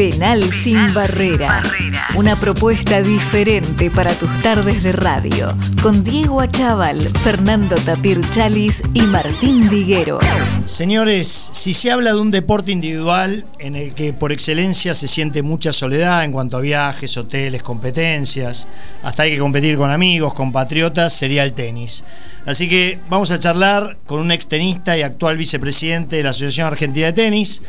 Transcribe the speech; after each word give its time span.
Penal, 0.00 0.50
sin, 0.50 0.94
barrera. 0.94 1.62
Una 2.14 2.34
propuesta 2.34 3.02
diferente 3.02 3.90
para 3.90 4.14
tus 4.14 4.30
tardes 4.40 4.82
de 4.82 4.92
radio. 4.92 5.54
Con 5.82 6.02
Diego 6.04 6.40
Achával, 6.40 7.06
Fernando 7.18 7.76
Tapir 7.76 8.18
Chalis 8.30 8.82
y 8.94 9.02
Martín 9.02 9.68
Diguero. 9.68 10.18
Señores, 10.64 11.28
si 11.28 11.74
se 11.74 11.90
habla 11.90 12.14
de 12.14 12.18
un 12.18 12.30
deporte 12.30 12.72
individual 12.72 13.44
en 13.58 13.76
el 13.76 13.92
que 13.92 14.14
por 14.14 14.32
excelencia 14.32 14.94
se 14.94 15.06
siente 15.06 15.42
mucha 15.42 15.70
soledad 15.70 16.24
en 16.24 16.32
cuanto 16.32 16.56
a 16.56 16.60
viajes, 16.62 17.18
hoteles, 17.18 17.62
competencias, 17.62 18.68
hasta 19.02 19.24
hay 19.24 19.32
que 19.32 19.38
competir 19.38 19.76
con 19.76 19.90
amigos, 19.90 20.32
compatriotas, 20.32 21.12
sería 21.12 21.44
el 21.44 21.52
tenis. 21.52 22.04
Así 22.46 22.70
que 22.70 22.98
vamos 23.10 23.30
a 23.32 23.38
charlar 23.38 23.98
con 24.06 24.22
un 24.22 24.32
extenista 24.32 24.96
y 24.96 25.02
actual 25.02 25.36
vicepresidente 25.36 26.16
de 26.16 26.22
la 26.22 26.30
Asociación 26.30 26.68
Argentina 26.68 27.08
de 27.08 27.12
Tenis 27.12 27.60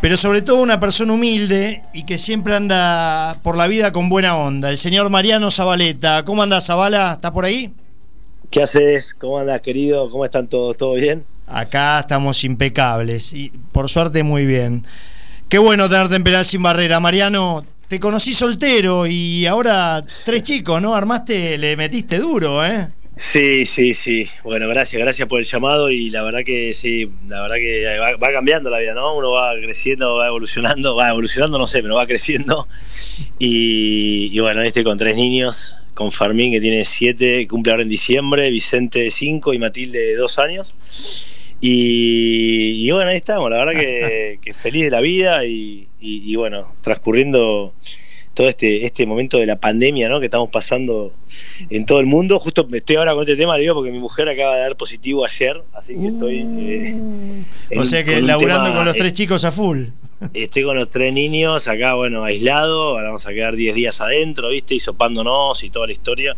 pero 0.00 0.16
sobre 0.16 0.42
todo 0.42 0.62
una 0.62 0.78
persona 0.78 1.12
humilde 1.12 1.82
y 1.92 2.04
que 2.04 2.18
siempre 2.18 2.54
anda 2.54 3.38
por 3.42 3.56
la 3.56 3.66
vida 3.66 3.92
con 3.92 4.08
buena 4.08 4.36
onda, 4.36 4.70
el 4.70 4.78
señor 4.78 5.10
Mariano 5.10 5.50
Zabaleta. 5.50 6.24
¿Cómo 6.24 6.42
anda 6.42 6.60
Zabala? 6.60 7.14
¿Está 7.14 7.32
por 7.32 7.44
ahí? 7.44 7.72
¿Qué 8.50 8.62
haces? 8.62 9.14
¿Cómo 9.14 9.38
andas, 9.38 9.60
querido? 9.60 10.10
¿Cómo 10.10 10.24
están 10.24 10.48
todos? 10.48 10.76
¿Todo 10.76 10.94
bien? 10.94 11.24
Acá 11.46 12.00
estamos 12.00 12.42
impecables 12.44 13.32
y 13.32 13.50
por 13.72 13.88
suerte 13.88 14.22
muy 14.22 14.46
bien. 14.46 14.84
Qué 15.48 15.58
bueno 15.58 15.88
tenerte 15.88 16.16
en 16.16 16.24
Penal 16.24 16.44
Sin 16.44 16.62
Barrera. 16.62 17.00
Mariano, 17.00 17.64
te 17.88 18.00
conocí 18.00 18.34
soltero 18.34 19.06
y 19.06 19.46
ahora 19.46 20.04
tres 20.24 20.42
chicos, 20.42 20.82
¿no? 20.82 20.94
Armaste, 20.94 21.56
le 21.56 21.76
metiste 21.76 22.18
duro, 22.18 22.64
¿eh? 22.66 22.88
Sí, 23.18 23.64
sí, 23.64 23.94
sí. 23.94 24.28
Bueno, 24.44 24.68
gracias, 24.68 25.00
gracias 25.00 25.26
por 25.26 25.40
el 25.40 25.46
llamado 25.46 25.90
y 25.90 26.10
la 26.10 26.22
verdad 26.22 26.40
que 26.44 26.74
sí, 26.74 27.10
la 27.26 27.40
verdad 27.40 27.56
que 27.56 27.98
va, 27.98 28.32
cambiando 28.32 28.68
la 28.68 28.78
vida, 28.78 28.92
¿no? 28.92 29.16
Uno 29.16 29.32
va 29.32 29.54
creciendo, 29.54 30.16
va 30.16 30.26
evolucionando, 30.26 30.94
va 30.94 31.08
evolucionando, 31.08 31.58
no 31.58 31.66
sé, 31.66 31.80
pero 31.80 31.94
va 31.94 32.06
creciendo. 32.06 32.68
Y, 33.38 34.38
bueno, 34.40 34.60
estoy 34.62 34.84
con 34.84 34.98
tres 34.98 35.16
niños, 35.16 35.78
con 35.94 36.12
Fermín 36.12 36.52
que 36.52 36.60
tiene 36.60 36.84
siete, 36.84 37.48
cumple 37.48 37.72
ahora 37.72 37.84
en 37.84 37.88
diciembre, 37.88 38.50
Vicente 38.50 38.98
de 38.98 39.10
cinco 39.10 39.54
y 39.54 39.58
Matilde 39.58 39.98
de 39.98 40.16
dos 40.16 40.38
años. 40.38 40.74
Y, 41.58 42.90
bueno, 42.90 43.10
ahí 43.10 43.16
estamos, 43.16 43.50
la 43.50 43.64
verdad 43.64 43.80
que, 43.80 44.52
feliz 44.52 44.84
de 44.84 44.90
la 44.90 45.00
vida 45.00 45.46
y, 45.46 45.88
y 46.00 46.36
bueno, 46.36 46.74
transcurriendo 46.82 47.72
todo 48.36 48.50
este, 48.50 48.84
este 48.84 49.06
momento 49.06 49.38
de 49.38 49.46
la 49.46 49.56
pandemia 49.56 50.10
¿no? 50.10 50.20
que 50.20 50.26
estamos 50.26 50.50
pasando 50.50 51.10
en 51.70 51.86
todo 51.86 52.00
el 52.00 52.06
mundo. 52.06 52.38
Justo 52.38 52.68
estoy 52.70 52.96
ahora 52.96 53.14
con 53.14 53.22
este 53.22 53.34
tema, 53.34 53.56
digo, 53.56 53.74
porque 53.74 53.90
mi 53.90 53.98
mujer 53.98 54.28
acaba 54.28 54.56
de 54.56 54.60
dar 54.60 54.76
positivo 54.76 55.24
ayer, 55.24 55.62
así 55.72 55.94
que 55.94 56.08
estoy... 56.08 56.46
Eh, 56.58 57.78
o 57.78 57.86
sea 57.86 58.04
que 58.04 58.20
laburando 58.20 58.74
con 58.74 58.84
los 58.84 58.94
tres 58.94 59.14
chicos 59.14 59.46
a 59.46 59.52
full. 59.52 59.84
Estoy 60.32 60.64
con 60.64 60.76
los 60.76 60.88
tres 60.88 61.12
niños 61.12 61.68
acá, 61.68 61.94
bueno, 61.94 62.24
aislado, 62.24 62.90
ahora 62.90 63.08
vamos 63.08 63.26
a 63.26 63.30
quedar 63.30 63.54
10 63.54 63.74
días 63.74 64.00
adentro, 64.00 64.48
¿viste? 64.48 64.74
Y 64.74 64.78
sopándonos 64.78 65.62
y 65.62 65.70
toda 65.70 65.86
la 65.86 65.92
historia. 65.92 66.36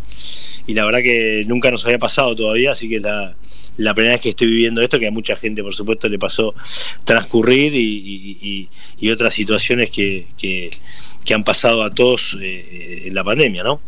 Y 0.67 0.75
la 0.75 0.85
verdad 0.85 1.01
que 1.01 1.45
nunca 1.47 1.71
nos 1.71 1.85
había 1.85 1.99
pasado 1.99 2.35
todavía, 2.35 2.73
así 2.73 2.89
que 2.89 2.99
la, 2.99 3.37
la 3.77 3.95
primera 3.95 4.15
vez 4.15 4.23
que 4.23 4.31
estoy 4.31 4.49
viviendo 4.49 4.83
esto, 4.83 4.99
que 4.99 5.07
a 5.07 5.11
mucha 5.11 5.37
gente, 5.37 5.63
por 5.63 5.75
supuesto, 5.75 6.09
le 6.09 6.19
pasó 6.19 6.55
transcurrir 7.05 7.73
y, 7.75 8.69
otras 9.11 9.33
situaciones 9.33 9.91
que, 9.91 10.27
que, 10.37 11.35
han 11.35 11.45
pasado 11.45 11.83
a 11.83 11.91
todos 11.91 12.37
eh, 12.41 13.05
en 13.07 13.15
la 13.15 13.25
pandemia, 13.25 13.63
¿no? 13.63 13.81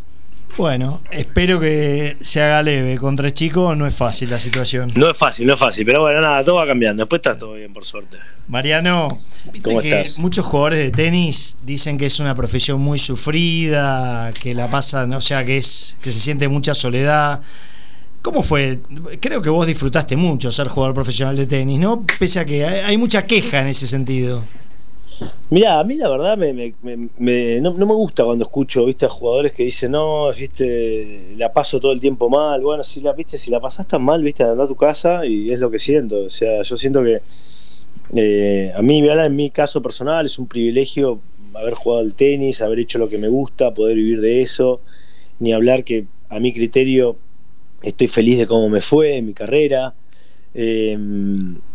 Bueno, 0.57 1.01
espero 1.11 1.59
que 1.59 2.17
se 2.19 2.41
haga 2.41 2.61
leve. 2.61 2.97
Con 2.97 3.15
tres 3.15 3.33
chicos 3.33 3.75
no 3.77 3.87
es 3.87 3.95
fácil 3.95 4.29
la 4.29 4.37
situación. 4.37 4.91
No 4.95 5.09
es 5.09 5.17
fácil, 5.17 5.47
no 5.47 5.53
es 5.53 5.59
fácil, 5.59 5.85
pero 5.85 6.01
bueno, 6.01 6.21
nada, 6.21 6.43
todo 6.43 6.55
va 6.55 6.67
cambiando. 6.67 7.03
Después 7.03 7.19
está 7.19 7.37
todo 7.37 7.53
bien, 7.53 7.73
por 7.73 7.85
suerte. 7.85 8.17
Mariano, 8.47 9.21
que 9.63 10.11
muchos 10.17 10.45
jugadores 10.45 10.79
de 10.79 10.91
tenis 10.91 11.57
dicen 11.63 11.97
que 11.97 12.05
es 12.05 12.19
una 12.19 12.35
profesión 12.35 12.81
muy 12.81 12.99
sufrida, 12.99 14.31
que 14.33 14.53
la 14.53 14.69
pasan, 14.69 15.13
o 15.13 15.21
sea, 15.21 15.45
que 15.45 15.57
es 15.57 15.97
que 16.01 16.11
se 16.11 16.19
siente 16.19 16.47
mucha 16.47 16.75
soledad. 16.75 17.41
¿Cómo 18.21 18.43
fue? 18.43 18.79
Creo 19.19 19.41
que 19.41 19.49
vos 19.49 19.65
disfrutaste 19.65 20.15
mucho 20.15 20.51
ser 20.51 20.67
jugador 20.67 20.93
profesional 20.93 21.35
de 21.35 21.47
tenis, 21.47 21.79
¿no? 21.79 22.05
Pese 22.19 22.39
a 22.39 22.45
que 22.45 22.65
hay 22.65 22.97
mucha 22.97 23.23
queja 23.23 23.61
en 23.61 23.67
ese 23.67 23.87
sentido. 23.87 24.43
Mira, 25.51 25.81
a 25.81 25.83
mí 25.83 25.95
la 25.95 26.09
verdad 26.09 26.37
me, 26.37 26.73
no, 27.59 27.73
me 27.73 27.85
gusta 27.93 28.23
cuando 28.23 28.45
escucho 28.45 28.85
viste 28.85 29.05
a 29.05 29.09
jugadores 29.09 29.51
que 29.51 29.63
dicen 29.63 29.91
no, 29.91 30.31
viste, 30.31 31.33
la 31.35 31.51
paso 31.51 31.77
todo 31.81 31.91
el 31.91 31.99
tiempo 31.99 32.29
mal. 32.29 32.61
Bueno, 32.61 32.83
si 32.83 33.01
la 33.01 33.11
viste, 33.11 33.37
si 33.37 33.51
la 33.51 33.59
pasás 33.59 33.85
tan 33.85 34.01
mal, 34.01 34.23
viste, 34.23 34.43
andar 34.43 34.65
a 34.65 34.67
tu 34.69 34.77
casa 34.77 35.25
y 35.25 35.51
es 35.51 35.59
lo 35.59 35.69
que 35.69 35.77
siento. 35.77 36.23
O 36.23 36.29
sea, 36.29 36.61
yo 36.61 36.77
siento 36.77 37.03
que 37.03 37.21
eh, 38.15 38.71
a 38.73 38.81
mí, 38.81 38.99
en 39.05 39.35
mi 39.35 39.49
caso 39.49 39.81
personal, 39.81 40.25
es 40.25 40.39
un 40.39 40.47
privilegio 40.47 41.19
haber 41.53 41.73
jugado 41.73 42.01
al 42.01 42.13
tenis, 42.13 42.61
haber 42.61 42.79
hecho 42.79 42.97
lo 42.97 43.09
que 43.09 43.17
me 43.17 43.27
gusta, 43.27 43.73
poder 43.73 43.97
vivir 43.97 44.21
de 44.21 44.41
eso. 44.41 44.79
Ni 45.39 45.51
hablar 45.51 45.83
que 45.83 46.05
a 46.29 46.39
mi 46.39 46.53
criterio 46.53 47.17
estoy 47.83 48.07
feliz 48.07 48.39
de 48.39 48.47
cómo 48.47 48.69
me 48.69 48.79
fue 48.79 49.17
en 49.17 49.25
mi 49.25 49.33
carrera. 49.33 49.95
Eh, 50.53 50.97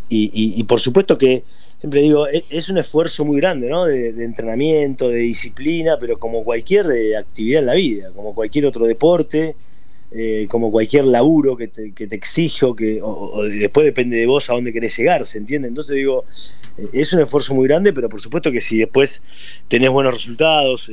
y 0.09 0.65
por 0.65 0.81
supuesto 0.81 1.19
que 1.19 1.45
siempre 1.87 2.03
digo, 2.03 2.27
e, 2.27 2.45
es 2.51 2.69
un 2.69 2.79
esfuerzo 2.79 3.25
muy 3.25 3.37
grande, 3.37 3.69
¿no? 3.69 3.85
De, 3.85 4.09
entrenamiento, 4.25 5.09
de 5.09 5.19
disciplina, 5.19 5.97
pero 6.01 6.19
como 6.19 6.43
cualquier 6.43 6.91
eh, 6.91 7.17
actividad 7.17 7.61
en 7.61 7.67
la 7.67 7.75
vida, 7.75 8.11
como 8.13 8.35
cualquier 8.35 8.67
otro 8.67 8.87
deporte, 8.87 9.55
eh, 10.11 10.49
como 10.51 10.73
cualquier 10.73 11.05
laburo 11.05 11.57
que 11.57 11.69
te, 11.69 11.93
que 11.93 12.09
te 12.09 12.17
exijo, 12.17 12.75
que, 12.75 12.99
o, 13.01 13.45
después 13.45 13.85
depende 13.85 14.17
de 14.17 14.27
vos 14.27 14.51
a 14.51 14.55
dónde 14.55 14.73
querés 14.73 14.97
llegar, 14.99 15.29
¿se 15.29 15.39
entiende? 15.39 15.69
Entonces 15.69 15.95
digo, 15.95 16.25
eh, 16.77 16.89
es 16.93 17.13
un 17.13 17.21
esfuerzo 17.21 17.55
muy 17.55 17.69
grande, 17.69 17.93
pero 17.93 18.09
por 18.09 18.21
supuesto 18.21 18.51
que 18.51 18.61
si 18.61 18.79
después 18.79 19.23
tenés 19.69 19.91
buenos 19.91 20.13
resultados 20.13 20.91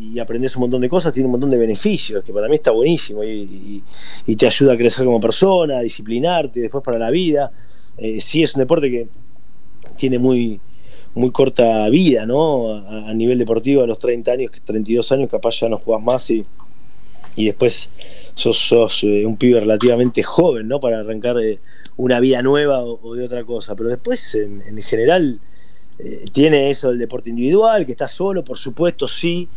y 0.00 0.18
aprendés 0.20 0.54
un 0.54 0.60
montón 0.60 0.80
de 0.80 0.88
cosas, 0.88 1.12
tiene 1.12 1.26
un 1.26 1.32
montón 1.32 1.50
de 1.50 1.58
beneficios, 1.58 2.22
que 2.22 2.32
para 2.32 2.48
mí 2.48 2.54
está 2.54 2.70
buenísimo 2.70 3.24
y, 3.24 3.82
y 4.26 4.36
te 4.36 4.46
ayuda 4.46 4.74
a 4.74 4.76
crecer 4.76 5.04
como 5.04 5.20
persona, 5.20 5.78
a 5.78 5.80
disciplinarte 5.80 6.60
después 6.60 6.84
para 6.84 6.98
la 6.98 7.10
vida. 7.10 7.50
sí 8.20 8.44
es 8.44 8.54
un 8.54 8.60
deporte 8.60 8.90
que 8.90 9.08
tiene 9.96 10.18
muy, 10.18 10.60
muy 11.14 11.30
corta 11.30 11.88
vida, 11.88 12.26
¿no? 12.26 12.76
A, 12.76 13.14
nivel 13.14 13.38
deportivo, 13.38 13.82
a 13.82 13.86
los 13.86 13.98
30 13.98 14.32
años, 14.32 14.50
32 14.64 15.12
años, 15.12 15.30
capaz 15.30 15.60
ya 15.60 15.68
no 15.68 15.78
jugás 15.78 16.02
más 16.02 16.30
y, 16.30 16.44
y 17.36 17.46
después 17.46 17.90
sos, 18.34 18.58
sos 18.58 19.04
eh, 19.04 19.24
un 19.24 19.36
pibe 19.36 19.60
relativamente 19.60 20.22
joven, 20.22 20.68
¿no? 20.68 20.80
Para 20.80 21.00
arrancar 21.00 21.38
eh, 21.40 21.58
una 21.96 22.20
vida 22.20 22.42
nueva 22.42 22.82
o, 22.82 23.14
de 23.14 23.24
otra 23.24 23.44
cosa. 23.44 23.74
Pero 23.74 23.88
después, 23.88 24.34
en, 24.34 24.82
general, 24.82 25.38
eh, 25.98 26.24
tiene 26.32 26.70
eso 26.70 26.90
del 26.90 26.98
deporte 26.98 27.30
individual, 27.30 27.86
que 27.86 27.92
está 27.92 28.08
solo, 28.08 28.44
por 28.44 28.58
supuesto, 28.58 29.08
sí. 29.08 29.48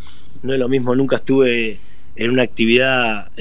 No 0.44 0.54
es 0.54 0.59
lo 0.59 0.69
mismo, 0.69 0.96
nunca 0.96 1.16
estuve 1.18 1.80
en 2.16 2.31
una 2.31 2.44
actividad 2.44 3.31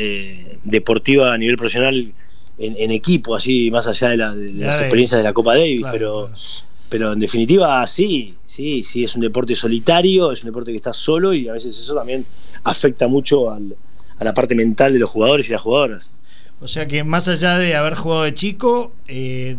deportiva 0.65 1.33
a 1.33 1.39
nivel 1.39 1.57
profesional 1.57 2.13
en, 2.59 2.91
equipo, 2.91 3.35
así, 3.35 3.71
más 3.71 3.87
allá 3.87 4.11
de, 4.35 4.53
las 4.55 4.81
experiencias 4.81 5.19
de 5.19 5.25
la 5.25 5.35
Copa 5.35 5.55
Davis, 5.55 5.85
pero 5.91 6.31
pero 6.89 7.13
en 7.13 7.19
definitiva 7.19 7.87
sí, 7.87 8.35
sí, 8.47 8.85
sí, 8.85 9.05
es 9.05 9.15
un 9.15 9.23
deporte 9.23 9.55
solitario, 9.55 10.33
es 10.33 10.43
un 10.43 10.51
deporte 10.51 10.71
que 10.71 10.77
está 10.77 10.93
solo 10.93 11.33
y 11.35 11.49
a 11.49 11.53
veces 11.53 11.79
eso 11.79 11.95
también 11.95 12.25
afecta 12.65 13.09
mucho 13.09 13.51
a 13.51 13.59
la 14.21 14.35
parte 14.35 14.55
mental 14.55 14.93
de 14.93 14.99
los 14.99 15.11
jugadores 15.11 15.49
y 15.49 15.53
las 15.53 15.63
jugadoras. 15.63 16.15
O 16.59 16.69
sea 16.69 16.89
que 16.89 17.05
más 17.05 17.29
allá 17.29 17.59
de 17.59 17.77
haber 17.77 17.95
jugado 17.95 18.23
de 18.23 18.33
chico, 18.33 18.93
eh, 19.09 19.57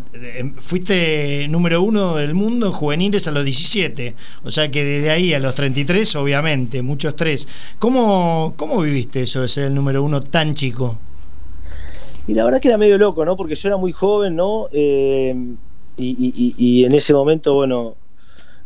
fuiste 0.59 1.47
número 1.47 1.83
uno 1.83 2.15
del 2.15 2.33
mundo 2.33 2.67
en 2.67 2.71
juveniles 2.71 3.27
a 3.27 3.31
los 3.31 3.45
17. 3.45 4.15
O 4.43 4.49
sea 4.49 4.69
que 4.69 4.83
desde 4.83 5.11
ahí 5.11 5.31
a 5.35 5.39
los 5.39 5.53
33, 5.53 6.15
obviamente, 6.15 6.81
muchos 6.81 7.15
tres. 7.15 7.47
¿Cómo, 7.77 8.55
cómo 8.57 8.81
viviste 8.81 9.21
eso 9.21 9.41
de 9.41 9.47
ser 9.47 9.65
el 9.65 9.75
número 9.75 10.03
uno 10.03 10.21
tan 10.21 10.55
chico? 10.55 10.97
Y 12.27 12.33
la 12.33 12.43
verdad 12.43 12.59
que 12.59 12.67
era 12.67 12.79
medio 12.79 12.97
loco, 12.97 13.23
¿no? 13.23 13.37
Porque 13.37 13.53
yo 13.53 13.69
era 13.69 13.77
muy 13.77 13.91
joven, 13.91 14.35
¿no? 14.35 14.67
Eh, 14.71 15.35
y, 15.97 16.85
en 16.85 16.93
ese 16.93 17.13
momento, 17.13 17.53
bueno, 17.55 17.95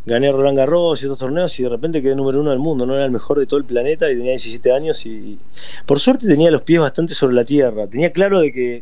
gané 0.06 0.32
Roland 0.32 0.58
Garros 0.58 1.02
y 1.02 1.06
otros 1.06 1.20
torneos 1.20 1.58
y 1.60 1.64
de 1.64 1.70
repente 1.70 2.02
quedé 2.02 2.16
número 2.16 2.42
uno 2.42 2.50
del 2.50 2.60
mundo, 2.60 2.86
no 2.86 2.96
era 2.96 3.06
el 3.06 3.12
mejor 3.12 3.40
de 3.40 3.46
todo 3.46 3.60
el 3.60 3.66
planeta 3.66 4.12
y 4.12 4.16
tenía 4.16 4.32
17 4.32 4.74
años 4.74 5.06
y 5.06 5.40
por 5.86 6.00
suerte 6.00 6.28
tenía 6.28 6.52
los 6.52 6.64
pies 6.64 6.80
bastante 6.80 7.14
sobre 7.14 7.36
la 7.36 7.46
tierra. 7.46 7.88
Tenía 7.88 8.12
claro 8.12 8.40
de 8.42 8.52
que 8.52 8.76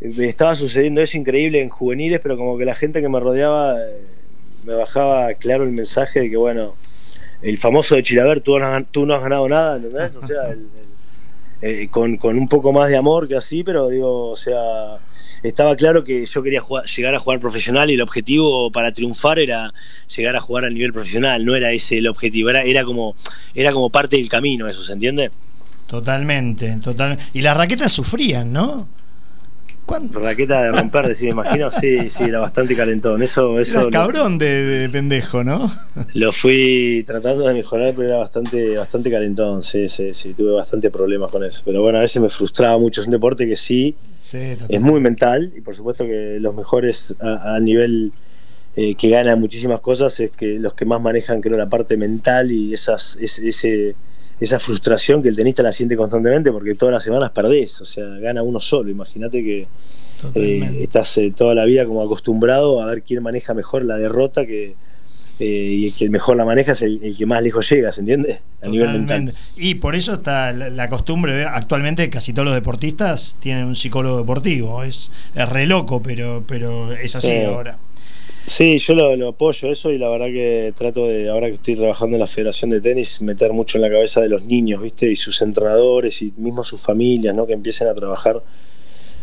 eh, 0.00 0.14
estaba 0.20 0.54
sucediendo 0.54 1.00
eso 1.00 1.18
increíble 1.18 1.60
en 1.60 1.68
juveniles, 1.68 2.20
pero 2.22 2.36
como 2.36 2.56
que 2.56 2.64
la 2.64 2.74
gente 2.74 3.00
que 3.00 3.08
me 3.08 3.20
rodeaba 3.20 3.78
eh, 3.80 4.02
me 4.64 4.74
bajaba 4.74 5.34
claro 5.34 5.64
el 5.64 5.72
mensaje 5.72 6.20
de 6.20 6.30
que, 6.30 6.36
bueno, 6.36 6.74
el 7.42 7.58
famoso 7.58 7.94
de 7.94 8.02
Chilaver, 8.02 8.40
tú 8.40 8.58
no, 8.58 9.14
has 9.14 9.22
ganado 9.22 9.48
nada, 9.48 9.76
¿entendés? 9.76 10.16
O 10.16 10.26
sea, 10.26 10.56
eh, 11.60 11.88
con, 11.90 12.16
con 12.16 12.38
un 12.38 12.48
poco 12.48 12.72
más 12.72 12.88
de 12.88 12.96
amor 12.96 13.28
que 13.28 13.36
así, 13.36 13.62
pero 13.62 13.88
digo, 13.88 14.30
o 14.30 14.36
sea 14.36 14.98
estaba 15.42 15.76
claro 15.76 16.04
que 16.04 16.26
yo 16.26 16.42
quería 16.42 16.62
llegar 16.96 17.14
a 17.14 17.18
jugar 17.18 17.40
profesional 17.40 17.90
y 17.90 17.94
el 17.94 18.02
objetivo 18.02 18.70
para 18.70 18.92
triunfar 18.92 19.38
era 19.38 19.72
llegar 20.14 20.36
a 20.36 20.40
jugar 20.40 20.64
a 20.64 20.70
nivel 20.70 20.92
profesional, 20.92 21.44
no 21.44 21.54
era 21.54 21.72
ese 21.72 21.98
el 21.98 22.08
objetivo, 22.08 22.50
era, 22.50 22.62
era, 22.62 22.84
como, 22.84 23.14
era 23.54 23.72
como 23.72 23.90
parte 23.90 24.16
del 24.16 24.28
camino, 24.28 24.68
eso, 24.68 24.82
¿se 24.82 24.92
entiende? 24.92 25.30
Totalmente, 25.88 26.78
totalmente. 26.82 27.24
Y 27.32 27.42
las 27.42 27.56
raquetas 27.56 27.92
sufrían, 27.92 28.52
¿no? 28.52 28.88
Raqueta 30.12 30.62
de 30.62 30.72
romper, 30.72 31.06
decir, 31.08 31.26
me 31.26 31.32
imagino, 31.32 31.70
sí, 31.70 32.10
sí, 32.10 32.24
era 32.24 32.40
bastante 32.40 32.74
calentón. 32.76 33.22
Eso, 33.22 33.58
eso. 33.60 33.88
cabrón 33.90 34.38
de, 34.38 34.88
pendejo, 34.90 35.44
¿no? 35.44 35.70
Lo 36.14 36.32
fui 36.32 37.04
tratando 37.06 37.46
de 37.46 37.54
mejorar, 37.54 37.94
pero 37.96 38.08
era 38.08 38.18
bastante, 38.18 38.76
bastante 38.76 39.10
calentón, 39.10 39.62
sí, 39.62 39.88
sí, 39.88 40.12
sí, 40.12 40.34
tuve 40.34 40.52
bastante 40.52 40.90
problemas 40.90 41.30
con 41.30 41.44
eso. 41.44 41.62
Pero 41.64 41.82
bueno, 41.82 41.98
a 41.98 42.02
veces 42.02 42.20
me 42.20 42.28
frustraba 42.28 42.78
mucho. 42.78 43.00
Es 43.00 43.06
un 43.06 43.12
deporte 43.12 43.48
que 43.48 43.56
sí, 43.56 43.96
es 44.32 44.80
muy 44.80 45.00
mental, 45.00 45.52
y 45.56 45.60
por 45.60 45.74
supuesto 45.74 46.04
que 46.04 46.38
los 46.40 46.54
mejores 46.54 47.14
a, 47.20 47.58
nivel 47.60 48.12
eh, 48.76 48.94
que 48.94 49.08
ganan 49.08 49.40
muchísimas 49.40 49.80
cosas 49.80 50.18
es 50.20 50.30
que 50.30 50.58
los 50.58 50.74
que 50.74 50.84
más 50.84 51.00
manejan, 51.00 51.40
creo, 51.40 51.56
la 51.56 51.68
parte 51.68 51.96
mental 51.96 52.50
y 52.50 52.74
esas, 52.74 53.16
ese 53.20 53.94
esa 54.40 54.58
frustración 54.58 55.22
que 55.22 55.28
el 55.28 55.36
tenista 55.36 55.62
la 55.62 55.72
siente 55.72 55.96
constantemente 55.96 56.52
porque 56.52 56.74
todas 56.74 56.92
las 56.92 57.02
semanas 57.02 57.30
perdés, 57.32 57.80
o 57.80 57.86
sea, 57.86 58.04
gana 58.04 58.42
uno 58.42 58.60
solo. 58.60 58.90
Imagínate 58.90 59.42
que 59.42 59.66
eh, 60.34 60.78
estás 60.82 61.16
eh, 61.18 61.32
toda 61.34 61.54
la 61.54 61.64
vida 61.64 61.86
como 61.86 62.02
acostumbrado 62.02 62.82
a 62.82 62.86
ver 62.86 63.02
quién 63.02 63.22
maneja 63.22 63.54
mejor 63.54 63.84
la 63.84 63.96
derrota 63.96 64.44
que, 64.44 64.74
eh, 65.38 65.44
y 65.44 65.86
el 65.86 65.94
que 65.94 66.08
mejor 66.10 66.36
la 66.36 66.44
maneja 66.44 66.72
es 66.72 66.82
el, 66.82 67.14
que 67.16 67.26
más 67.26 67.42
lejos 67.42 67.68
llega, 67.68 67.92
¿se 67.92 68.00
entiende? 68.00 68.40
A 68.62 68.68
nivel 68.68 68.92
mental. 68.92 69.34
Y 69.56 69.76
por 69.76 69.94
eso 69.94 70.14
está 70.14 70.52
la, 70.52 70.88
costumbre, 70.88 71.44
actualmente 71.44 72.08
casi 72.10 72.32
todos 72.32 72.46
los 72.46 72.54
deportistas 72.54 73.36
tienen 73.40 73.64
un 73.64 73.74
psicólogo 73.74 74.18
deportivo, 74.18 74.82
es, 74.82 75.10
es 75.34 75.48
re 75.48 75.66
loco, 75.66 76.02
pero, 76.02 76.44
pero 76.46 76.92
es 76.92 77.16
así 77.16 77.44
ahora. 77.44 77.78
Sí, 78.46 78.78
yo 78.78 78.94
lo, 78.94 79.28
apoyo 79.28 79.72
eso 79.72 79.90
y 79.90 79.98
la 79.98 80.08
verdad 80.08 80.26
que 80.26 80.72
trato 80.76 81.08
de, 81.08 81.28
ahora 81.28 81.48
que 81.48 81.54
estoy 81.54 81.74
trabajando 81.74 82.14
en 82.14 82.20
la 82.20 82.28
Federación 82.28 82.70
de 82.70 82.80
Tenis, 82.80 83.20
meter 83.20 83.52
mucho 83.52 83.76
en 83.76 83.82
la 83.82 83.90
cabeza 83.90 84.20
de 84.20 84.28
los 84.28 84.44
niños, 84.44 84.80
¿viste? 84.80 85.10
Y 85.10 85.16
sus 85.16 85.42
entrenadores 85.42 86.22
y 86.22 86.32
mismo 86.36 86.62
sus 86.62 86.80
familias, 86.80 87.34
¿no? 87.34 87.44
Que 87.44 87.54
empiecen 87.54 87.88
a 87.88 87.94
trabajar 87.94 88.44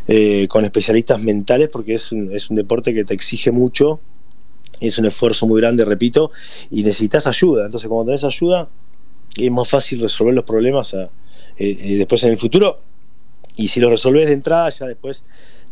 eh, 0.09 0.49
con 0.49 0.65
especialistas 0.65 1.21
mentales 1.21 1.69
porque 1.71 1.93
es 1.93 2.11
un, 2.11 2.33
es 2.33 2.49
un 2.49 2.57
deporte 2.57 2.93
que 2.93 3.05
te 3.05 3.13
exige 3.13 3.51
mucho, 3.51 4.01
es 4.81 4.97
un 4.97 5.05
esfuerzo 5.05 5.47
muy 5.47 5.61
grande, 5.61 5.85
repito, 5.85 6.31
y 6.69 6.83
necesitas 6.83 7.25
ayuda. 7.25 7.65
Entonces, 7.65 7.87
cuando 7.87 8.07
tenés 8.07 8.25
ayuda, 8.25 8.67
es 9.37 9.51
más 9.51 9.69
fácil 9.69 10.01
resolver 10.01 10.33
los 10.33 10.43
problemas 10.43 10.93
eh, 10.95 11.07
eh, 11.57 11.95
después 11.97 12.21
en 12.23 12.31
el 12.31 12.37
futuro. 12.37 12.81
Y 13.55 13.69
si 13.69 13.79
los 13.79 13.89
resolves 13.89 14.27
de 14.27 14.33
entrada, 14.33 14.69
ya 14.69 14.85
después 14.85 15.23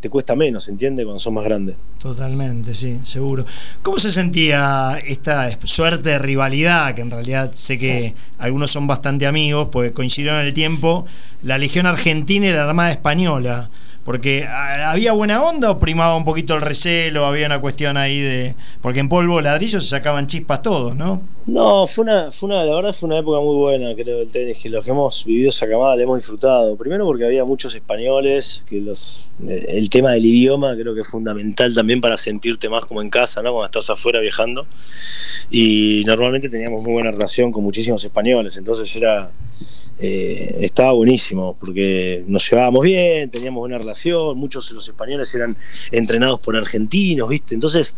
te 0.01 0.09
cuesta 0.09 0.35
menos, 0.35 0.67
¿entiendes? 0.67 1.05
Cuando 1.05 1.19
sos 1.19 1.31
más 1.31 1.45
grande. 1.45 1.75
Totalmente, 1.99 2.73
sí, 2.73 2.99
seguro. 3.05 3.45
¿Cómo 3.83 3.99
se 3.99 4.11
sentía 4.11 4.97
esta 5.05 5.49
suerte 5.63 6.09
de 6.09 6.19
rivalidad, 6.19 6.95
que 6.95 7.01
en 7.01 7.11
realidad 7.11 7.51
sé 7.53 7.77
que 7.77 8.15
algunos 8.39 8.71
son 8.71 8.87
bastante 8.87 9.27
amigos, 9.27 9.69
pues 9.71 9.91
coincidieron 9.91 10.41
en 10.41 10.47
el 10.47 10.53
tiempo, 10.53 11.05
la 11.43 11.59
Legión 11.59 11.85
Argentina 11.85 12.47
y 12.47 12.51
la 12.51 12.63
Armada 12.67 12.91
Española? 12.91 13.69
Porque 14.03 14.45
ah, 14.47 14.91
había 14.91 15.13
buena 15.13 15.41
onda 15.41 15.69
o 15.71 15.79
primaba 15.79 16.15
un 16.15 16.25
poquito 16.25 16.55
el 16.55 16.61
recelo, 16.61 17.25
había 17.25 17.45
una 17.45 17.61
cuestión 17.61 17.97
ahí 17.97 18.19
de. 18.19 18.55
Porque 18.81 18.99
en 18.99 19.09
polvo 19.09 19.41
ladrillo 19.41 19.79
se 19.79 19.87
sacaban 19.87 20.27
chispas 20.27 20.61
todos, 20.61 20.95
¿no? 20.95 21.21
No, 21.45 21.87
fue 21.87 22.03
una, 22.03 22.31
fue 22.31 22.49
una, 22.49 22.63
la 22.63 22.75
verdad 22.75 22.93
fue 22.93 23.07
una 23.07 23.19
época 23.19 23.39
muy 23.39 23.55
buena, 23.55 23.95
creo, 23.95 24.19
del 24.19 24.31
tenis, 24.31 24.59
que 24.59 24.69
los 24.69 24.85
que 24.85 24.91
hemos 24.91 25.25
vivido 25.25 25.49
esa 25.49 25.67
camada 25.67 25.95
le 25.95 26.03
hemos 26.03 26.17
disfrutado. 26.17 26.75
Primero 26.75 27.05
porque 27.05 27.25
había 27.25 27.43
muchos 27.43 27.73
españoles, 27.73 28.63
que 28.69 28.79
los 28.79 29.27
eh, 29.47 29.65
el 29.69 29.89
tema 29.89 30.13
del 30.13 30.25
idioma 30.25 30.75
creo 30.75 30.93
que 30.93 31.01
es 31.01 31.07
fundamental 31.07 31.73
también 31.73 31.99
para 31.99 32.17
sentirte 32.17 32.69
más 32.69 32.85
como 32.85 33.01
en 33.01 33.09
casa, 33.09 33.41
¿no? 33.41 33.51
Cuando 33.53 33.65
estás 33.65 33.89
afuera 33.89 34.19
viajando. 34.19 34.65
Y 35.49 36.03
normalmente 36.05 36.49
teníamos 36.49 36.83
muy 36.83 36.93
buena 36.93 37.11
relación 37.11 37.51
con 37.51 37.63
muchísimos 37.63 38.03
españoles, 38.03 38.55
entonces 38.57 38.95
era 38.95 39.31
eh, 40.03 40.57
estaba 40.61 40.93
buenísimo 40.93 41.55
porque 41.59 42.23
nos 42.27 42.49
llevábamos 42.49 42.81
bien, 42.81 43.29
teníamos 43.29 43.59
buena 43.59 43.77
relación, 43.77 43.90
muchos 44.35 44.69
de 44.69 44.75
los 44.75 44.87
españoles 44.87 45.33
eran 45.35 45.57
entrenados 45.91 46.39
por 46.39 46.55
argentinos, 46.55 47.29
¿viste? 47.29 47.55
Entonces, 47.55 47.95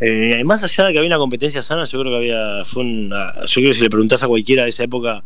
eh, 0.00 0.42
más 0.44 0.64
allá 0.64 0.86
de 0.86 0.92
que 0.92 0.98
había 0.98 1.08
una 1.08 1.18
competencia 1.18 1.62
sana, 1.62 1.84
yo 1.84 2.00
creo 2.00 2.12
que 2.12 2.16
había, 2.16 2.64
fue 2.64 2.82
una, 2.82 3.34
yo 3.40 3.54
creo 3.54 3.70
que 3.70 3.74
si 3.74 3.82
le 3.82 3.90
preguntás 3.90 4.22
a 4.22 4.28
cualquiera 4.28 4.64
de 4.64 4.70
esa 4.70 4.84
época, 4.84 5.22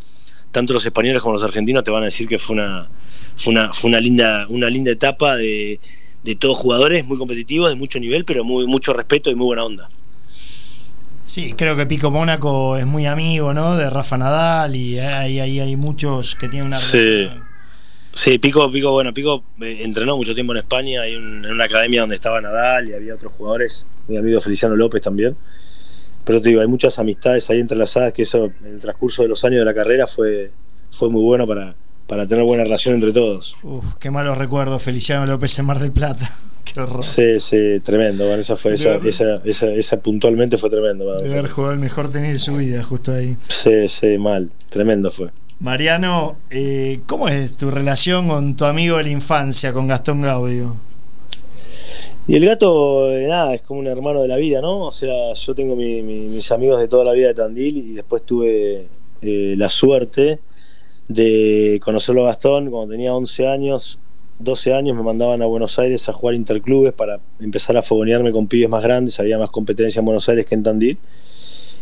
tanto 0.52 0.72
los 0.72 0.84
españoles 0.84 1.22
como 1.22 1.34
los 1.34 1.42
argentinos 1.42 1.84
te 1.84 1.90
van 1.90 2.02
a 2.02 2.06
decir 2.06 2.28
que 2.28 2.38
fue 2.38 2.54
una, 2.54 2.88
fue 3.36 3.52
una, 3.52 3.72
fue 3.72 3.90
una 3.90 4.00
linda, 4.00 4.46
una 4.48 4.68
linda 4.70 4.90
etapa 4.90 5.36
de, 5.36 5.80
de 6.24 6.34
todos 6.34 6.58
jugadores 6.58 7.04
muy 7.04 7.18
competitivos, 7.18 7.70
de 7.70 7.76
mucho 7.76 7.98
nivel, 7.98 8.24
pero 8.24 8.44
muy, 8.44 8.66
mucho 8.66 8.92
respeto 8.92 9.30
y 9.30 9.34
muy 9.34 9.46
buena 9.46 9.64
onda. 9.64 9.88
Sí, 11.24 11.52
creo 11.52 11.76
que 11.76 11.84
Pico 11.84 12.10
Mónaco 12.10 12.78
es 12.78 12.86
muy 12.86 13.04
amigo, 13.04 13.52
¿no? 13.52 13.76
De 13.76 13.90
Rafa 13.90 14.16
Nadal 14.16 14.74
y 14.74 14.98
hay, 14.98 15.40
hay, 15.40 15.60
hay 15.60 15.76
muchos 15.76 16.34
que 16.34 16.48
tienen 16.48 16.68
una 16.68 16.78
sí. 16.78 17.28
Sí, 18.18 18.36
Pico, 18.38 18.68
Pico, 18.68 18.90
bueno, 18.90 19.14
Pico 19.14 19.44
eh, 19.60 19.78
entrenó 19.84 20.16
mucho 20.16 20.34
tiempo 20.34 20.52
en 20.52 20.58
España, 20.58 21.06
en 21.06 21.46
una 21.46 21.66
academia 21.66 22.00
donde 22.00 22.16
estaba 22.16 22.40
Nadal 22.40 22.88
y 22.88 22.92
había 22.92 23.14
otros 23.14 23.32
jugadores, 23.32 23.86
mi 24.08 24.16
amigo 24.16 24.40
Feliciano 24.40 24.74
López 24.74 25.02
también. 25.02 25.36
Pero 26.24 26.42
te 26.42 26.48
digo, 26.48 26.60
hay 26.60 26.66
muchas 26.66 26.98
amistades 26.98 27.48
ahí 27.48 27.60
entrelazadas 27.60 28.12
que 28.12 28.22
eso 28.22 28.50
en 28.64 28.72
el 28.72 28.78
transcurso 28.80 29.22
de 29.22 29.28
los 29.28 29.44
años 29.44 29.60
de 29.60 29.64
la 29.66 29.72
carrera 29.72 30.08
fue, 30.08 30.50
fue 30.90 31.08
muy 31.10 31.22
bueno 31.22 31.46
para, 31.46 31.76
para 32.08 32.26
tener 32.26 32.42
buena 32.42 32.64
relación 32.64 32.96
entre 32.96 33.12
todos. 33.12 33.56
Uf, 33.62 33.94
qué 34.00 34.10
malos 34.10 34.36
recuerdos, 34.36 34.82
Feliciano 34.82 35.24
López 35.24 35.56
en 35.60 35.66
Mar 35.66 35.78
del 35.78 35.92
Plata. 35.92 36.28
Qué 36.64 36.80
horror. 36.80 37.04
Sí, 37.04 37.38
sí, 37.38 37.78
tremendo. 37.84 38.26
Bueno, 38.26 38.40
esa, 38.40 38.56
fue, 38.56 38.74
esa, 38.74 38.96
esa, 38.96 39.68
esa, 39.68 40.00
puntualmente 40.00 40.58
fue 40.58 40.68
tremendo. 40.68 41.14
de 41.14 41.38
haber 41.38 41.48
jugado 41.48 41.72
el 41.72 41.78
mejor 41.78 42.10
tenis 42.10 42.32
de 42.32 42.38
su 42.40 42.56
vida, 42.56 42.82
justo 42.82 43.12
ahí. 43.12 43.36
Sí, 43.48 43.86
sí, 43.86 44.18
mal. 44.18 44.50
Tremendo 44.68 45.12
fue. 45.12 45.30
Mariano, 45.60 46.36
eh, 46.50 47.00
¿cómo 47.06 47.28
es 47.28 47.56
tu 47.56 47.70
relación 47.70 48.28
con 48.28 48.54
tu 48.56 48.64
amigo 48.64 48.96
de 48.98 49.04
la 49.04 49.10
infancia, 49.10 49.72
con 49.72 49.88
Gastón 49.88 50.22
Gaudio? 50.22 50.76
Y 52.28 52.36
el 52.36 52.44
gato, 52.44 53.10
eh, 53.10 53.26
nada, 53.26 53.54
es 53.54 53.62
como 53.62 53.80
un 53.80 53.88
hermano 53.88 54.22
de 54.22 54.28
la 54.28 54.36
vida, 54.36 54.60
¿no? 54.60 54.86
O 54.86 54.92
sea, 54.92 55.32
yo 55.34 55.54
tengo 55.54 55.74
mis 55.74 56.52
amigos 56.52 56.78
de 56.78 56.86
toda 56.86 57.04
la 57.04 57.12
vida 57.12 57.28
de 57.28 57.34
Tandil 57.34 57.76
y 57.76 57.94
después 57.94 58.22
tuve 58.24 58.86
eh, 59.22 59.54
la 59.56 59.68
suerte 59.68 60.38
de 61.08 61.80
conocerlo 61.82 62.24
a 62.24 62.26
Gastón 62.28 62.70
cuando 62.70 62.92
tenía 62.92 63.14
11 63.14 63.48
años 63.48 63.98
12 64.38 64.72
años 64.72 64.96
me 64.96 65.02
mandaban 65.02 65.42
a 65.42 65.46
Buenos 65.46 65.78
Aires 65.78 66.08
a 66.08 66.12
jugar 66.12 66.34
interclubes 66.34 66.92
para 66.92 67.18
empezar 67.40 67.76
a 67.76 67.82
fogonearme 67.82 68.30
con 68.30 68.46
pibes 68.46 68.68
más 68.68 68.82
grandes, 68.82 69.18
había 69.18 69.38
más 69.38 69.50
competencia 69.50 69.98
en 69.98 70.04
Buenos 70.04 70.28
Aires 70.28 70.46
que 70.46 70.54
en 70.54 70.62
Tandil. 70.62 70.98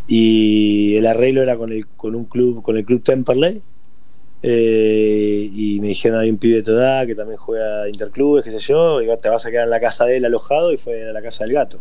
Y 0.08 0.96
el 0.96 1.06
arreglo 1.06 1.42
era 1.42 1.56
con, 1.56 1.72
el, 1.72 1.86
con 1.88 2.14
un 2.14 2.24
club, 2.24 2.62
con 2.62 2.76
el 2.76 2.84
club 2.84 3.02
Temperley. 3.02 3.60
Eh, 4.42 5.50
y 5.52 5.80
me 5.80 5.88
dijeron 5.88 6.20
hay 6.20 6.30
un 6.30 6.36
pibe 6.36 6.56
de 6.56 6.62
tu 6.62 6.72
que 7.06 7.14
también 7.14 7.38
juega 7.38 7.88
interclubes, 7.88 8.44
qué 8.44 8.50
sé 8.50 8.60
yo, 8.60 9.02
y 9.02 9.06
te 9.16 9.28
vas 9.28 9.44
a 9.46 9.50
quedar 9.50 9.64
en 9.64 9.70
la 9.70 9.80
casa 9.80 10.04
de 10.04 10.18
él 10.18 10.24
alojado 10.24 10.72
y 10.72 10.76
fue 10.76 11.08
a 11.08 11.12
la 11.12 11.22
casa 11.22 11.44
del 11.44 11.54
gato. 11.54 11.78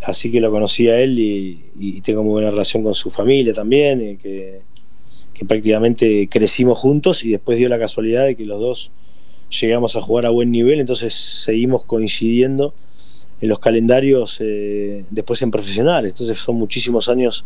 Así 0.00 0.32
que 0.32 0.40
lo 0.40 0.50
conocí 0.50 0.88
a 0.88 0.98
él 0.98 1.18
y, 1.18 2.00
tengo 2.02 2.22
muy 2.22 2.32
buena 2.32 2.50
relación 2.50 2.82
con 2.82 2.94
su 2.94 3.10
familia 3.10 3.52
también, 3.52 4.00
eh, 4.00 4.18
que, 4.20 4.62
que 5.34 5.44
prácticamente 5.44 6.28
crecimos 6.28 6.78
juntos 6.78 7.24
y 7.24 7.30
después 7.30 7.58
dio 7.58 7.68
la 7.68 7.78
casualidad 7.78 8.24
de 8.24 8.36
que 8.36 8.44
los 8.44 8.58
dos 8.58 8.90
llegamos 9.60 9.96
a 9.96 10.00
jugar 10.00 10.26
a 10.26 10.30
buen 10.30 10.50
nivel, 10.50 10.80
entonces 10.80 11.12
seguimos 11.12 11.84
coincidiendo 11.84 12.74
en 13.42 13.48
los 13.48 13.58
calendarios 13.58 14.38
eh, 14.40 15.04
después 15.10 15.42
en 15.42 15.50
profesionales, 15.50 16.12
entonces 16.12 16.38
son 16.38 16.56
muchísimos 16.56 17.08
años 17.08 17.44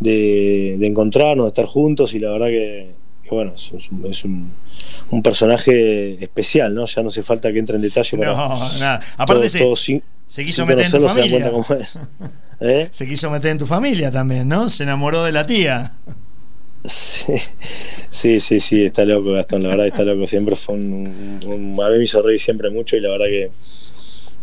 de, 0.00 0.84
encontrarnos, 0.84 1.46
de 1.46 1.48
estar 1.48 1.66
juntos 1.66 2.12
y 2.14 2.18
la 2.18 2.30
verdad 2.30 2.48
que, 2.48 2.90
bueno, 3.30 3.54
es, 3.54 4.24
un, 4.24 5.22
personaje 5.22 6.22
especial, 6.22 6.74
¿no? 6.74 6.86
Ya 6.86 7.02
no 7.02 7.08
hace 7.08 7.22
falta 7.22 7.52
que 7.52 7.60
entre 7.60 7.76
en 7.76 7.82
detalle. 7.82 8.18
no, 8.18 8.34
nada. 8.80 9.00
Aparte 9.16 9.48
se, 9.48 10.44
quiso 10.44 10.66
meter 10.66 10.86
en 10.86 10.90
tu 10.90 11.08
familia. 11.08 11.52
¿Eh? 12.60 12.88
Se 12.90 13.06
quiso 13.06 13.30
meter 13.30 13.52
en 13.52 13.58
tu 13.58 13.66
familia 13.66 14.10
también, 14.10 14.48
¿no? 14.48 14.68
Se 14.68 14.82
enamoró 14.82 15.22
de 15.22 15.32
la 15.32 15.46
tía. 15.46 15.92
Sí, 16.84 18.40
sí, 18.40 18.60
sí, 18.60 18.84
está 18.84 19.04
loco 19.04 19.32
Gastón, 19.32 19.62
la 19.62 19.68
verdad 19.68 19.86
está 19.86 20.02
loco. 20.02 20.26
Siempre 20.26 20.56
fue 20.56 20.74
un, 20.74 21.78
a 21.80 21.88
mí 21.90 21.98
me 21.98 22.04
hizo 22.04 22.20
reír 22.22 22.40
siempre 22.40 22.70
mucho 22.70 22.96
y 22.96 23.00
la 23.00 23.10
verdad 23.10 23.26
que, 23.26 23.50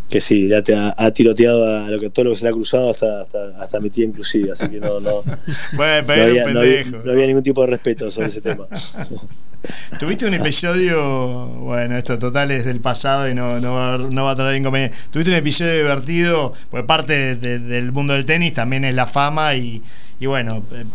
que 0.10 0.20
sí, 0.20 0.48
ya 0.48 0.62
te 0.64 0.76
ha, 0.76 1.12
tiroteado 1.12 1.66
a 1.66 1.90
lo 1.90 2.00
que 2.00 2.10
todo 2.10 2.26
lo 2.26 2.32
que 2.32 2.38
se 2.38 2.44
le 2.44 2.50
ha 2.50 2.54
cruzado 2.54 2.90
hasta, 2.90 3.22
hasta, 3.60 3.80
mi 3.80 3.90
tía 3.90 4.06
inclusive, 4.06 4.52
así 4.52 4.68
que 4.70 4.80
no, 4.80 5.00
no, 5.00 5.24
bueno, 5.74 6.08
no, 6.08 6.14
había, 6.14 6.46
no, 6.46 7.12
había, 7.12 7.28
ningún 7.28 7.44
tipo 7.44 7.62
de 7.62 7.68
respeto 7.68 8.10
sobre 8.12 8.28
ese 8.28 8.42
tema. 8.42 8.68
Tuviste 10.00 10.26
un 10.26 10.34
episodio, 10.34 11.48
bueno, 11.48 11.98
esto 11.98 12.18
total 12.18 12.50
es 12.52 12.64
del 12.66 12.80
pasado 12.80 13.30
y 13.30 13.34
no, 13.34 13.60
no, 13.60 13.74
va, 13.74 13.98
no 13.98 14.24
va 14.24 14.32
a 14.32 14.36
traer 14.36 14.56
inconveniente. 14.56 14.96
Tuviste 15.12 15.32
un 15.32 15.38
episodio 15.38 15.76
divertido, 15.76 16.54
pues 16.72 16.84
parte 16.86 17.36
del 17.36 17.92
mundo 17.92 18.14
del 18.14 18.26
tenis 18.26 18.54
también 18.54 18.86
es 18.86 18.96
la 18.96 19.06
fama 19.06 19.56
y, 19.56 19.82
y 20.20 20.26
bueno, 20.28 20.64
eh, 20.74 20.86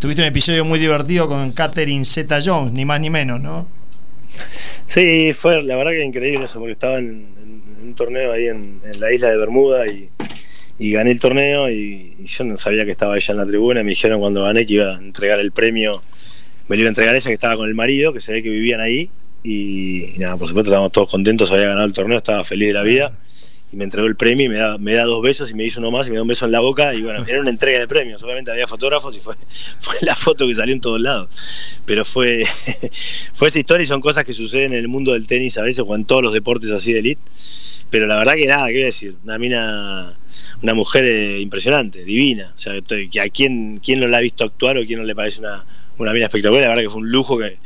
tuviste 0.00 0.22
un 0.22 0.28
episodio 0.28 0.64
muy 0.64 0.78
divertido 0.78 1.28
con 1.28 1.52
Catherine 1.52 2.04
Zeta 2.04 2.38
Jones, 2.44 2.72
ni 2.72 2.84
más 2.84 3.00
ni 3.00 3.10
menos, 3.10 3.40
¿no? 3.40 3.66
Sí, 4.88 5.32
fue 5.32 5.62
la 5.62 5.76
verdad 5.76 5.92
que 5.92 6.04
increíble 6.04 6.44
eso, 6.44 6.58
porque 6.58 6.72
estaba 6.72 6.98
en, 6.98 7.26
un 7.82 7.94
torneo 7.94 8.32
ahí 8.32 8.46
en, 8.46 8.80
la 8.98 9.12
isla 9.12 9.30
de 9.30 9.36
Bermuda 9.36 9.86
y, 9.86 10.10
gané 10.90 11.12
el 11.12 11.20
torneo 11.20 11.70
y, 11.70 12.16
yo 12.24 12.44
no 12.44 12.56
sabía 12.56 12.84
que 12.84 12.92
estaba 12.92 13.16
ella 13.16 13.32
en 13.32 13.38
la 13.38 13.46
tribuna. 13.46 13.82
Me 13.82 13.90
dijeron 13.90 14.20
cuando 14.20 14.44
gané 14.44 14.66
que 14.66 14.74
iba 14.74 14.96
a 14.96 14.98
entregar 14.98 15.40
el 15.40 15.52
premio, 15.52 16.02
me 16.68 16.76
lo 16.76 16.82
iba 16.82 16.88
a 16.88 16.90
entregar 16.90 17.14
ella 17.14 17.28
que 17.28 17.34
estaba 17.34 17.56
con 17.56 17.68
el 17.68 17.74
marido, 17.74 18.12
que 18.12 18.20
se 18.20 18.32
ve 18.32 18.42
que 18.42 18.50
vivían 18.50 18.80
ahí. 18.80 19.10
y, 19.42 20.14
nada, 20.18 20.36
por 20.36 20.48
supuesto 20.48 20.70
estábamos 20.70 20.92
todos 20.92 21.10
contentos, 21.10 21.50
había 21.50 21.66
ganado 21.66 21.86
el 21.86 21.92
torneo, 21.92 22.18
estaba 22.18 22.44
feliz 22.44 22.68
de 22.68 22.74
la 22.74 22.82
vida. 22.82 23.12
Y 23.72 23.76
me 23.76 23.84
entregó 23.84 24.06
el 24.06 24.16
premio 24.16 24.46
y 24.46 24.48
me 24.50 24.58
da, 24.58 24.76
me 24.76 24.92
da 24.92 25.04
dos 25.04 25.22
besos 25.22 25.50
y 25.50 25.54
me 25.54 25.64
hizo 25.64 25.80
uno 25.80 25.90
más 25.90 26.06
y 26.06 26.10
me 26.10 26.16
da 26.16 26.22
un 26.22 26.28
beso 26.28 26.44
en 26.44 26.52
la 26.52 26.60
boca. 26.60 26.94
Y 26.94 27.00
bueno, 27.00 27.24
era 27.26 27.40
una 27.40 27.48
entrega 27.48 27.78
de 27.78 27.88
premios, 27.88 28.22
obviamente 28.22 28.50
había 28.50 28.66
fotógrafos 28.66 29.16
y 29.16 29.20
fue, 29.20 29.34
fue 29.80 29.94
la 30.02 30.14
foto 30.14 30.46
que 30.46 30.54
salió 30.54 30.74
en 30.74 30.80
todos 30.82 31.00
lados, 31.00 31.30
pero 31.86 32.04
fue, 32.04 32.44
fue 33.32 33.48
esa 33.48 33.58
historia 33.58 33.84
y 33.84 33.86
son 33.86 34.02
cosas 34.02 34.24
que 34.24 34.34
suceden 34.34 34.74
en 34.74 34.78
el 34.78 34.88
mundo 34.88 35.14
del 35.14 35.26
tenis 35.26 35.56
a 35.56 35.62
veces 35.62 35.84
o 35.86 35.94
en 35.94 36.04
todos 36.04 36.22
los 36.22 36.34
deportes 36.34 36.70
así 36.70 36.92
de 36.92 36.98
elite, 36.98 37.22
pero 37.92 38.06
la 38.06 38.16
verdad 38.16 38.36
que 38.36 38.46
nada, 38.46 38.68
qué 38.68 38.86
decir, 38.86 39.16
una 39.22 39.36
mina, 39.36 40.14
una 40.62 40.72
mujer 40.72 41.04
eh, 41.04 41.38
impresionante, 41.40 42.02
divina, 42.02 42.50
o 42.56 42.58
sea, 42.58 42.72
que 42.80 43.20
a 43.20 43.28
quién, 43.28 43.80
quién 43.84 44.00
no 44.00 44.08
la 44.08 44.16
ha 44.16 44.20
visto 44.22 44.44
actuar 44.44 44.78
o 44.78 44.86
quién 44.86 44.98
no 44.98 45.04
le 45.04 45.14
parece 45.14 45.40
una, 45.40 45.62
una 45.98 46.14
mina 46.14 46.24
espectacular, 46.24 46.62
la 46.62 46.68
verdad 46.70 46.84
que 46.84 46.88
fue 46.88 47.02
un 47.02 47.10
lujo 47.10 47.36
que 47.36 47.58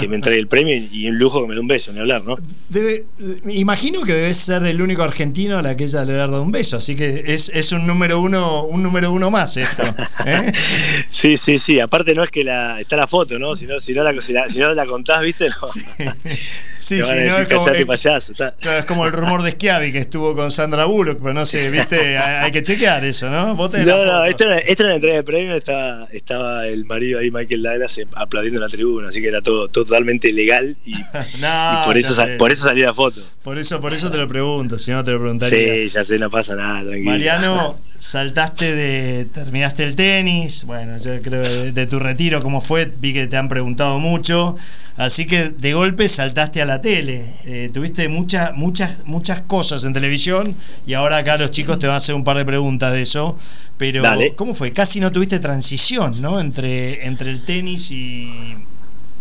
que 0.00 0.08
me 0.08 0.16
entregue 0.16 0.38
el 0.38 0.48
premio 0.48 0.76
y 0.76 1.08
un 1.08 1.18
lujo 1.18 1.42
que 1.42 1.48
me 1.48 1.54
dé 1.54 1.60
un 1.60 1.68
beso, 1.68 1.92
ni 1.92 2.00
hablar, 2.00 2.24
¿no? 2.24 2.36
Debe, 2.68 3.06
imagino 3.48 4.02
que 4.02 4.12
debes 4.12 4.36
ser 4.36 4.64
el 4.64 4.80
único 4.80 5.02
argentino 5.02 5.58
a 5.58 5.62
la 5.62 5.76
que 5.76 5.84
ella 5.84 6.04
le 6.04 6.14
ha 6.14 6.26
dado 6.26 6.42
un 6.42 6.52
beso, 6.52 6.76
así 6.76 6.96
que 6.96 7.24
es, 7.26 7.50
es 7.50 7.72
un 7.72 7.86
número 7.86 8.20
uno, 8.20 8.64
un 8.64 8.82
número 8.82 9.12
uno 9.12 9.30
más 9.30 9.56
esto. 9.56 9.82
¿eh? 10.26 10.52
sí, 11.10 11.36
sí, 11.36 11.58
sí. 11.58 11.80
Aparte 11.80 12.14
no 12.14 12.24
es 12.24 12.30
que 12.30 12.44
la, 12.44 12.80
está 12.80 12.96
la 12.96 13.06
foto, 13.06 13.38
¿no? 13.38 13.54
Si 13.54 13.66
no, 13.66 13.78
si 13.78 13.92
no, 13.92 14.02
la, 14.02 14.12
si 14.20 14.34
si 14.50 14.58
no 14.58 14.74
la 14.74 14.86
contás, 14.86 15.22
¿viste? 15.22 15.48
No. 15.48 15.66
Sí, 15.66 15.80
sí, 17.02 17.14
no 17.26 17.38
es 17.38 17.48
como, 17.48 17.66
payaso, 17.86 18.32
es 18.32 18.84
como 18.84 19.06
el 19.06 19.12
rumor 19.12 19.42
de 19.42 19.52
Schiavi 19.52 19.92
que 19.92 19.98
estuvo 19.98 20.34
con 20.34 20.50
Sandra 20.50 20.84
Bullock, 20.84 21.18
pero 21.20 21.34
no 21.34 21.46
sé, 21.46 21.70
¿viste? 21.70 22.18
Hay, 22.18 22.50
que 22.52 22.62
chequear 22.62 23.04
eso, 23.04 23.28
¿no? 23.30 23.54
no, 23.54 24.04
no, 24.04 24.24
esto 24.24 24.44
era, 24.44 24.58
esto 24.58 24.82
era 24.82 24.90
una 24.90 24.96
entrega 24.96 25.16
de 25.16 25.22
premio, 25.22 25.54
estaba, 25.54 26.08
estaba 26.12 26.66
el 26.66 26.84
marido 26.84 27.18
ahí, 27.18 27.30
Michael 27.30 27.62
Douglas, 27.62 28.00
aplaudiendo 28.14 28.58
en 28.58 28.62
la 28.62 28.68
tribuna, 28.68 29.08
así 29.08 29.20
que 29.20 29.28
era 29.28 29.42
todo, 29.42 29.68
todo 29.68 29.87
totalmente 29.88 30.32
legal 30.32 30.76
y, 30.84 30.94
por, 31.86 31.96
eso, 31.96 32.14
por 32.38 32.52
eso 32.52 32.64
salió 32.64 32.86
la 32.86 32.94
foto. 32.94 33.20
Por 33.42 33.58
eso, 33.58 33.80
por 33.80 33.94
eso 33.94 34.10
te 34.10 34.18
lo 34.18 34.28
pregunto, 34.28 34.78
si 34.78 34.90
no 34.90 35.02
te 35.02 35.12
lo 35.12 35.18
preguntaría. 35.18 35.74
Sí, 35.74 35.88
ya 35.88 36.04
sé, 36.04 36.18
no 36.18 36.30
pasa 36.30 36.54
nada, 36.54 36.82
tranquilo. 36.82 37.10
Mariano, 37.10 37.78
saltaste 37.98 38.74
de. 38.74 39.24
terminaste 39.24 39.84
el 39.84 39.94
tenis, 39.94 40.64
bueno, 40.64 40.98
yo 40.98 41.20
creo 41.22 41.72
de, 41.72 41.86
tu 41.86 41.98
retiro, 41.98 42.40
¿cómo 42.40 42.60
fue? 42.60 42.92
Vi 43.00 43.12
que 43.12 43.26
te 43.26 43.36
han 43.36 43.48
preguntado 43.48 43.98
mucho. 43.98 44.56
Así 44.96 45.26
que 45.26 45.50
de 45.50 45.74
golpe 45.74 46.08
saltaste 46.08 46.60
a 46.60 46.66
la 46.66 46.80
tele. 46.80 47.38
Eh, 47.44 47.70
tuviste 47.72 48.08
muchas, 48.08 48.54
muchas, 48.56 49.06
muchas 49.06 49.40
cosas 49.42 49.84
en 49.84 49.92
televisión 49.92 50.56
y 50.88 50.94
ahora 50.94 51.18
acá 51.18 51.38
los 51.38 51.52
chicos 51.52 51.78
te 51.78 51.86
van 51.86 51.94
a 51.94 51.98
hacer 51.98 52.16
un 52.16 52.24
par 52.24 52.36
de 52.36 52.44
preguntas 52.44 52.92
de 52.92 53.02
eso. 53.02 53.36
Pero, 53.78 54.02
¿cómo 54.34 54.54
fue? 54.54 54.72
Casi 54.72 54.98
no 54.98 55.12
tuviste 55.12 55.38
transición, 55.38 56.20
¿no? 56.20 56.40
Entre, 56.40 57.06
entre 57.06 57.30
el 57.30 57.44
tenis 57.44 57.92
y, 57.92 58.56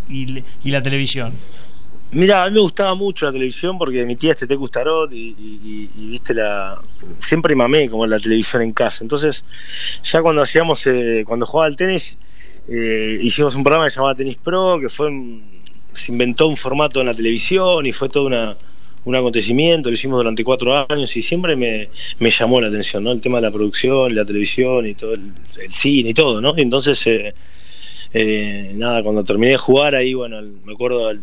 y, 0.09 0.71
la 0.71 0.81
televisión? 0.81 1.33
Mira, 2.11 2.43
a 2.43 2.47
mí 2.47 2.53
me 2.53 2.61
gustaba 2.61 2.95
mucho 2.95 3.25
la 3.25 3.33
televisión 3.33 3.77
porque 3.77 4.05
mi 4.05 4.15
tía 4.15 4.31
este 4.31 4.47
te 4.47 4.57
Tarot 4.71 5.11
y, 5.11 5.89
viste 5.95 6.33
la. 6.33 6.79
Siempre 7.19 7.55
mamé 7.55 7.89
como 7.89 8.07
la 8.07 8.17
televisión 8.17 8.61
en 8.61 8.71
casa. 8.71 8.99
Entonces, 9.03 9.43
ya 10.03 10.21
cuando 10.21 10.41
hacíamos, 10.41 10.87
eh, 10.87 11.23
cuando 11.27 11.45
jugaba 11.45 11.67
al 11.67 11.75
tenis, 11.75 12.17
eh, 12.69 13.19
hicimos 13.21 13.55
un 13.55 13.63
programa 13.63 13.85
que 13.85 13.91
se 13.91 13.95
llamaba 13.97 14.15
Tenis 14.15 14.37
Pro, 14.37 14.79
que 14.79 14.89
fue. 14.89 15.11
se 15.93 16.11
inventó 16.11 16.47
un 16.47 16.55
formato 16.55 17.01
en 17.01 17.07
la 17.07 17.13
televisión 17.13 17.85
y 17.85 17.91
fue 17.91 18.07
todo 18.07 18.25
una, 18.25 18.55
un 19.07 19.15
acontecimiento. 19.15 19.89
Lo 19.89 19.95
hicimos 19.95 20.17
durante 20.17 20.43
cuatro 20.43 20.85
años 20.89 21.15
y 21.15 21.21
siempre 21.21 21.55
me, 21.55 21.89
llamó 22.29 22.61
la 22.61 22.67
atención, 22.67 23.03
¿no? 23.03 23.11
El 23.11 23.21
tema 23.21 23.39
de 23.39 23.43
la 23.43 23.51
producción, 23.51 24.15
la 24.15 24.25
televisión 24.25 24.85
y 24.85 24.93
todo, 24.93 25.13
el, 25.13 25.33
cine 25.69 26.09
y 26.09 26.13
todo, 26.13 26.41
¿no? 26.41 26.53
entonces. 26.57 27.05
Eh, 27.07 27.33
eh, 28.19 28.71
nada, 28.73 29.03
cuando 29.03 29.23
terminé 29.23 29.51
de 29.51 29.57
jugar 29.57 29.93
ahí, 29.93 30.15
bueno, 30.15 30.41
me 30.41 30.73
acuerdo 30.73 31.07
al, 31.07 31.21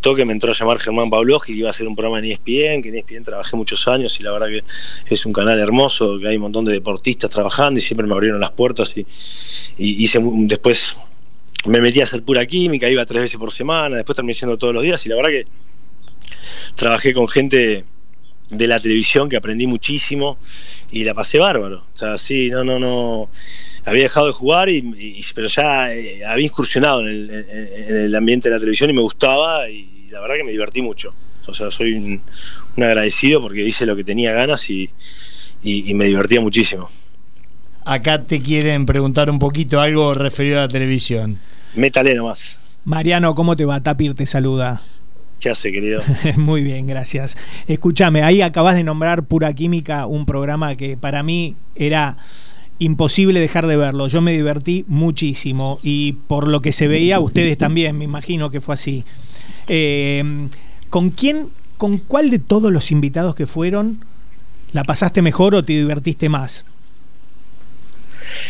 toque 0.00 0.24
me 0.24 0.32
entró 0.32 0.50
a 0.50 0.54
llamar 0.54 0.78
Germán 0.78 1.10
Pavlovsky, 1.10 1.52
que 1.52 1.58
iba 1.58 1.68
a 1.68 1.72
hacer 1.72 1.86
un 1.86 1.94
programa 1.94 2.20
en 2.20 2.32
ESPN, 2.32 2.80
que 2.80 2.88
en 2.88 2.94
ESPN 2.94 3.24
trabajé 3.24 3.54
muchos 3.54 3.86
años 3.86 4.18
y 4.18 4.22
la 4.22 4.32
verdad 4.32 4.46
que 4.46 4.64
es 5.12 5.26
un 5.26 5.34
canal 5.34 5.58
hermoso, 5.58 6.18
que 6.18 6.28
hay 6.28 6.36
un 6.36 6.42
montón 6.42 6.64
de 6.64 6.72
deportistas 6.72 7.30
trabajando 7.30 7.78
y 7.78 7.82
siempre 7.82 8.06
me 8.06 8.14
abrieron 8.14 8.40
las 8.40 8.52
puertas 8.52 8.96
y, 8.96 9.06
hice 9.76 10.20
después 10.22 10.96
me 11.66 11.80
metí 11.82 12.00
a 12.00 12.04
hacer 12.04 12.22
pura 12.22 12.46
química, 12.46 12.88
iba 12.88 13.04
tres 13.04 13.22
veces 13.22 13.38
por 13.38 13.52
semana, 13.52 13.96
después 13.96 14.16
terminé 14.16 14.32
siendo 14.32 14.56
todos 14.56 14.72
los 14.72 14.82
días 14.82 15.04
y 15.04 15.10
la 15.10 15.16
verdad 15.16 15.30
que 15.30 15.46
trabajé 16.76 17.12
con 17.12 17.28
gente 17.28 17.84
de 18.48 18.66
la 18.66 18.80
televisión 18.80 19.28
que 19.28 19.36
aprendí 19.36 19.66
muchísimo 19.66 20.38
y 20.90 21.04
la 21.04 21.12
pasé 21.12 21.38
bárbaro. 21.38 21.84
O 21.92 21.96
sea, 21.96 22.16
sí, 22.16 22.48
no, 22.48 22.64
no, 22.64 22.78
no 22.78 23.28
había 23.84 24.04
dejado 24.04 24.28
de 24.28 24.32
jugar, 24.32 24.68
y, 24.68 25.24
pero 25.34 25.48
ya 25.48 25.92
eh, 25.92 26.24
había 26.24 26.46
incursionado 26.46 27.00
en 27.00 27.30
el, 27.30 28.14
ambiente 28.14 28.48
de 28.48 28.54
la 28.54 28.60
televisión 28.60 28.90
y 28.90 28.92
me 28.92 29.02
gustaba 29.02 29.68
y 29.68 30.08
la 30.10 30.20
verdad 30.20 30.36
que 30.36 30.44
me 30.44 30.52
divertí 30.52 30.82
mucho. 30.82 31.14
O 31.46 31.54
sea, 31.54 31.70
soy 31.70 31.94
un, 31.94 32.22
agradecido 32.76 33.40
porque 33.40 33.66
hice 33.66 33.84
lo 33.86 33.96
que 33.96 34.04
tenía 34.04 34.32
ganas 34.32 34.68
y, 34.70 34.90
me 35.62 36.06
divertía 36.06 36.40
muchísimo. 36.40 36.90
Acá 37.84 38.24
te 38.24 38.40
quieren 38.40 38.86
preguntar 38.86 39.28
un 39.30 39.38
poquito 39.38 39.80
algo 39.80 40.14
referido 40.14 40.58
a 40.58 40.62
la 40.62 40.68
televisión. 40.68 41.38
Métale 41.74 42.14
nomás. 42.14 42.58
Mariano, 42.84 43.34
¿cómo 43.34 43.56
te 43.56 43.64
va? 43.64 43.80
Tapir 43.80 44.14
te 44.14 44.26
saluda. 44.26 44.80
¿Qué 45.40 45.50
hace, 45.50 45.72
querido? 45.72 46.00
Muy 46.36 46.62
bien, 46.62 46.86
gracias. 46.86 47.36
Escúchame, 47.66 48.22
ahí 48.22 48.42
acabas 48.42 48.76
de 48.76 48.84
nombrar 48.84 49.24
Pura 49.24 49.52
Química, 49.52 50.06
un 50.06 50.24
programa 50.26 50.76
que 50.76 50.96
para 50.96 51.24
mí 51.24 51.56
era 51.74 52.16
imposible 52.82 53.40
dejar 53.40 53.66
de 53.66 53.76
verlo. 53.76 54.08
Yo 54.08 54.20
me 54.20 54.32
divertí 54.32 54.84
muchísimo 54.88 55.78
y 55.82 56.12
por 56.12 56.48
lo 56.48 56.60
que 56.60 56.72
se 56.72 56.88
veía, 56.88 57.20
ustedes 57.20 57.58
también, 57.58 57.96
me 57.96 58.04
imagino 58.04 58.50
que 58.50 58.60
fue 58.60 58.74
así. 58.74 59.04
Eh, 59.68 60.48
¿Con 60.90 61.10
quién, 61.10 61.48
con 61.78 61.98
cuál 61.98 62.30
de 62.30 62.38
todos 62.38 62.72
los 62.72 62.90
invitados 62.90 63.34
que 63.34 63.46
fueron 63.46 64.04
la 64.72 64.82
pasaste 64.84 65.22
mejor 65.22 65.54
o 65.54 65.64
te 65.64 65.72
divertiste 65.72 66.28
más? 66.28 66.64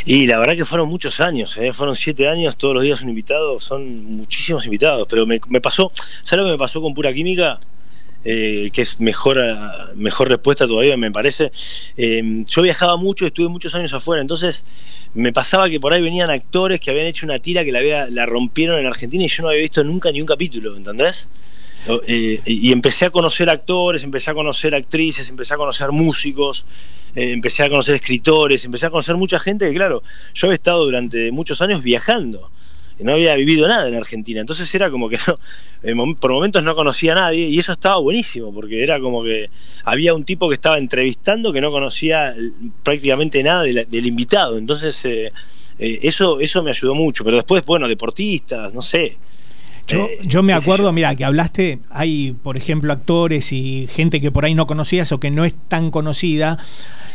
Y 0.05 0.27
la 0.27 0.39
verdad 0.39 0.57
que 0.57 0.65
fueron 0.65 0.89
muchos 0.89 1.21
años, 1.21 1.57
¿eh? 1.59 1.73
fueron 1.73 1.95
siete 1.95 2.29
años, 2.29 2.57
todos 2.57 2.75
los 2.75 2.83
días 2.85 3.03
un 3.03 3.09
invitado, 3.09 3.61
son 3.61 4.17
muchísimos 4.17 4.65
invitados, 4.65 5.07
pero 5.09 5.27
me, 5.27 5.41
me 5.49 5.61
pasó, 5.61 5.93
¿sabes 6.25 6.43
lo 6.43 6.47
que 6.47 6.53
me 6.53 6.59
pasó 6.59 6.81
con 6.81 6.95
Pura 6.95 7.13
Química? 7.13 7.61
Eh, 8.25 8.71
que 8.73 8.83
es 8.83 9.01
mejor, 9.01 9.37
mejor 9.97 10.29
respuesta 10.29 10.67
todavía, 10.67 10.97
me 10.97 11.11
parece. 11.11 11.51
Eh, 11.97 12.45
yo 12.47 12.63
viajaba 12.63 12.97
mucho, 12.97 13.27
estuve 13.27 13.49
muchos 13.49 13.75
años 13.75 13.93
afuera, 13.93 14.23
entonces 14.23 14.63
me 15.15 15.33
pasaba 15.33 15.69
que 15.69 15.81
por 15.81 15.93
ahí 15.93 16.01
venían 16.01 16.31
actores 16.31 16.79
que 16.79 16.91
habían 16.91 17.07
hecho 17.07 17.27
una 17.27 17.41
tira 17.41 17.65
que 17.65 17.73
la, 17.73 17.81
había, 17.81 18.07
la 18.09 18.25
rompieron 18.25 18.79
en 18.79 18.87
Argentina 18.87 19.25
y 19.25 19.29
yo 19.29 19.43
no 19.43 19.49
había 19.49 19.63
visto 19.63 19.83
nunca 19.83 20.13
ni 20.13 20.21
un 20.21 20.27
capítulo, 20.27 20.77
¿entendés? 20.77 21.27
Eh, 22.07 22.41
y 22.45 22.71
empecé 22.71 23.07
a 23.07 23.11
conocer 23.11 23.51
actores, 23.51 24.05
empecé 24.05 24.31
a 24.31 24.35
conocer 24.35 24.73
actrices, 24.73 25.29
empecé 25.29 25.55
a 25.55 25.57
conocer 25.57 25.91
músicos, 25.91 26.65
empecé 27.17 27.65
a 27.65 27.69
conocer 27.69 27.97
escritores, 27.97 28.65
empecé 28.65 28.87
a 28.87 28.91
conocer 28.91 29.17
mucha 29.17 29.41
gente 29.41 29.69
que, 29.69 29.75
claro, 29.75 30.05
yo 30.33 30.47
había 30.47 30.55
estado 30.55 30.85
durante 30.85 31.33
muchos 31.33 31.61
años 31.61 31.83
viajando 31.83 32.53
no 33.03 33.13
había 33.13 33.35
vivido 33.37 33.69
nada 33.69 33.89
en 33.89 33.95
Argentina. 33.95 34.41
Entonces 34.41 34.73
era 34.75 34.91
como 34.91 35.09
que 35.09 35.19
no, 35.95 36.15
por 36.15 36.33
momentos 36.33 36.63
no 36.63 36.75
conocía 36.75 37.13
a 37.13 37.17
nadie 37.17 37.49
y 37.49 37.59
eso 37.59 37.73
estaba 37.73 37.97
buenísimo, 37.97 38.53
porque 38.53 38.83
era 38.83 39.01
como 39.01 39.23
que 39.23 39.51
había 39.85 40.15
un 40.15 40.25
tipo 40.25 40.49
que 40.49 40.55
estaba 40.55 40.79
entrevistando 40.79 41.53
que 41.53 41.61
no 41.61 41.71
conocía 41.71 42.35
prácticamente 42.83 43.43
nada 43.43 43.63
del, 43.63 44.07
invitado. 44.07 44.59
Entonces 44.59 45.05
eh, 45.05 45.33
eh, 45.79 46.01
eso, 46.03 46.41
eso 46.41 46.63
me 46.63 46.71
ayudó 46.71 46.95
mucho. 46.95 47.25
Pero 47.25 47.37
después, 47.37 47.65
bueno, 47.65 47.89
deportistas, 47.89 48.73
no 48.73 48.83
sé. 48.83 49.17
Yo, 49.89 50.05
eh, 50.05 50.19
yo, 50.23 50.43
me 50.43 50.53
acuerdo, 50.53 50.93
mira, 50.93 51.15
que 51.17 51.25
hablaste, 51.25 51.81
hay, 51.91 52.37
por 52.43 52.57
ejemplo, 52.57 52.93
actores 52.93 53.53
y 53.53 53.89
gente 53.89 54.21
que 54.21 54.31
por 54.31 54.45
ahí 54.45 54.55
no 54.55 54.67
conocías 54.67 55.11
o 55.13 55.19
que 55.19 55.31
no 55.31 55.45
es 55.45 55.55
tan 55.69 55.91
conocida. 55.91 56.59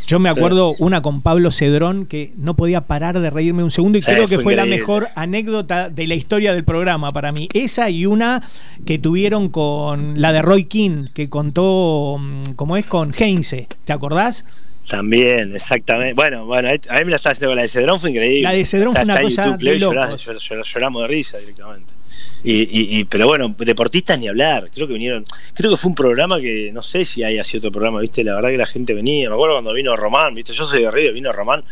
Yo 0.08 0.18
me 0.18 0.30
acuerdo 0.30 0.74
una 0.78 1.02
con 1.02 1.20
Pablo 1.20 1.50
Cedrón 1.50 2.06
que 2.06 2.32
no 2.38 2.56
podía 2.56 2.80
parar 2.80 3.20
de 3.20 3.28
reírme 3.28 3.62
un 3.62 3.70
segundo 3.70 3.98
y 3.98 4.00
creo 4.00 4.26
que 4.26 4.38
fue, 4.38 4.56
la 4.56 4.64
mejor 4.64 5.08
anécdota 5.14 5.90
de 5.90 6.06
la 6.06 6.14
historia 6.14 6.54
del 6.54 6.64
programa 6.64 7.12
para 7.12 7.30
mí. 7.30 7.46
Esa 7.52 7.90
y 7.90 8.06
una 8.06 8.42
que 8.86 8.98
tuvieron 8.98 9.50
con 9.50 10.18
la 10.18 10.32
de 10.32 10.40
Roy 10.40 10.64
King, 10.64 11.08
que 11.12 11.28
contó, 11.28 12.16
mm, 12.18 12.54
como 12.56 12.78
es, 12.78 12.86
con 12.86 13.12
Heinze. 13.12 13.68
¿Te 13.84 13.92
acordás? 13.92 14.46
También, 14.88 15.54
exactamente. 15.54 16.14
Bueno, 16.14 16.46
bueno, 16.46 16.70
a 16.70 16.72
mí 16.72 17.04
me 17.04 17.10
la 17.10 17.16
estaba 17.16 17.32
haciendo 17.32 17.50
con 17.50 17.56
la 17.56 17.62
de 17.62 17.68
Cedrón, 17.68 18.00
fue 18.00 18.08
increíble. 18.08 18.44
La 18.44 18.52
de 18.52 18.64
Cedrón 18.64 18.94
fue 18.94 19.04
una 19.04 19.20
cosa 19.20 19.58
de 19.58 19.78
lloramos 19.78 21.02
de 21.02 21.06
risa 21.06 21.36
directamente. 21.36 21.97
Y, 22.44 23.04
pero 23.04 23.26
bueno, 23.26 23.54
deportistas 23.58 24.18
ni 24.18 24.28
hablar. 24.28 24.70
Creo 24.72 24.86
que 24.86 24.92
vinieron. 24.92 25.24
Creo 25.54 25.70
que 25.70 25.76
fue 25.76 25.88
un 25.90 25.94
programa 25.94 26.40
que 26.40 26.70
no 26.72 26.82
sé 26.82 27.04
si 27.04 27.22
hay 27.22 27.38
así 27.38 27.56
otro 27.56 27.72
programa, 27.72 28.00
¿viste? 28.00 28.22
La 28.22 28.34
verdad 28.34 28.50
que 28.50 28.56
la 28.56 28.66
gente 28.66 28.94
venía. 28.94 29.28
Me 29.28 29.34
acuerdo 29.34 29.56
cuando 29.56 29.72
vino 29.72 29.96
Román, 29.96 30.34
¿viste? 30.34 30.52
Yo 30.52 30.64
soy 30.64 30.82
de 30.82 30.90
Río, 30.90 31.12
vino 31.12 31.32
Román. 31.32 31.64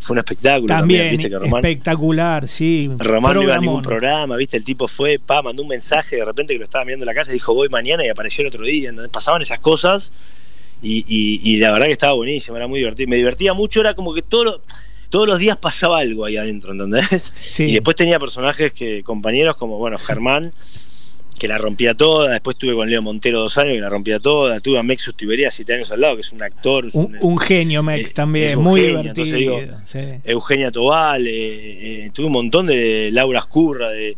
Fue 0.00 0.14
un 0.14 0.18
espectáculo. 0.18 0.66
También, 0.66 1.18
espectacular, 1.20 2.48
sí. 2.48 2.90
Román 2.98 3.34
no 3.34 3.42
iba 3.42 3.54
a 3.54 3.58
ningún 3.58 3.82
programa, 3.82 4.36
¿viste? 4.36 4.56
El 4.56 4.64
tipo 4.64 4.88
fue, 4.88 5.18
pa, 5.18 5.42
mandó 5.42 5.62
un 5.62 5.68
mensaje 5.68 6.16
de 6.16 6.24
repente 6.24 6.54
que 6.54 6.58
lo 6.58 6.64
estaba 6.64 6.84
viendo 6.84 7.04
en 7.04 7.06
la 7.06 7.14
casa 7.14 7.30
y 7.30 7.34
dijo 7.34 7.54
voy 7.54 7.68
mañana 7.68 8.04
y 8.04 8.08
apareció 8.08 8.42
el 8.42 8.48
otro 8.48 8.64
día. 8.64 8.90
Entonces 8.90 9.10
pasaban 9.12 9.42
esas 9.42 9.60
cosas 9.60 10.12
y, 10.82 11.04
y, 11.08 11.56
la 11.58 11.70
verdad 11.70 11.86
que 11.86 11.92
estaba 11.92 12.14
buenísimo, 12.14 12.56
era 12.56 12.66
muy 12.66 12.80
divertido. 12.80 13.08
Me 13.08 13.16
divertía 13.16 13.54
mucho, 13.54 13.80
era 13.80 13.94
como 13.94 14.12
que 14.12 14.22
todo 14.22 14.44
lo 14.44 14.60
todos 15.12 15.26
los 15.26 15.38
días 15.38 15.58
pasaba 15.58 15.98
algo 15.98 16.24
ahí 16.24 16.38
adentro, 16.38 16.72
¿entendés? 16.72 17.34
Y 17.58 17.74
después 17.74 17.94
tenía 17.94 18.18
personajes 18.18 18.72
que, 18.72 19.02
compañeros 19.02 19.56
como, 19.56 19.76
bueno, 19.76 19.98
Germán, 19.98 20.54
que 21.38 21.46
la 21.48 21.58
rompía 21.58 21.92
toda. 21.92 22.32
Después 22.32 22.54
estuve 22.54 22.74
con 22.74 22.88
Leo 22.88 23.02
Montero 23.02 23.40
dos 23.40 23.58
años, 23.58 23.74
que 23.74 23.80
la 23.80 23.90
rompía 23.90 24.20
toda. 24.20 24.60
Tuve 24.60 24.78
a 24.78 24.82
Mexus 24.82 25.14
Tiberia 25.14 25.50
siete 25.50 25.74
años 25.74 25.92
al 25.92 26.00
lado, 26.00 26.14
que 26.14 26.22
es 26.22 26.32
un 26.32 26.42
actor. 26.42 26.88
un, 26.94 27.38
genio, 27.38 27.82
Mex, 27.82 28.10
eh, 28.10 28.14
también, 28.14 28.58
muy 28.58 28.80
divertido. 28.80 29.58
Eugenia 30.24 30.70
Tobal, 30.70 31.26
eh, 31.28 32.10
tuve 32.14 32.26
un 32.28 32.32
montón 32.32 32.66
de 32.66 33.10
Laura 33.12 33.40
Escurra, 33.40 33.90
de, 33.90 34.16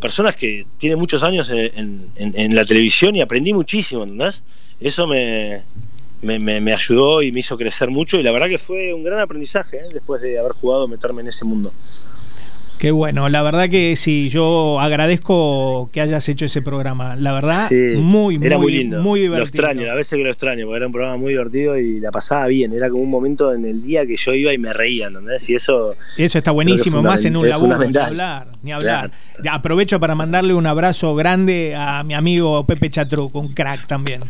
personas 0.00 0.34
que 0.34 0.66
tienen 0.76 0.98
muchos 0.98 1.22
años 1.22 1.52
en, 1.52 2.54
la 2.56 2.64
televisión 2.64 3.14
y 3.14 3.20
aprendí 3.20 3.52
muchísimo, 3.52 4.02
¿entendés? 4.02 4.42
Eso 4.80 5.06
me, 5.06 5.62
me, 6.22 6.72
ayudó 6.72 7.22
y 7.22 7.32
me 7.32 7.40
hizo 7.40 7.56
crecer 7.56 7.90
mucho 7.90 8.18
y 8.18 8.22
la 8.22 8.32
verdad 8.32 8.48
que 8.48 8.58
fue 8.58 8.94
un 8.94 9.04
gran 9.04 9.20
aprendizaje 9.20 9.80
después 9.92 10.22
de 10.22 10.38
haber 10.38 10.52
jugado, 10.52 10.88
meterme 10.88 11.22
en 11.22 11.28
ese 11.28 11.44
mundo. 11.44 11.72
Qué 12.78 12.90
bueno, 12.90 13.28
la 13.28 13.44
verdad 13.44 13.68
que 13.68 13.94
sí, 13.94 14.28
yo 14.28 14.80
agradezco 14.80 15.88
que 15.92 16.00
hayas 16.00 16.28
hecho 16.28 16.46
ese 16.46 16.62
programa. 16.62 17.14
La 17.14 17.32
verdad, 17.32 17.70
muy, 17.70 18.38
muy, 18.38 18.50
muy, 18.56 18.72
lindo. 18.72 19.00
muy 19.00 19.20
divertido. 19.20 19.62
Lo 19.62 19.68
extraño, 19.68 19.92
a 19.92 19.94
veces 19.94 20.16
que 20.16 20.24
lo 20.24 20.30
extraño, 20.30 20.64
porque 20.64 20.78
era 20.78 20.86
un 20.86 20.92
programa 20.92 21.16
muy 21.16 21.30
divertido 21.30 21.78
y 21.78 22.00
la 22.00 22.10
pasaba 22.10 22.48
bien. 22.48 22.72
Era 22.72 22.90
como 22.90 23.04
un 23.04 23.10
momento 23.10 23.54
en 23.54 23.66
el 23.66 23.84
día 23.84 24.04
que 24.04 24.16
yo 24.16 24.34
iba 24.34 24.52
y 24.52 24.58
me 24.58 24.72
reía, 24.72 25.06
¿entendés? 25.06 25.48
Y 25.48 25.54
eso. 25.54 25.94
Eso 26.18 26.38
está 26.38 26.50
buenísimo, 26.50 27.02
más 27.02 27.24
en 27.24 27.36
un 27.36 27.48
laburo, 27.48 27.78
ni 27.78 27.96
hablar, 27.96 28.48
ni 28.64 28.72
hablar. 28.72 29.12
Aprovecho 29.48 30.00
para 30.00 30.16
mandarle 30.16 30.52
un 30.54 30.66
abrazo 30.66 31.14
grande 31.14 31.76
a 31.76 32.02
mi 32.02 32.14
amigo 32.14 32.66
Pepe 32.66 32.90
Chatruc, 32.90 33.32
un 33.36 33.54
crack 33.54 33.86
también. 33.86 34.22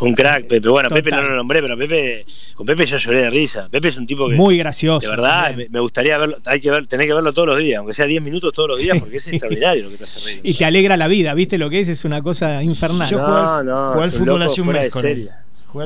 Un 0.00 0.14
crack, 0.14 0.46
Pepe. 0.46 0.68
Bueno, 0.68 0.88
Pepe 0.90 1.10
no 1.10 1.22
lo 1.22 1.36
nombré, 1.36 1.62
pero 1.62 1.76
Pepe, 1.76 2.26
con 2.54 2.66
Pepe 2.66 2.84
yo 2.86 2.96
lloré 2.98 3.22
de 3.22 3.30
risa. 3.30 3.68
Pepe 3.70 3.88
es 3.88 3.96
un 3.96 4.06
tipo 4.06 4.28
que. 4.28 4.34
Muy 4.34 4.58
gracioso. 4.58 5.00
De 5.00 5.10
verdad, 5.10 5.54
me, 5.54 5.80
gustaría 5.80 6.18
verlo, 6.18 6.38
hay 6.44 6.60
que 6.60 6.70
ver, 6.70 6.86
tener 6.86 7.06
que 7.06 7.14
verlo 7.14 7.32
todos 7.32 7.48
los 7.48 7.58
días, 7.58 7.78
aunque 7.78 7.94
sea 7.94 8.06
10 8.06 8.22
minutos 8.22 8.52
todos 8.52 8.68
los 8.68 8.80
días, 8.80 8.98
porque 9.00 9.16
es 9.16 9.26
extraordinario 9.26 9.84
lo 9.84 9.90
que 9.90 9.96
te 9.98 10.04
hace 10.04 10.20
reír. 10.20 10.40
Y 10.42 10.54
te 10.54 10.64
alegra 10.64 10.96
la 10.96 11.08
vida, 11.08 11.32
¿viste 11.34 11.56
lo 11.58 11.70
que 11.70 11.80
es? 11.80 11.88
Es 11.88 12.04
una 12.04 12.22
cosa 12.22 12.62
infernal. 12.62 13.08
Yo 13.08 13.18
no, 13.18 13.62
no, 13.62 13.92
jugué 13.92 14.04
al 14.04 14.12
fútbol 14.12 14.42
hace 14.42 14.60
un 14.60 14.68
mes. 14.68 14.92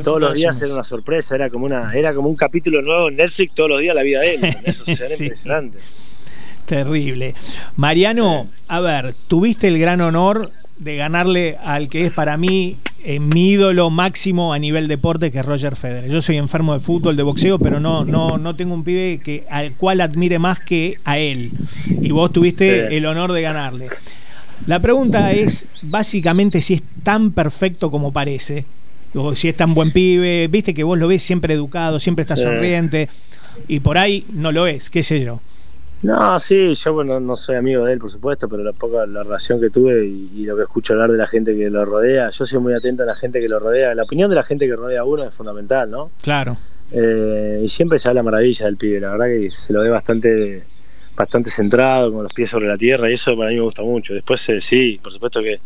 Todos 0.04 0.20
los 0.20 0.34
días 0.34 0.60
era 0.62 0.72
una 0.72 0.84
sorpresa, 0.84 1.34
era 1.34 1.50
como 1.50 1.66
una, 1.66 1.92
era 1.94 2.14
como 2.14 2.28
un 2.28 2.36
capítulo 2.36 2.82
nuevo 2.82 3.08
en 3.08 3.16
Netflix 3.16 3.54
todos 3.54 3.70
los 3.70 3.80
días 3.80 3.94
la 3.94 4.02
vida 4.02 4.20
de 4.20 4.34
él. 4.34 4.44
Eso 4.64 4.84
era 4.86 5.14
impresionante. 5.20 5.78
Terrible. 6.66 7.34
Mariano, 7.76 8.46
a 8.68 8.80
ver, 8.80 9.14
tuviste 9.26 9.66
el 9.68 9.78
gran 9.78 10.00
honor 10.00 10.50
de 10.78 10.96
ganarle 10.96 11.58
al 11.62 11.88
que 11.88 12.06
es 12.06 12.12
para 12.12 12.36
mí 12.36 12.76
eh, 13.04 13.20
mi 13.20 13.50
ídolo 13.50 13.90
máximo 13.90 14.52
a 14.52 14.58
nivel 14.58 14.88
deporte, 14.88 15.30
que 15.30 15.38
es 15.38 15.44
Roger 15.44 15.76
Federer. 15.76 16.10
Yo 16.10 16.22
soy 16.22 16.36
enfermo 16.36 16.74
de 16.74 16.80
fútbol, 16.80 17.16
de 17.16 17.22
boxeo, 17.22 17.58
pero 17.58 17.80
no, 17.80 18.04
no, 18.04 18.38
no 18.38 18.54
tengo 18.54 18.74
un 18.74 18.84
pibe 18.84 19.20
que, 19.24 19.44
al 19.50 19.72
cual 19.72 20.00
admire 20.00 20.38
más 20.38 20.60
que 20.60 20.98
a 21.04 21.18
él. 21.18 21.50
Y 22.00 22.10
vos 22.10 22.32
tuviste 22.32 22.96
el 22.96 23.06
honor 23.06 23.32
de 23.32 23.42
ganarle. 23.42 23.88
La 24.66 24.78
pregunta 24.80 25.32
es, 25.32 25.66
básicamente, 25.84 26.60
si 26.60 26.74
es 26.74 26.82
tan 27.02 27.32
perfecto 27.32 27.90
como 27.90 28.12
parece, 28.12 28.64
o 29.14 29.34
si 29.34 29.48
es 29.48 29.56
tan 29.56 29.74
buen 29.74 29.90
pibe, 29.90 30.48
viste 30.48 30.74
que 30.74 30.84
vos 30.84 30.98
lo 30.98 31.08
ves 31.08 31.22
siempre 31.22 31.54
educado, 31.54 31.98
siempre 31.98 32.22
está 32.22 32.36
sonriente, 32.36 33.08
y 33.68 33.80
por 33.80 33.98
ahí 33.98 34.24
no 34.32 34.52
lo 34.52 34.66
es, 34.66 34.90
qué 34.90 35.02
sé 35.02 35.20
yo. 35.20 35.40
No, 36.02 36.40
sí, 36.40 36.74
yo 36.74 36.94
bueno, 36.94 37.20
no 37.20 37.36
soy 37.36 37.56
amigo 37.56 37.84
de 37.84 37.92
él, 37.92 37.98
por 37.98 38.10
supuesto, 38.10 38.48
pero 38.48 38.64
la 38.64 38.72
poca 38.72 39.04
la 39.06 39.22
relación 39.22 39.60
que 39.60 39.68
tuve 39.68 40.06
y, 40.06 40.44
lo 40.44 40.56
que 40.56 40.62
escucho 40.62 40.94
hablar 40.94 41.10
de 41.10 41.18
la 41.18 41.26
gente 41.26 41.54
que 41.54 41.68
lo 41.68 41.84
rodea, 41.84 42.30
yo 42.30 42.46
soy 42.46 42.58
muy 42.58 42.72
atento 42.72 43.02
a 43.02 43.06
la 43.06 43.14
gente 43.14 43.40
que 43.40 43.48
lo 43.48 43.58
rodea. 43.58 43.94
La 43.94 44.04
opinión 44.04 44.30
de 44.30 44.36
la 44.36 44.42
gente 44.42 44.66
que 44.66 44.76
rodea 44.76 45.00
a 45.00 45.04
uno 45.04 45.24
es 45.24 45.34
fundamental, 45.34 45.90
¿no? 45.90 46.10
Claro. 46.22 46.56
Eh, 46.92 47.60
y 47.62 47.68
siempre 47.68 47.98
se 47.98 48.08
habla 48.08 48.22
maravilla 48.22 48.66
del 48.66 48.76
pibe, 48.76 48.98
la 48.98 49.10
verdad 49.10 49.26
que 49.26 49.50
se 49.50 49.72
lo 49.72 49.82
ve 49.82 49.90
bastante 49.90 50.64
bastante 51.14 51.50
centrado, 51.50 52.10
con 52.10 52.22
los 52.22 52.32
pies 52.32 52.48
sobre 52.48 52.66
la 52.66 52.78
tierra, 52.78 53.10
y 53.10 53.14
eso 53.14 53.36
para 53.36 53.50
mí 53.50 53.56
me 53.56 53.62
gusta 53.62 53.82
mucho. 53.82 54.14
Después 54.14 54.48
eh, 54.48 54.60
sí, 54.62 54.98
por 55.02 55.12
supuesto 55.12 55.42
que 55.42 55.60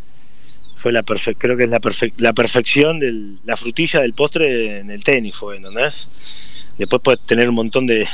fue 0.75 0.91
la 0.91 1.01
creo 1.01 1.55
que 1.55 1.63
es 1.63 1.69
la, 1.69 1.79
la 2.17 2.33
perfección 2.33 2.99
de 2.99 3.37
la 3.45 3.55
frutilla 3.55 4.01
del 4.01 4.13
postre 4.13 4.79
en 4.79 4.91
el 4.91 5.03
tenis, 5.03 5.33
fue, 5.33 5.55
¿entendés? 5.55 6.09
Después 6.77 7.01
puedes 7.01 7.21
tener 7.21 7.47
un 7.47 7.55
montón 7.55 7.87
de 7.87 8.05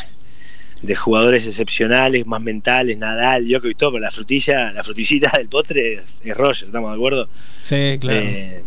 de 0.81 0.95
jugadores 0.95 1.45
excepcionales, 1.45 2.25
más 2.25 2.41
mentales, 2.41 2.97
Nadal, 2.97 3.45
yo 3.45 3.61
que 3.61 3.73
todo, 3.75 3.93
pero 3.93 4.01
la 4.01 4.11
frutilla, 4.11 4.71
la 4.71 4.83
frutillita 4.83 5.31
del 5.37 5.47
postre 5.47 6.01
es, 6.23 6.35
Roger, 6.35 6.67
¿estamos 6.67 6.91
de 6.91 6.95
acuerdo? 6.95 7.29
Sí, 7.61 7.97
claro. 7.99 8.19
Eh, 8.19 8.63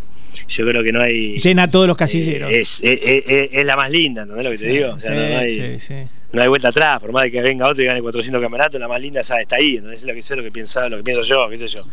yo 0.49 0.67
creo 0.67 0.83
que 0.83 0.93
no 0.93 1.01
hay. 1.01 1.37
Llena 1.39 1.71
todos 1.71 1.87
los 1.87 1.97
casilleros. 1.97 2.51
Eh, 2.83 3.51
es, 3.53 3.67
la 3.67 3.77
más 3.77 3.91
linda, 3.91 4.23
¿entendés 4.23 4.45
lo 4.45 4.51
que 4.53 4.59
te 4.59 4.67
digo? 4.67 4.99
sí, 4.99 5.09
no, 5.11 5.39
hay, 5.39 5.81
sí, 5.81 5.95
no 6.33 6.43
hay 6.43 6.49
vuelta 6.49 6.69
atrás, 6.69 7.01
por 7.01 7.13
más 7.13 7.25
de 7.25 7.31
que 7.31 7.43
venga 7.43 7.69
otro 7.69 7.83
y 7.83 7.87
gane 7.87 8.03
400 8.03 8.41
campeonatos, 8.41 8.81
la 8.81 8.89
más 8.89 9.01
linda 9.01 9.21
está 9.21 9.37
ahí, 9.51 9.81
¿no? 9.83 9.91
es 9.91 10.05
lo 10.05 10.15
que 10.15 10.23
sé, 10.23 10.37
lo 10.37 10.43
que 10.43 10.51
piensa, 10.51 10.89
lo 10.89 10.97
que 10.99 11.05
pienso 11.05 11.23
yo, 11.23 11.49
qué 11.49 11.59
sé 11.59 11.69
yo. 11.69 11.85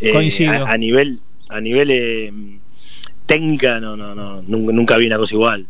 Eh, 0.00 0.10
Coincido. 0.10 0.66
A, 0.66 0.76
nivel, 0.76 1.20
a 1.48 1.60
nivel 1.60 2.60
técnica, 3.26 3.80
no, 3.80 3.96
no, 3.96 4.14
no, 4.14 4.42
nunca, 4.42 4.72
nunca 4.72 4.96
vi 4.96 5.06
una 5.06 5.16
cosa 5.16 5.34
igual. 5.34 5.66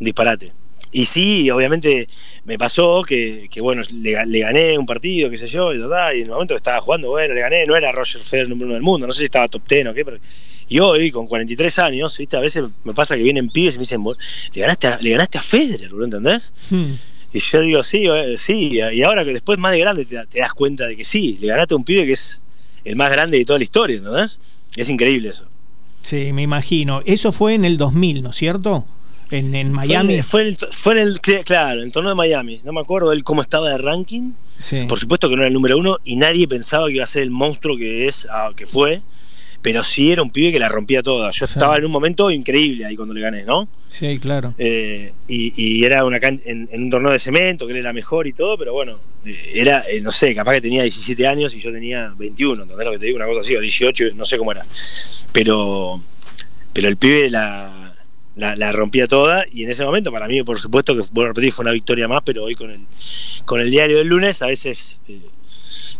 Un 0.00 0.04
disparate. 0.04 0.52
Y 0.92 1.06
sí, 1.06 1.50
obviamente 1.50 2.08
me 2.44 2.58
pasó 2.58 3.02
que, 3.02 3.48
bueno, 3.60 3.82
le, 3.92 4.40
gané 4.40 4.78
un 4.78 4.86
partido, 4.86 5.30
qué 5.30 5.36
sé 5.36 5.48
yo, 5.48 5.72
y, 5.72 5.78
y 5.78 5.80
en 5.80 6.22
el 6.24 6.30
momento 6.30 6.54
que 6.54 6.58
estaba 6.58 6.80
jugando, 6.80 7.10
bueno, 7.10 7.34
le 7.34 7.40
gané, 7.40 7.64
no 7.64 7.74
era 7.76 7.90
Roger 7.92 8.22
Federer 8.22 8.48
número 8.48 8.66
uno 8.66 8.74
del 8.74 8.82
mundo, 8.82 9.06
no 9.06 9.12
sé 9.12 9.20
si 9.20 9.24
estaba 9.24 9.48
top 9.48 9.62
ten 9.66 9.88
o 9.88 9.94
qué, 9.94 10.04
pero 10.04 10.18
y 10.68 10.78
hoy, 10.78 11.10
con 11.10 11.26
43 11.26 11.78
años, 11.78 12.16
¿viste? 12.16 12.36
a 12.36 12.40
veces 12.40 12.64
me 12.84 12.94
pasa 12.94 13.16
que 13.16 13.22
vienen 13.22 13.50
pibes 13.50 13.74
y 13.74 13.78
me 13.78 13.82
dicen, 13.82 14.02
le 14.54 14.60
ganaste 14.60 14.86
a, 14.86 14.98
le 14.98 15.10
ganaste 15.10 15.38
a 15.38 15.42
Federer, 15.42 15.92
¿lo 15.92 16.04
entendés? 16.04 16.52
Hmm. 16.70 16.94
Y 17.32 17.38
yo 17.38 17.60
digo, 17.60 17.82
sí, 17.82 18.04
eh, 18.06 18.36
sí, 18.38 18.78
y 18.78 19.02
ahora 19.02 19.24
que 19.24 19.32
después 19.32 19.58
más 19.58 19.72
de 19.72 19.80
grande 19.80 20.04
te, 20.04 20.14
das 20.14 20.52
cuenta 20.54 20.86
de 20.86 20.96
que 20.96 21.04
sí, 21.04 21.36
le 21.40 21.48
ganaste 21.48 21.74
a 21.74 21.76
un 21.76 21.84
pibe 21.84 22.06
que 22.06 22.12
es 22.12 22.40
el 22.84 22.96
más 22.96 23.10
grande 23.10 23.38
de 23.38 23.44
toda 23.44 23.58
la 23.58 23.64
historia, 23.64 23.96
¿entendés? 23.96 24.38
Es 24.76 24.88
increíble 24.88 25.30
eso. 25.30 25.46
Sí, 26.02 26.32
me 26.32 26.42
imagino. 26.42 27.02
Eso 27.06 27.32
fue 27.32 27.54
en 27.54 27.64
el 27.64 27.76
2000, 27.76 28.22
¿no 28.22 28.30
es 28.30 28.36
cierto? 28.36 28.86
En, 29.30 29.72
Miami. 29.72 30.22
Fue 30.22 30.42
en, 30.42 30.46
el, 30.48 30.56
fue 30.56 31.00
el, 31.00 31.20
claro, 31.20 31.80
en 31.80 31.86
el 31.86 31.92
torneo 31.92 32.10
de 32.10 32.16
Miami. 32.16 32.60
No 32.64 32.72
me 32.72 32.80
acuerdo 32.80 33.12
él 33.12 33.24
cómo 33.24 33.40
estaba 33.40 33.70
de 33.70 33.78
ranking. 33.78 34.32
Por 34.88 34.98
supuesto 34.98 35.28
que 35.28 35.36
no 35.36 35.42
era 35.42 35.48
el 35.48 35.54
número 35.54 35.76
uno 35.76 35.98
y 36.04 36.16
nadie 36.16 36.46
pensaba 36.46 36.86
que 36.86 36.94
iba 36.94 37.04
a 37.04 37.08
ser 37.08 37.22
el 37.22 37.30
monstruo 37.30 37.76
que 37.76 38.06
es, 38.06 38.26
ah, 38.30 38.50
que 38.56 38.66
fue. 38.66 39.00
Pero 39.62 39.82
sí 39.82 40.12
era 40.12 40.22
un 40.22 40.30
pibe 40.30 40.52
que 40.52 40.58
la 40.58 40.68
rompía 40.68 41.02
toda. 41.02 41.30
Yo 41.30 41.46
estaba 41.46 41.78
en 41.78 41.86
un 41.86 41.90
momento 41.90 42.30
increíble 42.30 42.84
ahí 42.84 42.96
cuando 42.96 43.14
le 43.14 43.22
gané, 43.22 43.44
¿no? 43.44 43.66
Sí, 43.88 44.18
claro. 44.18 44.52
Eh, 44.58 45.12
y, 45.26 45.82
era 45.82 46.04
una 46.04 46.18
en, 46.18 46.68
un 46.70 46.90
torneo 46.90 47.12
de 47.12 47.18
cemento, 47.18 47.66
que 47.66 47.72
él 47.72 47.78
era 47.78 47.94
mejor 47.94 48.26
y 48.26 48.34
todo, 48.34 48.58
pero 48.58 48.74
bueno, 48.74 48.98
eh, 49.24 49.52
era, 49.54 49.84
eh, 49.88 50.02
no 50.02 50.10
sé, 50.10 50.34
capaz 50.34 50.52
que 50.54 50.60
tenía 50.60 50.82
17 50.82 51.26
años 51.26 51.54
y 51.54 51.60
yo 51.60 51.72
tenía 51.72 52.12
21, 52.18 52.64
¿entendés 52.64 52.84
lo 52.84 52.92
que 52.92 52.98
te 52.98 53.06
digo? 53.06 53.16
Una 53.16 53.26
cosa 53.26 53.40
así, 53.40 53.56
o 53.56 53.60
18, 53.60 54.10
no 54.14 54.26
sé 54.26 54.36
cómo 54.36 54.52
era. 54.52 54.66
Pero, 55.32 56.02
pero 56.74 56.88
el 56.88 56.98
pibe 56.98 57.30
la, 57.30 57.83
la, 58.36 58.72
rompía 58.72 59.06
toda 59.06 59.44
y 59.50 59.64
en 59.64 59.70
ese 59.70 59.84
momento 59.84 60.10
para 60.10 60.26
mí 60.26 60.42
por 60.42 60.60
supuesto 60.60 60.94
que 60.96 61.02
bueno 61.12 61.28
repetir 61.28 61.52
fue 61.52 61.64
una 61.64 61.72
victoria 61.72 62.08
más 62.08 62.22
pero 62.24 62.44
hoy 62.44 62.54
con 62.54 62.70
el 62.70 62.80
con 63.44 63.60
el 63.60 63.70
diario 63.70 63.98
del 63.98 64.08
lunes 64.08 64.42
a 64.42 64.46
veces 64.46 64.98
eh, 65.08 65.20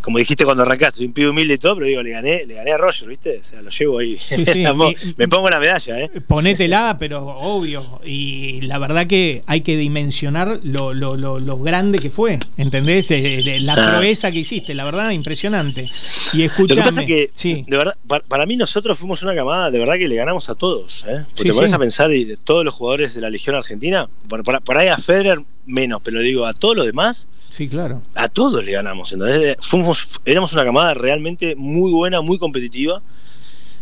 como 0.05 0.19
dijiste 0.19 0.45
cuando 0.45 0.61
arrancaste, 0.61 0.97
soy 0.97 1.07
un 1.07 1.13
pibe 1.13 1.29
humilde 1.29 1.55
y 1.55 1.57
todo, 1.57 1.77
pero 1.77 1.87
digo, 1.87 2.03
le 2.03 2.11
gané, 2.11 2.45
le 2.45 2.53
gané 2.53 2.73
a 2.73 2.77
Roger, 2.77 3.07
¿viste? 3.07 3.39
O 3.41 3.43
sea, 3.43 3.63
lo 3.63 3.71
llevo 3.71 3.97
ahí. 3.97 4.19
Me 5.17 5.27
pongo 5.27 5.49
la 5.49 5.59
medalla, 5.59 5.99
¿eh? 5.99 6.11
Ponétela, 6.27 6.97
pero 6.99 7.25
obvio. 7.25 8.01
Y 8.05 8.61
la 8.61 8.77
verdad 8.77 9.07
que 9.07 9.41
hay 9.47 9.61
que 9.61 9.75
dimensionar 9.77 10.59
lo, 10.61 10.93
lo, 10.93 11.15
lo, 11.17 11.57
grande 11.57 11.97
que 11.97 12.11
fue, 12.11 12.37
¿entendés? 12.55 13.09
Eh, 13.09 13.57
la 13.61 13.73
ah. 13.73 13.93
proeza 13.93 14.31
que 14.31 14.37
hiciste, 14.37 14.75
la 14.75 14.85
verdad, 14.85 15.09
impresionante. 15.09 15.87
Y 16.33 16.43
escuchame, 16.43 16.67
Lo 16.67 16.75
que 16.75 16.81
pasa 16.83 17.01
es 17.01 17.07
que, 17.07 17.63
de 17.67 17.75
verdad, 17.75 17.97
para, 18.27 18.45
mí 18.45 18.57
nosotros 18.57 18.99
fuimos 18.99 19.23
una 19.23 19.33
camada, 19.33 19.71
de 19.71 19.79
verdad 19.79 19.95
que 19.95 20.07
le 20.07 20.17
ganamos 20.17 20.51
a 20.51 20.53
todos, 20.53 21.03
¿eh? 21.07 21.25
Porque 21.35 21.49
te 21.49 21.55
pones 21.55 21.73
a 21.73 21.79
pensar, 21.79 22.13
y 22.13 22.25
de 22.25 22.37
todos 22.37 22.63
los 22.63 22.75
jugadores 22.75 23.15
de 23.15 23.21
la 23.21 23.31
Legión 23.31 23.55
Argentina, 23.55 24.07
por, 24.29 24.43
por 24.43 24.77
ahí 24.77 24.87
a 24.87 24.99
Federer 24.99 25.39
menos, 25.65 25.99
pero 26.03 26.19
digo, 26.19 26.45
a 26.45 26.53
todos 26.53 26.75
los 26.75 26.85
demás 26.85 27.27
Sí, 27.49 27.67
claro. 27.67 28.01
A 28.15 28.27
todos 28.27 28.63
le 28.63 28.71
ganamos. 28.71 29.13
Entonces, 29.13 29.55
fuimos, 29.61 30.09
éramos 30.25 30.53
una 30.53 30.65
camada 30.65 30.93
realmente 30.93 31.55
muy 31.55 31.91
buena, 31.91 32.21
muy 32.21 32.37
competitiva. 32.37 33.01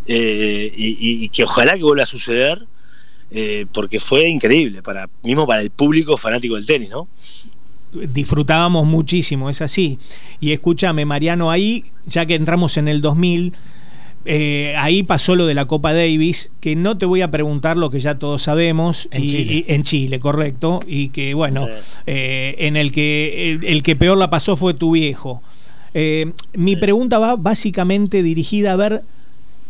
Eh, 0.05 0.71
y, 0.75 1.29
que 1.29 1.43
ojalá 1.43 1.75
que 1.75 1.83
vuelva 1.83 2.03
a 2.03 2.07
suceder. 2.07 2.65
Eh, 3.35 3.65
porque 3.73 3.99
fue 3.99 4.29
increíble, 4.29 4.83
para 4.83 5.07
mismo 5.23 5.47
para 5.47 5.61
el 5.61 5.71
público 5.71 6.17
fanático 6.17 6.53
del 6.53 6.67
tenis, 6.67 6.91
¿no? 6.91 7.07
Disfrutábamos 7.91 8.85
muchísimo, 8.85 9.49
es 9.49 9.59
así. 9.63 9.97
Y 10.39 10.51
escúchame, 10.51 11.03
Mariano, 11.05 11.49
ahí, 11.49 11.83
ya 12.05 12.27
que 12.27 12.35
entramos 12.35 12.77
en 12.77 12.87
el 12.87 13.01
2000, 13.01 13.53
eh, 14.25 14.75
ahí 14.77 15.03
pasó 15.03 15.35
lo 15.35 15.45
de 15.45 15.53
la 15.53 15.65
Copa 15.65 15.93
Davis, 15.93 16.51
que 16.61 16.75
no 16.75 16.97
te 16.97 17.05
voy 17.05 17.21
a 17.21 17.31
preguntar 17.31 17.77
lo 17.77 17.89
que 17.89 17.99
ya 17.99 18.15
todos 18.15 18.43
sabemos. 18.43 19.07
En 19.11 19.27
Chile. 19.27 19.65
en 19.67 19.83
Chile, 19.83 20.19
correcto. 20.19 20.81
Y 20.87 21.09
que, 21.09 21.33
bueno, 21.33 21.67
eh, 22.07 22.55
en 22.59 22.77
el 22.77 22.91
que 22.91 23.59
el, 23.61 23.83
que 23.83 23.95
peor 23.95 24.17
la 24.17 24.29
pasó 24.29 24.55
fue 24.55 24.73
tu 24.73 24.91
viejo. 24.91 25.41
Eh, 25.93 26.31
mi 26.53 26.75
pregunta 26.75 27.19
va 27.19 27.35
básicamente 27.35 28.23
dirigida 28.23 28.73
a 28.73 28.75
ver 28.77 29.01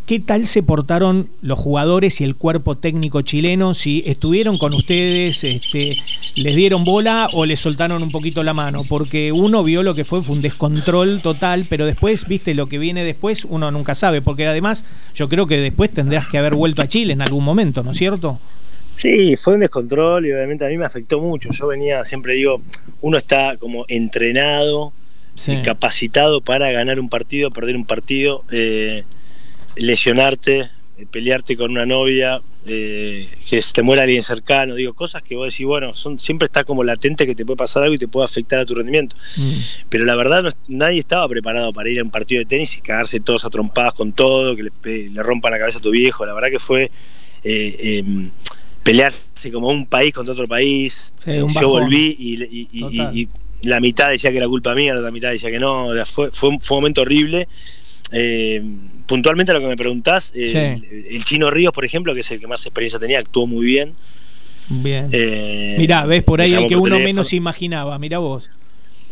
¿Qué 0.06 0.20
tal 0.20 0.48
se 0.48 0.64
portaron 0.64 1.30
los 1.42 1.58
jugadores 1.58 2.20
y 2.20 2.26
el 2.26 2.36
cuerpo 2.36 2.76
técnico 2.76 3.22
chileno? 3.22 3.74
Si 3.74 4.04
estuvieron 4.06 4.58
con 4.58 4.74
ustedes, 4.74 5.46
este, 5.46 5.96
les 6.36 6.56
dieron 6.58 6.84
bola 6.84 7.30
o 7.32 7.46
les 7.46 7.62
soltaron 7.62 8.04
un 8.04 8.12
poquito 8.12 8.44
la 8.44 8.54
mano, 8.54 8.82
porque 8.90 9.32
uno 9.32 9.64
vio 9.64 9.82
lo 9.82 9.96
que 9.96 10.04
fue, 10.04 10.22
fue 10.22 10.36
un 10.36 10.42
descontrol 10.42 11.22
total, 11.22 11.68
pero 11.70 11.86
después, 11.86 12.28
viste, 12.28 12.54
lo 12.54 12.68
que 12.68 12.80
viene 12.80 13.06
después, 13.06 13.46
uno 13.46 13.72
nunca 13.72 13.96
sabe, 13.96 14.22
porque 14.22 14.46
además 14.46 14.86
yo 15.16 15.30
creo 15.30 15.48
que 15.48 15.58
después 15.58 15.90
tendrás 15.92 16.28
que 16.28 16.38
haber 16.38 16.56
vuelto 16.56 16.82
a 16.82 16.90
Chile 16.90 17.14
en 17.14 17.22
algún 17.22 17.46
momento, 17.46 17.82
¿no 17.82 17.92
es 17.92 17.98
cierto? 17.98 18.38
Sí, 18.98 19.38
fue 19.38 19.54
un 19.54 19.62
descontrol 19.62 20.26
y 20.26 20.34
obviamente 20.34 20.66
a 20.66 20.68
mí 20.68 20.78
me 20.78 20.86
afectó 20.86 21.22
mucho. 21.22 21.50
Yo 21.54 21.68
venía, 21.68 22.04
siempre 22.04 22.34
digo, 22.34 22.62
uno 23.00 23.18
está 23.18 23.56
como 23.58 23.86
entrenado, 23.88 24.92
y 25.48 25.64
capacitado 25.64 26.42
para 26.42 26.72
ganar 26.72 27.00
un 27.00 27.10
partido, 27.10 27.50
perder 27.50 27.76
un 27.76 27.86
partido. 27.86 28.44
Eh, 28.52 29.04
lesionarte, 29.76 30.70
eh, 30.98 31.06
pelearte 31.10 31.58
con 31.58 31.72
una 31.72 31.86
novia, 31.86 32.42
eh, 32.66 33.28
que 33.50 33.60
te 33.74 33.82
muera 33.82 34.04
alguien 34.04 34.24
cercano, 34.24 34.76
digo, 34.76 34.94
cosas 34.94 35.22
que 35.22 35.36
vos 35.36 35.52
decís, 35.52 35.66
bueno, 35.66 35.94
son, 35.94 36.20
siempre 36.20 36.46
está 36.46 36.64
como 36.64 36.84
latente 36.84 37.26
que 37.26 37.36
te 37.36 37.46
puede 37.46 37.58
pasar 37.58 37.84
algo 37.84 37.96
y 37.96 37.98
te 37.98 38.08
puede 38.08 38.26
afectar 38.26 38.60
a 38.60 38.66
tu 38.66 38.76
rendimiento. 38.76 39.16
Mm. 39.36 39.54
Pero 39.90 40.06
la 40.06 40.16
verdad, 40.16 40.54
nadie 40.68 41.00
estaba 41.00 41.28
preparado 41.28 41.74
para 41.74 41.90
ir 41.90 42.00
a 42.00 42.04
un 42.04 42.12
partido 42.12 42.40
de 42.40 42.46
tenis 42.46 42.78
y 42.78 42.82
cagarse 42.82 43.20
todos 43.20 43.44
a 43.44 43.50
trompadas 43.50 43.94
con 43.96 44.14
todo, 44.14 44.56
que 44.56 44.64
le, 44.64 45.24
rompan 45.24 45.52
la 45.52 45.60
cabeza 45.60 45.80
a 45.80 45.82
tu 45.82 45.92
viejo. 45.92 46.26
La 46.26 46.34
verdad 46.34 46.50
que 46.50 46.60
fue 46.60 46.90
eh, 47.44 48.00
em, 48.00 48.30
pelearse 48.84 49.52
como 49.52 49.70
un 49.70 49.86
país 49.86 50.14
contra 50.14 50.34
otro 50.34 50.48
país. 50.48 51.14
Yo 51.26 51.70
volví 51.70 52.16
y, 52.18 53.28
la 53.64 53.80
mitad 53.80 54.10
decía 54.10 54.30
que 54.30 54.38
era 54.38 54.48
culpa 54.48 54.76
mía, 54.76 54.94
la 54.94 55.00
otra 55.00 55.12
mitad 55.12 55.32
decía 55.32 55.50
que 55.50 55.60
no. 55.60 55.88
Fue, 56.06 56.32
fue, 56.32 56.50
un, 56.50 56.60
fue 56.60 56.78
un 56.78 56.82
momento 56.84 57.02
horrible. 57.02 57.48
Eh, 58.12 58.62
puntualmente 59.06 59.52
a 59.52 59.56
lo 59.56 59.62
que 59.62 59.68
me 59.68 59.78
preguntás, 59.78 60.32
eh, 60.36 60.82
el, 61.10 61.24
Chino 61.26 61.50
Ríos, 61.50 61.74
por 61.74 61.86
ejemplo, 61.86 62.14
que 62.14 62.22
es 62.22 62.32
el 62.32 62.40
que 62.40 62.48
más 62.48 62.66
experiencia 62.66 63.00
tenía, 63.00 63.20
actuó 63.20 63.48
muy 63.48 63.66
bien. 63.66 63.94
Bien. 64.70 65.10
Eh, 65.12 65.76
mirá, 65.78 66.06
ves 66.06 66.24
por 66.24 66.42
ahí 66.42 66.54
el 66.54 66.68
que 66.68 66.76
uno 66.76 67.00
menos 67.00 67.34
imaginaba, 67.34 67.98
mira 68.00 68.20
vos. 68.20 68.50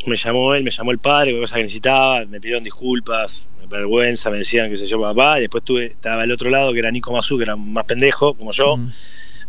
Me 0.07 0.15
llamó 0.15 0.55
él, 0.55 0.63
me 0.63 0.71
llamó 0.71 0.91
el 0.91 0.97
padre, 0.97 1.37
cosa 1.39 1.57
que 1.57 1.63
necesitaba, 1.63 2.25
me 2.25 2.39
pidieron 2.41 2.63
disculpas, 2.63 3.47
me 3.59 3.67
vergüenza, 3.67 4.31
me 4.31 4.37
decían 4.37 4.69
que 4.69 4.77
se 4.77 4.87
yo 4.87 4.99
papá, 4.99 5.37
y 5.37 5.41
después 5.41 5.63
tuve, 5.63 5.87
estaba 5.87 6.23
el 6.23 6.31
otro 6.31 6.49
lado 6.49 6.73
que 6.73 6.79
era 6.79 6.89
Nico 6.89 7.13
Mazú, 7.13 7.37
que 7.37 7.43
era 7.43 7.55
más 7.55 7.85
pendejo, 7.85 8.33
como 8.33 8.51
yo. 8.51 8.77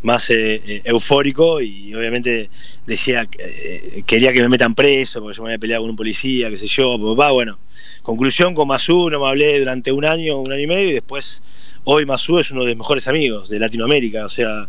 más 0.03 0.29
eh, 0.31 0.83
eufórico 0.85 1.61
y 1.61 1.95
obviamente 1.95 2.51
decía 2.85 3.27
que 3.27 4.03
quería 4.05 4.33
que 4.33 4.43
me 4.43 4.49
metan 4.49 4.75
preso 4.75 5.21
porque 5.21 5.37
yo 5.37 5.45
me 5.45 5.51
había 5.51 5.61
peleado 5.61 5.85
con 5.85 5.91
un 5.91 5.97
policía, 5.97 6.51
qué 6.51 6.57
sé 6.57 6.67
yo, 6.67 6.99
papá, 6.99 7.31
bueno, 7.31 7.57
Conclusión, 8.03 8.55
con 8.55 8.67
Masú 8.69 9.11
no 9.11 9.21
me 9.21 9.29
hablé 9.29 9.59
durante 9.59 9.93
un 9.93 10.05
año, 10.05 10.39
un 10.41 10.53
año 10.53 10.63
y 10.63 10.67
medio, 10.67 10.91
y 10.91 10.93
después 10.93 11.41
hoy 11.85 12.05
Masú 12.05 12.39
es 12.39 12.51
uno 12.51 12.63
de 12.63 12.69
mis 12.69 12.79
mejores 12.79 13.07
amigos 13.09 13.49
de 13.49 13.59
Latinoamérica. 13.59 14.25
O 14.25 14.29
sea, 14.29 14.69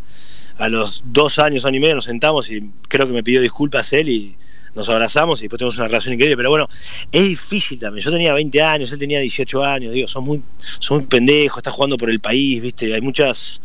a 0.57 0.69
los 0.69 1.03
dos 1.07 1.39
años, 1.39 1.65
año 1.65 1.77
y 1.77 1.79
medio 1.79 1.95
nos 1.95 2.05
sentamos 2.05 2.51
y 2.51 2.69
creo 2.87 3.07
que 3.07 3.13
me 3.13 3.23
pidió 3.23 3.41
disculpas 3.41 3.91
él 3.93 4.09
y 4.09 4.35
nos 4.75 4.89
abrazamos 4.89 5.39
y 5.39 5.43
después 5.43 5.59
tenemos 5.59 5.77
una 5.77 5.87
relación 5.87 6.13
increíble. 6.13 6.37
Pero 6.37 6.49
bueno, 6.49 6.69
es 7.11 7.23
difícil 7.23 7.79
también. 7.79 8.03
Yo 8.03 8.11
tenía 8.11 8.33
20 8.33 8.61
años, 8.61 8.91
él 8.91 8.99
tenía 8.99 9.19
18 9.19 9.63
años, 9.63 9.93
digo, 9.93 10.07
son 10.07 10.25
muy, 10.25 10.41
son 10.79 10.99
muy 10.99 11.07
pendejos, 11.07 11.57
está 11.57 11.71
jugando 11.71 11.97
por 11.97 12.09
el 12.09 12.19
país, 12.19 12.61
¿viste? 12.61 12.93
Hay 12.93 13.01
muchas 13.01 13.61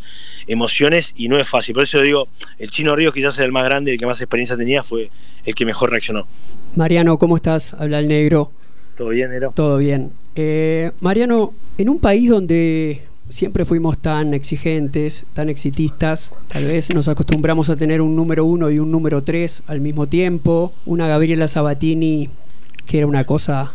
emociones 0.46 1.14
y 1.16 1.28
no 1.28 1.38
es 1.38 1.48
fácil. 1.48 1.74
Por 1.74 1.84
eso 1.84 2.00
digo, 2.00 2.28
el 2.58 2.70
Chino 2.70 2.96
Ríos 2.96 3.12
quizás 3.12 3.36
era 3.36 3.46
el 3.46 3.52
más 3.52 3.64
grande, 3.64 3.92
el 3.92 3.98
que 3.98 4.06
más 4.06 4.20
experiencia 4.20 4.56
tenía, 4.56 4.82
fue 4.82 5.10
el 5.44 5.54
que 5.54 5.64
mejor 5.64 5.90
reaccionó. 5.90 6.26
Mariano, 6.76 7.18
¿cómo 7.18 7.36
estás? 7.36 7.74
Habla 7.74 7.98
el 8.00 8.08
negro. 8.08 8.50
¿Todo 8.98 9.10
bien? 9.10 9.30
Todo 9.54 9.78
bien. 9.78 10.10
Eh, 10.34 10.90
Mariano, 11.00 11.52
en 11.78 11.88
un 11.88 12.00
país 12.00 12.28
donde 12.28 13.02
siempre 13.28 13.64
fuimos 13.64 13.96
tan 13.98 14.34
exigentes, 14.34 15.24
tan 15.34 15.48
exitistas, 15.48 16.32
tal 16.48 16.64
vez 16.64 16.92
nos 16.92 17.06
acostumbramos 17.06 17.70
a 17.70 17.76
tener 17.76 18.02
un 18.02 18.16
número 18.16 18.44
uno 18.44 18.70
y 18.72 18.80
un 18.80 18.90
número 18.90 19.22
tres 19.22 19.62
al 19.68 19.80
mismo 19.80 20.08
tiempo, 20.08 20.72
una 20.84 21.06
Gabriela 21.06 21.46
Sabatini 21.46 22.28
que 22.86 22.98
era 22.98 23.06
una 23.06 23.22
cosa 23.22 23.72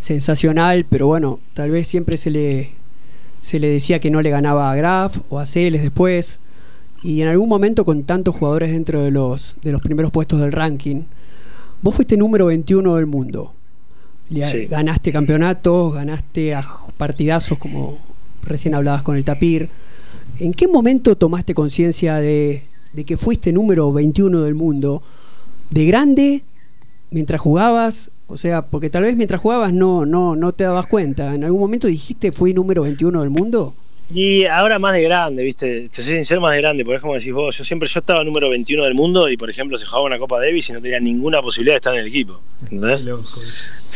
sensacional, 0.00 0.86
pero 0.88 1.08
bueno, 1.08 1.40
tal 1.54 1.72
vez 1.72 1.88
siempre 1.88 2.16
se 2.16 2.30
le, 2.30 2.70
se 3.40 3.58
le 3.58 3.68
decía 3.68 3.98
que 3.98 4.10
no 4.10 4.22
le 4.22 4.30
ganaba 4.30 4.70
a 4.70 4.76
Graf 4.76 5.16
o 5.30 5.40
a 5.40 5.46
Celes 5.46 5.82
después, 5.82 6.38
y 7.02 7.22
en 7.22 7.28
algún 7.28 7.48
momento 7.48 7.84
con 7.84 8.04
tantos 8.04 8.36
jugadores 8.36 8.70
dentro 8.70 9.02
de 9.02 9.10
los, 9.10 9.56
de 9.62 9.72
los 9.72 9.80
primeros 9.80 10.12
puestos 10.12 10.40
del 10.40 10.52
ranking, 10.52 11.02
vos 11.82 11.94
fuiste 11.96 12.16
número 12.16 12.46
21 12.46 12.94
del 12.94 13.06
mundo. 13.06 13.52
Ganaste 14.68 15.12
campeonatos, 15.12 15.94
ganaste 15.94 16.56
partidazos 16.96 17.58
como 17.58 17.98
recién 18.42 18.74
hablabas 18.74 19.02
con 19.02 19.16
el 19.16 19.24
Tapir. 19.24 19.68
¿En 20.38 20.52
qué 20.52 20.66
momento 20.66 21.16
tomaste 21.16 21.54
conciencia 21.54 22.16
de, 22.16 22.62
que 23.06 23.16
fuiste 23.16 23.52
número 23.52 23.92
21 23.92 24.42
del 24.42 24.54
mundo? 24.54 25.02
¿De 25.70 25.84
grande? 25.86 26.42
¿Mientras 27.10 27.40
jugabas? 27.40 28.10
O 28.26 28.36
sea, 28.36 28.62
porque 28.62 28.90
tal 28.90 29.04
vez 29.04 29.16
mientras 29.16 29.40
jugabas 29.40 29.72
no, 29.72 30.06
no, 30.06 30.34
no 30.34 30.52
te 30.52 30.64
dabas 30.64 30.86
cuenta. 30.86 31.34
¿En 31.34 31.44
algún 31.44 31.60
momento 31.60 31.86
dijiste 31.86 32.32
fui 32.32 32.54
número 32.54 32.82
21 32.82 33.20
del 33.20 33.30
mundo? 33.30 33.74
Y 34.12 34.44
ahora 34.44 34.78
más 34.78 34.92
de 34.92 35.02
grande, 35.02 35.42
¿viste? 35.42 35.88
Te 35.88 36.02
soy 36.02 36.14
sincero, 36.14 36.40
más 36.40 36.52
de 36.52 36.60
grande, 36.60 36.84
porque 36.84 36.96
es 36.96 37.02
como 37.02 37.14
decís 37.14 37.32
vos, 37.32 37.56
yo 37.56 37.64
siempre 37.64 37.88
yo 37.88 38.00
estaba 38.00 38.22
número 38.22 38.50
21 38.50 38.84
del 38.84 38.94
mundo 38.94 39.28
y, 39.28 39.36
por 39.36 39.48
ejemplo, 39.48 39.78
se 39.78 39.86
jugaba 39.86 40.04
una 40.04 40.18
Copa 40.18 40.38
Davis 40.38 40.68
y 40.68 40.72
no 40.72 40.82
tenía 40.82 41.00
ninguna 41.00 41.40
posibilidad 41.40 41.74
de 41.74 41.76
estar 41.76 41.94
en 41.94 42.00
el 42.00 42.08
equipo. 42.08 42.40
¿Entendés? 42.62 43.06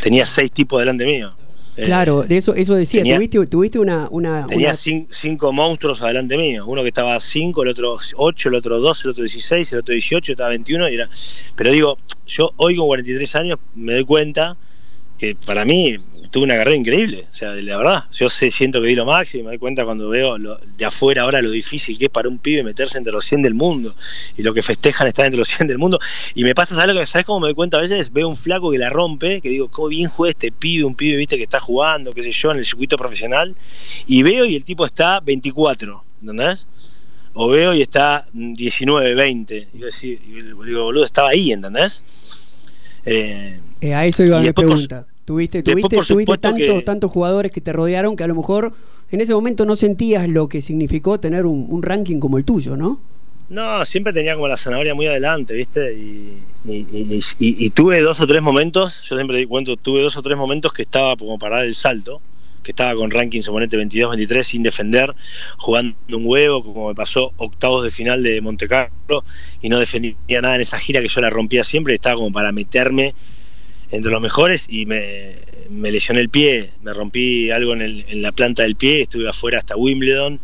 Tenía 0.03 0.25
seis 0.25 0.51
tipos 0.51 0.81
delante 0.81 1.05
mío. 1.05 1.35
Eh, 1.77 1.85
claro, 1.85 2.23
de 2.25 2.37
eso, 2.37 2.57
eso 2.57 2.75
decía, 2.75 3.05
tuviste, 3.05 3.47
tuviste 3.47 3.79
una, 3.79 4.09
una 4.11 4.49
Tenía 4.49 4.75
Cinco, 4.75 5.53
monstruos 5.53 6.03
adelante 6.03 6.37
mío, 6.37 6.67
uno 6.67 6.83
que 6.83 6.89
estaba 6.89 7.21
5, 7.21 7.63
el 7.63 7.69
otro 7.69 7.99
8, 8.17 8.49
el 8.49 8.55
otro 8.57 8.81
12, 8.81 9.03
el 9.05 9.11
otro 9.11 9.23
16, 9.23 9.73
el 9.75 9.79
otro 9.79 9.93
18, 9.93 10.33
estaba 10.33 10.49
21, 10.49 10.89
y 10.89 10.95
era... 10.95 11.09
pero 11.55 11.71
digo, 11.71 11.99
yo 12.27 12.51
hoy 12.57 12.75
con 12.75 12.89
43 12.89 13.37
años 13.37 13.61
me 13.77 13.93
doy 13.93 14.05
cuenta 14.05 14.57
que 15.19 15.37
para 15.37 15.65
mí 15.65 15.99
tuve 16.31 16.45
una 16.45 16.55
carrera 16.55 16.77
increíble, 16.77 17.27
o 17.31 17.35
sea, 17.35 17.55
la 17.55 17.77
verdad, 17.77 18.05
yo 18.13 18.29
sé, 18.29 18.51
siento 18.51 18.81
que 18.81 18.89
di 18.89 18.95
lo 18.95 19.07
máximo, 19.07 19.45
me 19.45 19.51
doy 19.51 19.59
cuenta 19.59 19.85
cuando 19.85 20.09
veo 20.09 20.37
de 20.39 20.85
afuera 20.85 21.23
ahora 21.23 21.41
lo 21.41 21.51
difícil 21.51 21.99
que 21.99 22.07
es 22.07 22.11
para 22.11 22.29
un 22.29 22.39
pibe 22.39 22.63
meterse 22.63 22.99
entre 22.99 23.13
los 23.13 23.25
100 23.25 23.43
del 23.43 23.55
mundo 23.55 23.95
y 24.37 24.43
lo 24.43 24.53
que 24.55 24.63
festejan 24.63 25.07
estar 25.09 25.27
entre 25.27 25.39
los 25.39 25.49
100 25.49 25.69
del 25.69 25.79
mundo 25.79 25.99
y 26.35 26.45
me 26.45 26.55
pasa, 26.55 26.75
¿sabes, 26.75 26.95
lo 26.95 27.01
que, 27.01 27.07
¿sabes 27.07 27.27
cómo 27.27 27.41
me 27.41 27.49
doy 27.49 27.55
cuenta 27.55 27.79
a 27.79 27.81
veces? 27.81 28.13
Veo 28.13 28.29
un 28.29 28.37
flaco 28.37 28.71
que 28.71 28.79
la 28.79 28.91
rompe, 28.91 29.41
que 29.41 29.49
digo, 29.49 29.69
cómo 29.69 29.89
bien 29.89 30.09
juega 30.09 30.31
este 30.31 30.53
pibe, 30.53 30.85
un 30.85 30.95
pibe, 30.95 31.17
viste, 31.17 31.37
que 31.37 31.45
está 31.45 31.61
jugando, 31.61 32.13
qué 32.13 32.23
sé 32.23 32.33
yo, 32.33 32.51
en 32.51 32.59
el 32.59 32.65
circuito 32.65 32.97
profesional 32.97 33.55
y 34.07 34.23
veo 34.23 34.45
y 34.45 34.57
el 34.57 34.65
tipo 34.65 34.85
está 34.85 35.21
24, 35.21 36.05
¿entendés? 36.21 36.67
O 37.35 37.49
veo 37.49 37.73
y 37.75 37.83
está 37.83 38.27
19, 38.33 39.15
20, 39.15 39.69
y 39.73 40.17
digo, 40.43 40.65
digo 40.65 40.85
boludo, 40.85 41.05
estaba 41.05 41.31
ahí, 41.31 41.53
¿entendés? 41.53 42.03
Eh, 43.05 43.61
eh, 43.81 43.95
a 43.95 44.05
eso 44.05 44.25
iba 44.25 44.41
mi 44.41 44.53
pregunta. 44.53 45.07
Tuviste, 45.29 45.63
tuviste, 45.63 45.99
tuviste 45.99 46.83
tantos, 46.87 47.13
jugadores 47.13 47.53
que 47.53 47.61
te 47.61 47.71
rodearon 47.71 48.17
que 48.17 48.25
a 48.25 48.27
lo 48.27 48.35
mejor 48.35 48.73
en 49.11 49.21
ese 49.21 49.35
momento 49.35 49.67
no 49.67 49.77
sentías 49.77 50.27
lo 50.27 50.49
que 50.49 50.63
significó 50.63 51.21
tener 51.21 51.45
un, 51.45 51.83
ranking 51.83 52.19
como 52.19 52.39
el 52.39 52.47
tuyo, 52.47 52.79
¿no? 52.79 52.99
No, 53.51 53.85
siempre 53.85 54.15
tenía 54.15 54.37
como 54.37 54.49
la 54.49 54.57
zanahoria 54.57 54.95
muy 54.95 55.07
adelante, 55.07 55.53
¿viste? 55.53 55.93
Y, 55.93 57.71
tuve 57.75 58.01
dos 58.01 58.23
o 58.23 58.27
tres 58.27 58.41
momentos, 58.41 59.03
yo 59.07 59.17
siempre 59.17 59.47
cuento, 59.47 59.77
tuve 59.77 60.01
dos 60.01 60.17
o 60.17 60.23
tres 60.23 60.39
momentos 60.39 60.73
que 60.73 60.81
estaba 60.81 61.15
como 61.15 61.39
para 61.39 61.57
dar 61.57 61.67
el 61.67 61.75
salto, 61.75 62.23
que 62.63 62.73
estaba 62.73 62.95
con 62.95 63.11
ranking 63.11 63.43
suponete 63.43 63.77
22-23 63.77 64.43
sin 64.43 64.63
defender, 64.63 65.15
jugando 65.59 65.95
un 66.11 66.25
huevo, 66.25 66.65
como 66.65 66.89
me 66.89 66.95
pasó 66.95 67.33
octavos 67.37 67.85
de 67.85 67.91
final 67.91 68.23
de 68.23 68.41
Monte 68.41 68.67
Carlo, 68.67 69.25
y 69.61 69.69
no 69.69 69.79
defendía 69.79 70.41
nada 70.41 70.55
en 70.55 70.63
esa 70.63 70.79
gira 70.79 71.03
que 71.03 71.09
yo 71.09 71.21
la 71.21 71.29
rompía 71.29 71.65
siempre, 71.65 71.95
estaba 71.97 72.17
como 72.17 72.33
para 72.33 72.51
meterme 72.51 73.15
entre 73.91 74.11
los 74.11 74.21
mejores 74.21 74.67
y 74.69 74.87
me, 74.87 75.37
lesioné 75.71 76.21
el 76.21 76.29
pie, 76.29 76.71
me 76.83 76.93
rompí 76.93 77.51
algo 77.51 77.75
en, 77.75 78.23
la 78.23 78.33
planta 78.33 78.63
del 78.63 78.77
pie, 78.77 79.03
estuve 79.03 79.29
afuera 79.29 79.59
hasta 79.59 79.77
Wimbledon. 79.77 80.41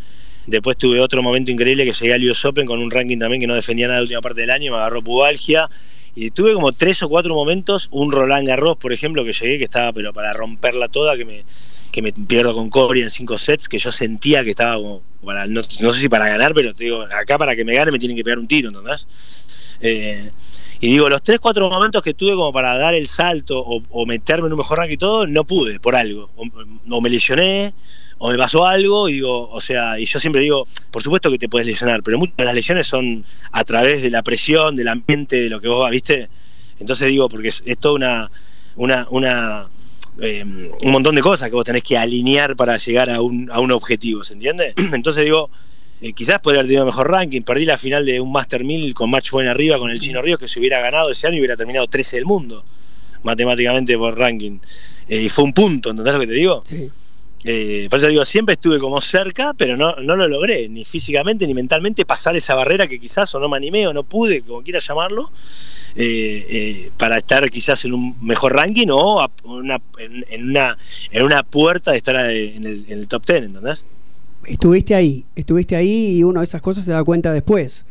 Después 0.47 0.77
tuve 0.77 1.01
otro 1.01 1.23
momento 1.23 1.51
increíble 1.51 1.85
que 1.85 1.93
llegué 1.93 2.13
al 2.13 2.31
US 2.31 2.45
Open 2.45 2.67
con 2.67 2.79
un 2.81 2.91
ranking 2.91 3.19
también 3.19 3.41
que 3.41 3.47
no 3.47 3.55
defendía 3.55 3.87
nada 3.87 4.01
la 4.01 4.03
última 4.03 4.21
parte 4.21 4.43
del 4.43 4.51
año, 4.51 4.73
me 4.73 4.79
agarró 4.79 5.03
pubalgia. 5.03 5.71
Y 6.17 6.31
tuve 6.31 6.53
como 6.53 6.71
tres 6.73 7.03
o 7.03 7.09
cuatro 7.09 7.35
momentos, 7.35 7.89
un 7.91 8.13
Roland 8.13 8.47
Garros, 8.47 8.77
por 8.77 8.93
ejemplo, 8.93 9.25
que 9.25 9.33
llegué, 9.33 9.59
que 9.59 9.65
estaba 9.65 9.93
pero 9.93 10.13
para 10.13 10.33
romperla 10.33 10.89
toda, 10.89 11.17
que 11.17 11.25
me, 11.25 11.43
que 11.91 12.03
me 12.03 12.13
pierdo 12.13 12.55
con 12.55 12.71
Cory 12.71 13.03
en 13.03 13.11
cinco 13.11 13.39
sets, 13.39 13.69
que 13.69 13.79
yo 13.79 13.91
sentía 13.91 14.45
que 14.45 14.51
estaba 14.51 14.77
como 14.77 15.03
para, 15.25 15.47
no, 15.47 15.63
sé 15.63 15.93
si 15.93 16.09
para 16.09 16.29
ganar, 16.29 16.53
pero 16.55 16.73
digo, 16.73 17.03
acá 17.03 17.39
para 17.39 17.57
que 17.57 17.65
me 17.65 17.75
gane 17.75 17.91
me 17.91 17.99
tienen 17.99 18.17
que 18.17 18.25
pegar 18.25 18.39
un 18.39 18.47
tiro, 18.47 18.69
¿entendés? 18.69 19.07
Eh, 19.81 20.31
y 20.81 20.89
digo, 20.89 21.09
los 21.09 21.23
tres, 21.23 21.41
cuatro 21.41 21.71
momentos 21.71 22.03
que 22.03 22.15
tuve 22.15 22.35
como 22.35 22.53
para 22.53 22.77
dar 22.77 22.95
el 22.95 23.07
salto 23.07 23.61
o, 23.61 24.07
meterme 24.07 24.49
en 24.49 24.53
un 24.53 24.59
mejor 24.59 24.79
ranking 24.79 24.95
y 24.95 24.99
todo, 24.99 25.27
no 25.27 25.45
pude 25.45 25.81
por 25.81 25.97
algo. 25.97 26.31
O, 26.37 27.01
me 27.01 27.09
lesioné, 27.09 27.73
o 28.19 28.31
me 28.31 28.37
pasó 28.37 28.67
algo, 28.67 29.09
y 29.09 29.15
digo, 29.15 29.49
o 29.51 29.61
sea, 29.61 29.99
y 29.99 30.05
yo 30.05 30.21
siempre 30.21 30.43
digo, 30.43 30.67
por 30.91 31.03
supuesto 31.03 31.31
que 31.31 31.39
te 31.39 31.49
puedes 31.49 31.67
lesionar, 31.67 32.03
pero 32.03 32.19
muchas 32.19 32.37
de 32.37 32.45
las 32.45 32.55
lesiones 32.55 32.87
son 32.87 33.25
a 33.53 33.65
través 33.65 34.03
de 34.03 34.11
la 34.11 34.23
presión, 34.23 34.77
del 34.77 34.89
ambiente, 34.89 35.37
de 35.37 35.49
lo 35.49 35.61
que 35.61 35.69
vos 35.69 35.89
viste. 35.91 36.29
Entonces 36.81 37.09
digo, 37.09 37.29
porque 37.29 37.49
es, 37.49 37.63
toda 37.79 37.95
una, 37.95 38.31
una, 38.77 39.07
una 39.11 39.69
eh, 40.21 40.45
un 40.45 40.93
montón 40.93 41.15
de 41.15 41.23
cosas 41.23 41.49
que 41.49 41.55
vos 41.55 41.65
tenés 41.65 41.83
que 41.83 41.97
alinear 41.97 42.57
para 42.57 42.77
llegar 42.77 43.11
a 43.11 43.21
un, 43.21 43.51
a 43.51 43.61
un 43.61 43.73
objetivo, 43.73 44.25
¿se 44.25 44.35
entiende? 44.35 44.75
Entonces 44.93 45.25
digo, 45.25 45.51
eh, 46.09 46.13
quizás 46.13 46.39
podría 46.41 46.61
haber 46.61 46.69
tenido 46.69 46.87
mejor 46.87 47.11
ranking, 47.11 47.43
perdí 47.43 47.65
la 47.65 47.79
final 47.79 48.05
de 48.05 48.21
un 48.21 48.31
Master 48.33 48.63
1000 48.65 48.93
con 48.95 49.11
Match 49.11 49.31
Buen 49.31 49.49
arriba 49.49 49.79
con 49.79 49.91
el 49.91 49.99
Chino 50.01 50.21
Ríos, 50.23 50.39
que 50.39 50.49
se 50.49 50.59
hubiera 50.61 50.81
ganado 50.81 51.11
ese 51.11 51.27
año 51.27 51.39
hubiera 51.39 51.57
terminado 51.57 51.87
13 51.87 52.17
del 52.17 52.27
mundo, 52.27 52.65
matemáticamente 53.23 53.97
por 53.97 54.17
ranking. 54.19 54.59
Eh, 55.09 55.23
y 55.23 55.29
fue 55.29 55.45
un 55.45 55.53
punto, 55.53 55.91
¿entendés 55.91 56.15
lo 56.15 56.21
que 56.21 56.27
te 56.27 56.33
digo? 56.35 56.61
Sí. 56.65 56.91
Eh, 57.47 57.89
por 57.91 57.99
eso 57.99 58.09
digo, 58.09 58.25
siempre 58.25 58.55
estuve 58.55 58.79
como 58.79 59.03
cerca, 59.03 59.53
pero 59.53 59.77
no, 59.77 59.97
no 59.97 60.17
lo 60.17 60.27
logré, 60.29 60.67
ni 60.69 60.83
físicamente 60.85 61.47
ni 61.47 61.53
mentalmente, 61.53 62.07
pasar 62.07 62.35
esa 62.37 62.55
barrera 62.55 62.87
que 62.87 62.99
quizás 62.99 63.35
o 63.35 63.39
no 63.41 63.51
me 63.51 63.59
animé 63.59 63.87
o 63.87 63.93
no 63.93 64.03
pude, 64.03 64.41
como 64.41 64.63
quieras 64.63 64.87
llamarlo, 64.89 65.31
eh, 65.95 66.47
eh, 66.49 66.91
para 66.97 67.19
estar 67.19 67.51
quizás 67.51 67.85
en 67.85 67.93
un 67.93 68.17
mejor 68.25 68.55
ranking 68.55 68.87
o 68.91 69.21
a- 69.21 69.31
una- 69.45 69.81
en, 69.99 70.25
en 70.31 70.49
una, 70.51 70.79
en 71.11 71.23
una 71.23 71.43
puerta 71.43 71.91
de 71.91 71.99
estar 71.99 72.17
en 72.31 72.65
el, 72.65 72.85
en 72.89 72.99
el 73.01 73.09
top 73.09 73.27
10, 73.27 73.43
¿entendés? 73.45 73.85
Estuviste 74.47 74.95
ahí, 74.95 75.25
estuviste 75.37 75.77
ahí 75.77 76.19
y 76.19 76.25
uno 76.25 76.41
de 76.41 76.45
esas 76.45 76.61
cosas 76.63 76.85
se 76.85 76.93
da 76.93 77.03
cuenta 77.05 77.33
después. 77.33 77.85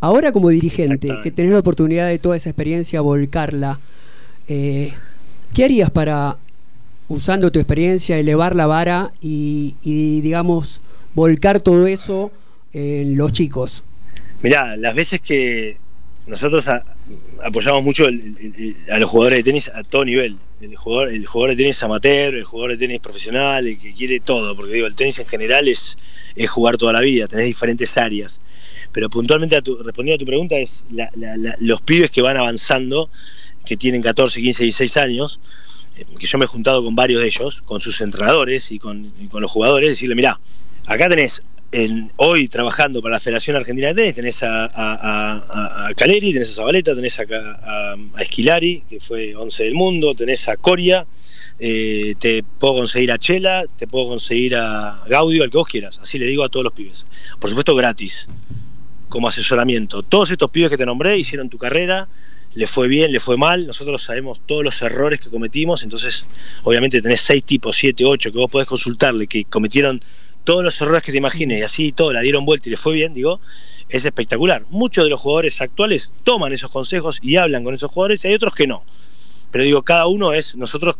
Ahora 0.00 0.32
como 0.32 0.48
dirigente, 0.48 1.08
que 1.22 1.30
tenés 1.30 1.52
la 1.52 1.60
oportunidad 1.60 2.08
de 2.08 2.18
toda 2.18 2.36
esa 2.36 2.50
experiencia 2.50 3.00
volcarla, 3.00 3.78
eh, 4.48 4.92
¿qué 5.54 5.64
harías 5.64 5.90
para, 5.90 6.38
usando 7.08 7.52
tu 7.52 7.58
experiencia, 7.60 8.18
elevar 8.18 8.56
la 8.56 8.66
vara 8.66 9.12
y, 9.20 9.76
y, 9.82 10.20
digamos, 10.20 10.80
volcar 11.14 11.60
todo 11.60 11.86
eso 11.86 12.32
en 12.72 13.16
los 13.16 13.32
chicos? 13.32 13.84
Mirá, 14.42 14.76
las 14.76 14.94
veces 14.94 15.20
que 15.20 15.76
nosotros 16.26 16.66
a- 16.68 16.84
apoyamos 17.42 17.82
mucho 17.82 18.06
a 18.06 18.98
los 18.98 19.10
jugadores 19.10 19.38
de 19.38 19.42
tenis 19.44 19.68
a 19.68 19.82
todo 19.82 20.04
nivel, 20.04 20.36
el 20.60 20.76
jugador, 20.76 21.08
el 21.10 21.26
jugador 21.26 21.50
de 21.50 21.62
tenis 21.62 21.82
amateur, 21.82 22.34
el 22.34 22.44
jugador 22.44 22.72
de 22.72 22.78
tenis 22.78 23.00
profesional, 23.00 23.66
el 23.66 23.78
que 23.78 23.92
quiere 23.92 24.20
todo, 24.20 24.54
porque 24.56 24.74
digo, 24.74 24.86
el 24.86 24.94
tenis 24.94 25.18
en 25.18 25.26
general 25.26 25.66
es, 25.68 25.96
es 26.36 26.48
jugar 26.50 26.76
toda 26.76 26.92
la 26.92 27.00
vida, 27.00 27.26
tenés 27.26 27.46
diferentes 27.46 27.96
áreas. 27.98 28.40
Pero 28.92 29.08
puntualmente, 29.10 29.56
respondiendo 29.56 30.14
a 30.14 30.18
tu 30.18 30.26
pregunta, 30.26 30.56
es 30.56 30.84
la- 30.90 31.10
la- 31.16 31.56
los 31.58 31.80
pibes 31.82 32.10
que 32.10 32.22
van 32.22 32.36
avanzando, 32.36 33.10
que 33.64 33.76
tienen 33.76 34.02
14, 34.02 34.40
15, 34.40 34.62
16 34.64 34.96
años, 34.98 35.40
eh, 35.96 36.04
que 36.18 36.26
yo 36.26 36.38
me 36.38 36.44
he 36.44 36.48
juntado 36.48 36.84
con 36.84 36.94
varios 36.94 37.20
de 37.20 37.26
ellos, 37.26 37.62
con 37.62 37.80
sus 37.80 38.00
entrenadores 38.00 38.70
y 38.70 38.78
con, 38.78 39.12
y 39.20 39.26
con 39.28 39.42
los 39.42 39.50
jugadores, 39.50 39.88
decirle, 39.90 40.14
mirá, 40.14 40.38
acá 40.86 41.08
tenés 41.08 41.42
hoy 42.16 42.48
trabajando 42.48 43.00
para 43.00 43.14
la 43.14 43.20
Federación 43.20 43.56
Argentina 43.56 43.88
de 43.88 43.94
Tenis, 43.94 44.14
tenés 44.14 44.42
a, 44.42 44.68
a, 44.74 45.94
Caleri, 45.94 46.32
tenés 46.32 46.50
a 46.50 46.54
Zabaleta, 46.54 46.94
tenés 46.94 47.18
a 47.18 47.96
Esquilari, 48.18 48.84
que 48.88 49.00
fue 49.00 49.34
11 49.34 49.64
del 49.64 49.74
mundo, 49.74 50.14
tenés 50.14 50.48
a 50.48 50.56
Coria, 50.56 51.06
eh, 51.58 52.14
te 52.18 52.42
puedo 52.42 52.74
conseguir 52.74 53.12
a 53.12 53.18
Chela, 53.18 53.64
te 53.76 53.86
puedo 53.86 54.08
conseguir 54.08 54.56
a 54.56 55.02
Gaudio, 55.08 55.44
al 55.44 55.50
que 55.50 55.58
vos 55.58 55.68
quieras, 55.68 55.98
así 56.02 56.18
le 56.18 56.26
digo 56.26 56.44
a 56.44 56.48
todos 56.48 56.64
los 56.64 56.72
pibes. 56.74 57.06
Por 57.38 57.48
supuesto 57.48 57.74
gratis, 57.74 58.28
como 59.08 59.28
asesoramiento. 59.28 60.02
Todos 60.02 60.30
estos 60.30 60.50
pibes 60.50 60.70
que 60.70 60.76
te 60.76 60.86
nombré 60.86 61.18
hicieron 61.18 61.48
tu 61.48 61.58
carrera, 61.58 62.08
le 62.54 62.66
fue 62.66 62.86
bien, 62.86 63.12
le 63.12 63.20
fue 63.20 63.38
mal, 63.38 63.66
nosotros 63.66 64.02
sabemos 64.02 64.40
todos 64.44 64.62
los 64.62 64.82
errores 64.82 65.20
que 65.20 65.30
cometimos, 65.30 65.82
entonces 65.82 66.26
obviamente 66.64 67.00
tenés 67.00 67.22
seis 67.22 67.42
tipos, 67.44 67.76
siete, 67.76 68.04
ocho, 68.04 68.30
que 68.30 68.38
vos 68.38 68.50
podés 68.50 68.68
consultarle, 68.68 69.26
que 69.26 69.44
cometieron 69.44 70.02
todos 70.44 70.64
los 70.64 70.80
errores 70.80 71.02
que 71.02 71.12
te 71.12 71.18
imagines 71.18 71.60
y 71.60 71.62
así 71.62 71.92
todo, 71.92 72.12
la 72.12 72.20
dieron 72.20 72.44
vuelta 72.44 72.68
y 72.68 72.70
le 72.70 72.76
fue 72.76 72.94
bien, 72.94 73.14
digo, 73.14 73.40
es 73.88 74.04
espectacular. 74.04 74.64
Muchos 74.70 75.04
de 75.04 75.10
los 75.10 75.20
jugadores 75.20 75.60
actuales 75.60 76.12
toman 76.24 76.52
esos 76.52 76.70
consejos 76.70 77.18
y 77.22 77.36
hablan 77.36 77.64
con 77.64 77.74
esos 77.74 77.90
jugadores 77.90 78.24
y 78.24 78.28
hay 78.28 78.34
otros 78.34 78.54
que 78.54 78.66
no. 78.66 78.84
Pero 79.50 79.64
digo, 79.64 79.82
cada 79.82 80.06
uno 80.06 80.32
es, 80.32 80.56
nosotros 80.56 80.96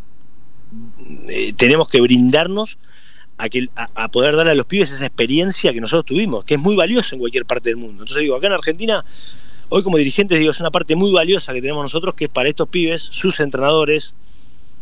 eh, 1.29 1.53
tenemos 1.55 1.89
que 1.89 2.01
brindarnos 2.01 2.79
a, 3.39 3.49
que, 3.49 3.69
a, 3.75 3.89
a 3.95 4.09
poder 4.09 4.37
darle 4.37 4.53
a 4.53 4.55
los 4.55 4.67
pibes 4.67 4.93
esa 4.93 5.07
experiencia 5.07 5.73
que 5.73 5.81
nosotros 5.81 6.05
tuvimos, 6.05 6.45
que 6.45 6.55
es 6.55 6.61
muy 6.61 6.77
valiosa 6.77 7.15
en 7.15 7.21
cualquier 7.21 7.47
parte 7.47 7.71
del 7.71 7.77
mundo. 7.77 8.03
Entonces 8.03 8.23
digo, 8.23 8.37
acá 8.37 8.47
en 8.49 8.53
Argentina, 8.53 9.05
hoy 9.71 9.83
como 9.83 9.97
dirigentes 9.97 10.39
digo, 10.39 10.51
es 10.51 10.61
una 10.61 10.71
parte 10.71 10.95
muy 10.95 11.13
valiosa 11.13 11.53
que 11.55 11.61
tenemos 11.61 11.83
nosotros, 11.83 12.15
que 12.15 12.25
es 12.25 12.31
para 12.31 12.49
estos 12.49 12.69
pibes, 12.69 13.01
sus 13.01 13.41
entrenadores 13.41 14.15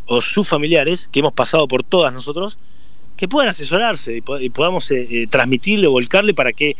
o 0.07 0.20
sus 0.20 0.49
familiares, 0.49 1.09
que 1.12 1.20
hemos 1.20 1.33
pasado 1.33 1.68
por 1.68 1.85
todas 1.85 2.12
nosotros, 2.12 2.59
que 3.20 3.28
puedan 3.28 3.50
asesorarse 3.50 4.16
y, 4.16 4.20
po- 4.22 4.40
y 4.40 4.48
podamos 4.48 4.90
eh, 4.90 5.06
eh, 5.11 5.26
transmitirle, 5.28 5.87
volcarle 5.87 6.33
para 6.35 6.52
que 6.54 6.74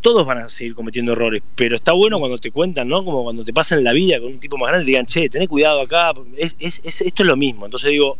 todos 0.00 0.24
van 0.26 0.38
a 0.38 0.48
seguir 0.48 0.74
cometiendo 0.74 1.12
errores, 1.12 1.42
pero 1.54 1.76
está 1.76 1.92
bueno 1.92 2.18
cuando 2.18 2.38
te 2.38 2.50
cuentan, 2.50 2.88
¿no? 2.88 3.04
Como 3.04 3.22
cuando 3.24 3.44
te 3.44 3.52
pasan 3.52 3.84
la 3.84 3.92
vida 3.92 4.18
con 4.18 4.32
un 4.32 4.40
tipo 4.40 4.56
más 4.56 4.68
grande, 4.70 4.86
digan, 4.86 5.04
che, 5.06 5.28
tené 5.28 5.46
cuidado 5.48 5.82
acá, 5.82 6.12
es, 6.38 6.56
es- 6.58 6.80
es- 6.82 7.02
esto 7.02 7.22
es 7.22 7.26
lo 7.26 7.36
mismo. 7.36 7.66
Entonces 7.66 7.90
digo, 7.90 8.16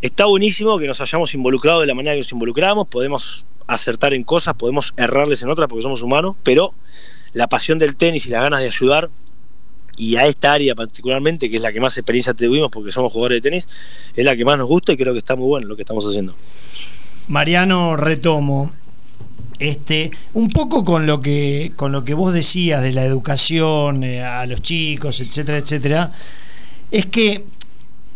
está 0.00 0.24
buenísimo 0.26 0.78
que 0.78 0.86
nos 0.88 1.00
hayamos 1.00 1.32
involucrado 1.34 1.80
de 1.80 1.86
la 1.86 1.94
manera 1.94 2.14
que 2.14 2.18
nos 2.20 2.32
involucramos, 2.32 2.88
podemos 2.88 3.46
acertar 3.68 4.12
en 4.14 4.24
cosas, 4.24 4.54
podemos 4.54 4.92
errarles 4.96 5.42
en 5.42 5.48
otras 5.50 5.68
porque 5.68 5.82
somos 5.82 6.02
humanos, 6.02 6.36
pero 6.42 6.74
la 7.32 7.46
pasión 7.46 7.78
del 7.78 7.94
tenis 7.94 8.26
y 8.26 8.30
las 8.30 8.42
ganas 8.42 8.60
de 8.60 8.66
ayudar 8.66 9.10
y 9.96 10.16
a 10.16 10.26
esta 10.26 10.52
área 10.52 10.74
particularmente, 10.74 11.50
que 11.50 11.56
es 11.56 11.62
la 11.62 11.72
que 11.72 11.80
más 11.80 11.96
experiencia 11.96 12.34
tuvimos 12.34 12.70
porque 12.70 12.90
somos 12.90 13.12
jugadores 13.12 13.42
de 13.42 13.50
tenis, 13.50 13.68
es 14.14 14.24
la 14.24 14.36
que 14.36 14.44
más 14.44 14.58
nos 14.58 14.68
gusta 14.68 14.92
y 14.92 14.96
creo 14.96 15.12
que 15.12 15.18
está 15.18 15.36
muy 15.36 15.46
bueno 15.46 15.68
lo 15.68 15.76
que 15.76 15.82
estamos 15.82 16.04
haciendo. 16.04 16.34
Mariano 17.28 17.96
retomo. 17.96 18.72
Este, 19.58 20.10
un 20.32 20.48
poco 20.48 20.84
con 20.84 21.06
lo 21.06 21.20
que 21.20 21.72
con 21.76 21.92
lo 21.92 22.04
que 22.04 22.14
vos 22.14 22.34
decías 22.34 22.82
de 22.82 22.92
la 22.92 23.04
educación 23.04 24.02
eh, 24.02 24.20
a 24.20 24.44
los 24.46 24.60
chicos, 24.60 25.20
etcétera, 25.20 25.58
etcétera, 25.58 26.12
es 26.90 27.06
que 27.06 27.44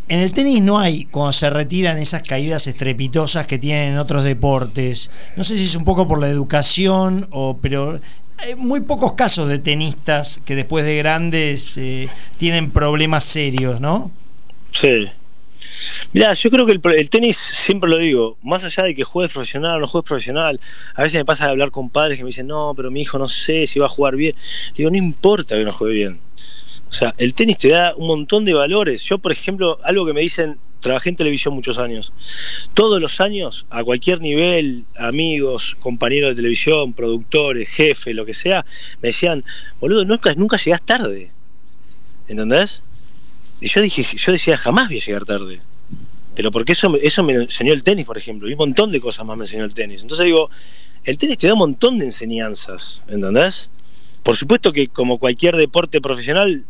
en 0.09 0.21
el 0.21 0.33
tenis 0.33 0.61
no 0.62 0.79
hay 0.79 1.05
cuando 1.05 1.33
se 1.33 1.49
retiran 1.51 1.99
esas 1.99 2.23
caídas 2.23 2.67
estrepitosas 2.67 3.47
que 3.47 3.59
tienen 3.59 3.93
en 3.93 3.99
otros 3.99 4.25
deportes. 4.25 5.11
No 5.37 5.45
sé 5.45 5.57
si 5.57 5.65
es 5.65 5.77
un 5.77 5.85
poco 5.85 6.09
por 6.09 6.21
la 6.21 6.29
educación 6.29 7.29
o 7.31 7.59
pero 7.59 8.01
hay 8.38 8.55
muy 8.55 8.81
pocos 8.81 9.14
casos 9.14 9.49
de 9.49 9.59
tenistas 9.59 10.40
que 10.44 10.55
después 10.55 10.85
de 10.85 10.96
grandes 10.96 11.77
eh, 11.79 12.09
tienen 12.38 12.70
problemas 12.70 13.25
serios, 13.25 13.81
¿no? 13.81 14.11
Sí. 14.72 15.07
Mira, 16.12 16.33
yo 16.35 16.51
creo 16.51 16.66
que 16.66 16.72
el, 16.72 16.81
el, 16.94 17.11
tenis, 17.11 17.37
siempre 17.37 17.88
lo 17.88 17.99
digo, 17.99 18.37
más 18.42 18.64
allá 18.64 18.85
de 18.85 18.94
que 18.94 19.05
juegues 19.05 19.33
profesional 19.33 19.77
o 19.77 19.81
no 19.81 19.87
juegues 19.87 20.09
profesional, 20.09 20.61
a 20.94 21.03
veces 21.03 21.20
me 21.20 21.25
pasa 21.25 21.44
de 21.44 21.51
hablar 21.51 21.70
con 21.70 21.90
padres 21.90 22.18
que 22.18 22.25
me 22.25 22.29
dicen, 22.29 22.46
no, 22.46 22.75
pero 22.75 22.90
mi 22.90 23.01
hijo 23.01 23.18
no 23.18 23.29
sé 23.29 23.66
si 23.66 23.79
va 23.79 23.87
a 23.87 23.90
jugar 23.90 24.16
bien. 24.16 24.35
Digo, 24.75 24.90
no 24.90 24.96
importa 24.96 25.57
que 25.57 25.64
no 25.64 25.72
juegue 25.72 25.94
bien. 25.94 26.20
O 26.88 26.92
sea, 26.92 27.14
el 27.18 27.35
tenis 27.35 27.59
te 27.59 27.68
da 27.68 27.94
un 27.96 28.07
montón 28.07 28.44
de 28.44 28.55
valores. 28.55 29.03
Yo, 29.03 29.18
por 29.18 29.33
ejemplo, 29.33 29.79
algo 29.83 30.07
que 30.07 30.12
me 30.12 30.20
dicen, 30.20 30.59
trabajé 30.81 31.11
en 31.11 31.17
televisión 31.17 31.55
muchos 31.55 31.79
años. 31.79 32.12
Todos 32.75 33.01
los 33.01 33.21
años, 33.21 33.67
a 33.71 33.83
cualquier 33.83 34.21
nivel, 34.21 34.85
amigos, 34.97 35.77
compañeros 35.81 36.31
de 36.31 36.37
televisión, 36.37 36.93
productores, 36.93 37.69
jefes, 37.69 38.15
lo 38.15 38.25
que 38.25 38.35
sea, 38.35 38.65
me 39.03 39.09
decían, 39.09 39.45
boludo, 39.81 40.05
nunca, 40.05 40.35
nunca 40.35 40.57
llegás 40.57 40.83
tarde. 40.83 41.31
¿Entendés? 42.29 42.83
Y 43.61 43.69
yo 43.69 43.81
dije, 43.81 44.05
yo 44.17 44.33
decía, 44.33 44.57
jamás 44.57 44.89
voy 44.89 44.99
a 44.99 45.05
llegar 45.05 45.25
tarde. 45.25 45.61
Pero 46.35 46.51
porque 46.51 46.73
eso, 46.73 46.95
eso 47.01 47.23
me 47.23 47.33
enseñó 47.33 47.73
el 47.73 47.83
tenis, 47.83 48.05
por 48.05 48.19
ejemplo, 48.19 48.49
y 48.49 48.53
un 48.53 48.59
montón 48.59 48.93
de 48.93 49.01
cosas 49.01 49.25
más 49.25 49.39
me 49.39 49.45
enseñó 49.45 49.65
el 49.65 49.75
tenis. 49.75 50.03
Entonces 50.03 50.27
digo, 50.27 50.51
el 51.05 51.17
tenis 51.17 51.39
te 51.39 51.47
da 51.47 51.55
un 51.55 51.61
montón 51.61 51.99
de 51.99 52.05
enseñanzas, 52.05 53.01
¿entendés? 53.09 53.71
Por 54.23 54.37
supuesto 54.37 54.73
que 54.73 54.89
como 54.89 55.19
cualquier 55.19 55.57
deporte 55.57 56.01
profesional, 56.01 56.67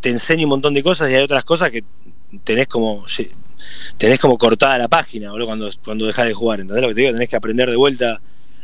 te 0.00 0.10
enseña 0.10 0.44
un 0.44 0.50
montón 0.50 0.74
de 0.74 0.82
cosas 0.82 1.10
y 1.10 1.14
hay 1.14 1.22
otras 1.22 1.44
cosas 1.44 1.70
que 1.70 1.84
tenés 2.44 2.68
como 2.68 3.04
tenés 3.96 4.18
como 4.18 4.38
cortada 4.38 4.78
la 4.78 4.88
página 4.88 5.30
boludo, 5.30 5.46
cuando, 5.46 5.70
cuando 5.84 6.06
dejás 6.06 6.26
de 6.26 6.34
jugar, 6.34 6.60
¿entendés 6.60 6.82
lo 6.82 6.88
que 6.88 6.94
te 6.94 7.00
digo? 7.00 7.12
Tenés 7.12 7.28
que 7.28 7.36
aprender 7.36 7.70
de 7.70 7.76
vuelta 7.76 8.20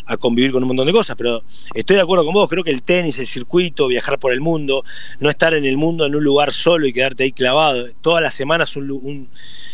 a 0.07 0.17
convivir 0.17 0.53
con 0.53 0.63
un 0.63 0.69
montón 0.69 0.87
de 0.87 0.93
cosas, 0.93 1.17
pero 1.17 1.43
estoy 1.75 1.97
de 1.97 2.03
acuerdo 2.03 2.25
con 2.25 2.35
vos, 2.35 2.49
creo 2.49 2.63
que 2.63 2.71
el 2.71 2.83
tenis, 2.83 3.19
el 3.19 3.27
circuito, 3.27 3.87
viajar 3.87 4.19
por 4.19 4.33
el 4.33 4.41
mundo, 4.41 4.85
no 5.19 5.31
estar 5.31 5.55
en 5.55 5.65
el 5.65 5.79
mundo 5.79 6.05
en 6.05 6.15
un 6.15 6.23
lugar 6.23 6.53
solo 6.53 6.87
y 6.87 6.93
quedarte 6.93 7.25
ahí 7.25 7.33
clavado, 7.33 7.89
todas 8.03 8.23
las 8.23 8.35
semanas 8.35 8.77
un, 8.77 9.29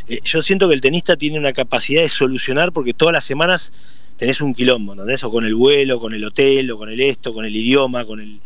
eh, 0.09 0.20
yo 0.22 0.42
siento 0.42 0.68
que 0.68 0.74
el 0.74 0.81
tenista 0.81 1.16
tiene 1.16 1.38
una 1.38 1.53
capacidad 1.53 2.03
de 2.03 2.09
solucionar 2.09 2.72
porque 2.72 2.94
todas 2.94 3.12
las 3.12 3.24
semanas 3.24 3.72
tenés 4.16 4.40
un 4.40 4.55
quilombo, 4.55 4.92
¿entendés? 4.92 5.24
O 5.24 5.31
con 5.31 5.44
el 5.44 5.55
vuelo, 5.55 5.98
con 5.98 6.14
el 6.14 6.24
hotel, 6.24 6.70
o 6.70 6.79
con 6.79 6.90
el 6.90 7.00
esto, 7.00 7.33
con 7.33 7.44
el 7.44 7.57
idioma, 7.57 8.05
con 8.05 8.20
el 8.20 8.40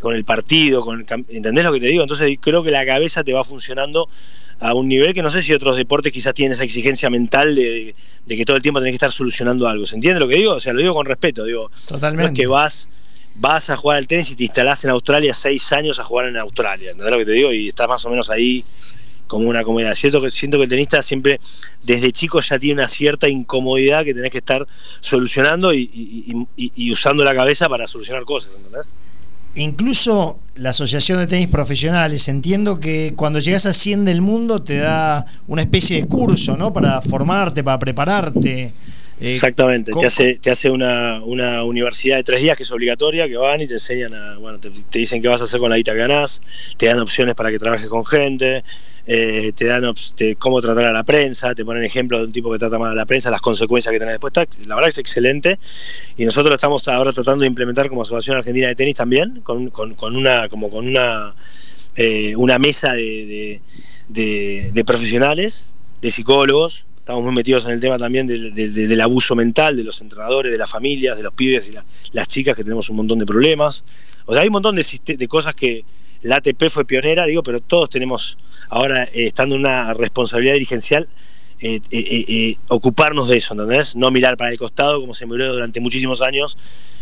con 0.00 0.16
el 0.16 0.24
partido, 0.24 0.82
con 0.82 1.00
el, 1.00 1.06
¿entendés 1.28 1.64
lo 1.64 1.72
que 1.72 1.80
te 1.80 1.86
digo? 1.88 2.02
Entonces 2.02 2.38
creo 2.40 2.62
que 2.62 2.70
la 2.70 2.86
cabeza 2.86 3.22
te 3.22 3.34
va 3.34 3.44
funcionando 3.44 4.08
a 4.60 4.74
un 4.74 4.88
nivel 4.88 5.14
que 5.14 5.22
no 5.22 5.30
sé 5.30 5.42
si 5.42 5.54
otros 5.54 5.76
deportes 5.76 6.12
quizás 6.12 6.34
tienen 6.34 6.52
esa 6.52 6.64
exigencia 6.64 7.08
mental 7.08 7.56
de, 7.56 7.94
de, 8.26 8.36
que 8.36 8.44
todo 8.44 8.56
el 8.56 8.62
tiempo 8.62 8.78
tenés 8.78 8.92
que 8.92 8.96
estar 8.96 9.12
solucionando 9.12 9.66
algo. 9.66 9.86
¿Se 9.86 9.94
entiende 9.94 10.20
lo 10.20 10.28
que 10.28 10.36
digo? 10.36 10.52
O 10.52 10.60
sea, 10.60 10.72
lo 10.74 10.80
digo 10.80 10.94
con 10.94 11.06
respeto, 11.06 11.44
digo, 11.44 11.70
Totalmente. 11.88 12.22
no 12.22 12.28
es 12.28 12.38
que 12.38 12.46
vas, 12.46 12.88
vas 13.34 13.70
a 13.70 13.76
jugar 13.76 13.98
al 13.98 14.06
tenis 14.06 14.30
y 14.30 14.36
te 14.36 14.44
instalás 14.44 14.84
en 14.84 14.90
Australia 14.90 15.32
seis 15.32 15.72
años 15.72 15.98
a 15.98 16.04
jugar 16.04 16.26
en 16.26 16.36
Australia, 16.36 16.90
¿entendés 16.90 17.10
lo 17.10 17.18
que 17.18 17.24
te 17.24 17.32
digo? 17.32 17.52
Y 17.52 17.68
estás 17.68 17.88
más 17.88 18.04
o 18.04 18.10
menos 18.10 18.28
ahí 18.28 18.64
como 19.26 19.48
una 19.48 19.64
comodidad. 19.64 19.94
Siento 19.94 20.20
que, 20.20 20.30
siento 20.30 20.58
que 20.58 20.64
el 20.64 20.68
tenista 20.68 21.00
siempre, 21.02 21.40
desde 21.84 22.12
chico, 22.12 22.40
ya 22.40 22.58
tiene 22.58 22.82
una 22.82 22.88
cierta 22.88 23.28
incomodidad 23.28 24.04
que 24.04 24.12
tenés 24.12 24.30
que 24.30 24.38
estar 24.38 24.66
solucionando 24.98 25.72
y, 25.72 25.88
y, 25.94 26.46
y, 26.56 26.72
y 26.74 26.92
usando 26.92 27.24
la 27.24 27.34
cabeza 27.34 27.68
para 27.68 27.86
solucionar 27.86 28.24
cosas, 28.24 28.52
¿entendés? 28.56 28.92
Incluso 29.54 30.38
la 30.54 30.70
Asociación 30.70 31.18
de 31.18 31.26
Tenis 31.26 31.48
Profesionales, 31.48 32.28
entiendo 32.28 32.80
que 32.80 33.14
cuando 33.16 33.38
llegas 33.38 33.66
a 33.66 33.72
100 33.72 34.04
del 34.04 34.20
mundo 34.20 34.62
te 34.62 34.76
da 34.76 35.24
una 35.48 35.62
especie 35.62 36.00
de 36.00 36.06
curso, 36.06 36.56
¿no? 36.56 36.72
Para 36.72 37.00
formarte, 37.00 37.64
para 37.64 37.78
prepararte. 37.78 38.72
Eh, 39.20 39.34
Exactamente, 39.34 39.92
te 39.92 40.06
hace, 40.06 40.34
te 40.36 40.50
hace 40.50 40.70
una, 40.70 41.22
universidad 41.64 42.16
de 42.16 42.24
tres 42.24 42.40
días 42.40 42.56
que 42.56 42.62
es 42.62 42.72
obligatoria, 42.72 43.28
que 43.28 43.36
van 43.36 43.60
y 43.60 43.66
te 43.66 43.74
enseñan 43.74 44.14
a, 44.14 44.38
bueno, 44.38 44.58
te, 44.58 44.70
dicen 44.98 45.20
qué 45.20 45.28
vas 45.28 45.40
a 45.40 45.44
hacer 45.44 45.60
con 45.60 45.70
la 45.70 45.76
guita 45.76 45.92
que 45.92 45.98
ganás, 45.98 46.40
te 46.78 46.86
dan 46.86 47.00
opciones 47.00 47.34
para 47.34 47.50
que 47.50 47.58
trabajes 47.58 47.88
con 47.88 48.04
gente, 48.06 48.64
eh, 49.12 49.52
te 49.56 49.64
dan 49.64 49.92
cómo 50.38 50.60
tratar 50.60 50.86
a 50.86 50.92
la 50.92 51.02
prensa, 51.02 51.52
te 51.52 51.64
ponen 51.64 51.82
ejemplos 51.82 52.20
de 52.20 52.26
un 52.26 52.32
tipo 52.32 52.52
que 52.52 52.60
trata 52.60 52.78
mal 52.78 52.92
a 52.92 52.94
la 52.94 53.06
prensa, 53.06 53.28
las 53.28 53.40
consecuencias 53.40 53.92
que 53.92 53.98
tenés 53.98 54.20
después. 54.20 54.32
la 54.68 54.76
verdad 54.76 54.88
es 54.88 54.98
excelente 54.98 55.58
y 56.16 56.24
nosotros 56.24 56.50
lo 56.50 56.54
estamos 56.54 56.86
ahora 56.86 57.12
tratando 57.12 57.40
de 57.40 57.48
implementar 57.48 57.88
como 57.88 58.02
Asociación 58.02 58.36
Argentina 58.36 58.68
de 58.68 58.76
Tenis 58.76 58.94
también, 58.94 59.40
con, 59.40 59.72
una, 60.14 60.48
como 60.48 60.70
con 60.70 60.86
una, 60.86 61.34
eh, 61.96 62.36
una 62.36 62.60
mesa 62.60 62.92
de 62.92 63.60
profesionales, 64.86 65.66
de 66.00 66.10
psicólogos, 66.12 66.86
estamos 66.94 67.24
muy 67.24 67.34
metidos 67.34 67.64
en 67.64 67.72
el 67.72 67.80
tema 67.80 67.98
también 67.98 68.28
del, 68.28 69.00
abuso 69.00 69.34
mental 69.34 69.76
de 69.76 69.82
los 69.82 70.00
entrenadores, 70.00 70.52
de 70.52 70.58
las 70.58 70.70
familias, 70.70 71.16
de 71.16 71.24
los 71.24 71.34
pibes 71.34 71.68
y 71.68 71.72
las 72.12 72.28
chicas 72.28 72.54
que 72.54 72.62
tenemos 72.62 72.88
un 72.88 72.96
montón 72.98 73.18
de 73.18 73.26
problemas. 73.26 73.84
O 74.26 74.32
sea, 74.32 74.42
hay 74.42 74.46
un 74.46 74.52
montón 74.52 74.76
de, 74.76 74.84
de 75.16 75.26
cosas 75.26 75.56
que 75.56 75.84
la 76.22 76.36
ATP 76.36 76.68
fue 76.68 76.84
pionera, 76.84 77.26
digo, 77.26 77.42
pero 77.42 77.60
todos 77.60 77.90
tenemos 77.90 78.36
ahora, 78.68 79.04
eh, 79.04 79.26
estando 79.26 79.54
en 79.54 79.62
una 79.62 79.92
responsabilidad 79.94 80.54
dirigencial, 80.54 81.08
eh, 81.62 81.80
eh, 81.90 82.56
ocuparnos 82.68 83.28
de 83.28 83.36
eso, 83.36 83.52
¿entendés? 83.52 83.94
No 83.94 84.10
mirar 84.10 84.36
para 84.38 84.50
el 84.50 84.58
costado 84.58 85.00
como 85.00 85.12
se 85.12 85.26
miró 85.26 85.52
durante 85.52 85.80
muchísimos 85.80 86.22
años 86.22 86.56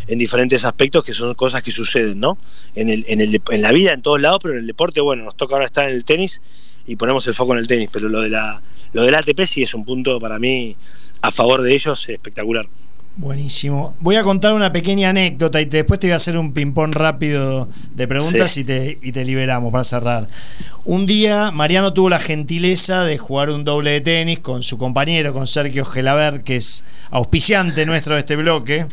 en 0.09 0.19
diferentes 0.19 0.65
aspectos 0.65 1.05
que 1.05 1.13
son 1.13 1.33
cosas 1.35 1.63
que 1.63 1.71
suceden, 1.71 2.19
¿no? 2.19 2.39
En, 2.75 2.89
el, 2.89 3.05
en, 3.09 3.21
el, 3.21 3.41
en 3.51 3.63
la 3.63 3.71
vida, 3.71 3.93
en 3.93 4.03
todos 4.03 4.21
lados, 4.21 4.41
pero 4.43 4.55
en 4.55 4.61
el 4.61 4.67
deporte, 4.67 5.01
bueno, 5.01 5.25
nos 5.25 5.37
toca 5.37 5.55
ahora 5.55 5.67
estar 5.67 5.89
en 5.89 5.95
el 5.95 6.05
tenis 6.05 6.41
y 6.87 6.97
ponemos 6.97 7.27
el 7.27 7.35
foco 7.35 7.53
en 7.53 7.59
el 7.59 7.69
tenis, 7.69 7.91
pero 7.93 8.09
lo 8.09 8.21
de 8.23 8.31
la 8.31 8.63
lo 8.93 9.03
del 9.03 9.15
ATP 9.15 9.45
sí 9.45 9.63
es 9.63 9.75
un 9.75 9.85
punto 9.85 10.19
para 10.19 10.39
mí 10.39 10.75
a 11.21 11.31
favor 11.31 11.63
de 11.63 11.75
ellos 11.75 12.09
espectacular. 12.09 12.67
Buenísimo. 13.19 13.97
Voy 13.99 14.15
a 14.15 14.23
contar 14.23 14.53
una 14.53 14.71
pequeña 14.71 15.11
anécdota 15.11 15.61
y 15.61 15.65
después 15.65 15.99
te 15.99 16.07
voy 16.07 16.13
a 16.13 16.17
hacer 16.19 16.39
un 16.39 16.53
ping-pong 16.53 16.95
rápido 16.95 17.69
de 17.97 18.07
preguntas 18.07 18.57
y, 18.57 18.63
te, 18.63 18.97
y 19.03 19.11
te 19.11 19.25
liberamos 19.25 19.73
para 19.73 19.83
cerrar. 19.83 20.29
Un 20.85 21.05
día 21.05 21.51
Mariano 21.51 21.93
tuvo 21.93 22.11
la 22.11 22.21
gentileza 22.21 23.03
de 23.03 23.19
jugar 23.19 23.51
un 23.51 23.65
doble 23.65 23.91
de 23.91 24.03
tenis 24.03 24.39
con 24.39 24.63
su 24.63 24.79
compañero, 24.79 25.33
con 25.33 25.49
Sergio 25.49 25.85
Gelaber, 25.85 26.45
que 26.45 26.55
es 26.55 26.85
auspiciante 27.11 27.87
nuestro 27.87 28.15
de 28.15 28.21
este 28.21 28.37
bloque. 28.37 28.87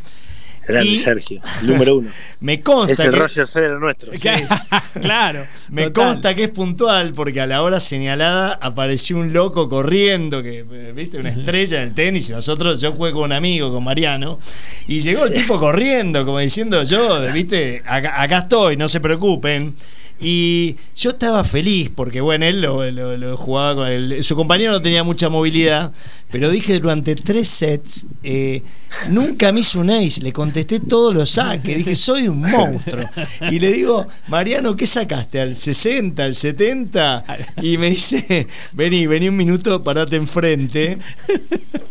Grande 0.68 1.00
Sergio, 1.04 1.42
número 1.62 1.98
uno. 1.98 2.10
Me 2.40 2.62
consta. 2.62 2.94
Es 2.94 3.00
el 3.00 3.14
Roger 3.14 3.48
Federer 3.48 3.80
nuestro. 3.80 4.12
claro. 5.02 5.46
Me 5.70 5.92
consta 5.92 6.34
que 6.34 6.46
es 6.46 6.50
puntual 6.50 7.14
porque 7.14 7.42
a 7.42 7.48
la 7.48 7.62
hora 7.62 7.80
señalada 7.80 8.58
apareció 8.62 9.18
un 9.18 9.32
loco 9.34 9.70
corriendo, 9.70 10.42
que, 10.42 10.64
viste, 10.94 11.20
una 11.20 11.30
estrella 11.30 11.82
en 11.82 11.90
el 11.90 11.94
tenis. 11.94 12.30
Y 12.30 12.34
nosotros, 12.34 12.82
yo 12.82 12.94
jugué 12.94 13.12
con 13.12 13.24
un 13.24 13.32
amigo, 13.32 13.72
con 13.72 13.84
Mariano, 13.84 14.40
y 14.88 15.02
llegó 15.02 15.26
el 15.26 15.34
tipo 15.34 15.60
corriendo, 15.60 16.26
como 16.26 16.40
diciendo, 16.40 16.84
yo, 16.84 17.32
viste, 17.32 17.84
acá 17.86 18.38
estoy, 18.40 18.78
no 18.78 18.90
se 18.90 19.00
preocupen. 19.00 19.76
Y 20.20 20.78
yo 20.96 21.12
estaba 21.12 21.44
feliz 21.44 21.92
porque, 21.94 22.22
bueno, 22.22 22.46
él 22.46 22.62
lo, 22.62 23.38
jugaba 23.38 23.76
con 23.76 23.88
él. 23.88 24.24
Su 24.24 24.36
compañero 24.36 24.72
no 24.72 24.82
tenía 24.82 25.04
mucha 25.04 25.28
movilidad, 25.30 25.92
pero 26.32 26.50
dije 26.50 26.80
durante 26.80 27.16
tres 27.16 27.50
sets, 27.50 28.08
eh, 28.24 28.62
nunca 29.10 29.52
me 29.52 29.60
hizo 29.60 29.80
un 29.80 29.90
ace. 29.90 30.22
Le 30.22 30.32
contesté 30.32 30.80
todos 30.80 31.14
los 31.14 31.32
saques. 31.32 31.78
Dije, 31.78 31.96
soy 31.96 32.30
un 32.30 32.42
monstruo. 32.42 33.06
Y 33.52 33.60
le 33.60 33.72
digo, 33.72 34.08
Mariano, 34.28 34.76
¿qué 34.76 34.88
sacaste? 34.88 35.42
¿Al 35.42 35.56
60, 35.56 36.24
al 36.24 36.36
70? 36.36 37.24
Y 37.62 37.78
me 37.78 37.90
dice, 37.90 38.48
vení, 38.72 39.08
vení 39.08 39.28
un 39.28 39.38
minuto, 39.38 39.84
parate 39.84 40.16
enfrente. 40.16 40.98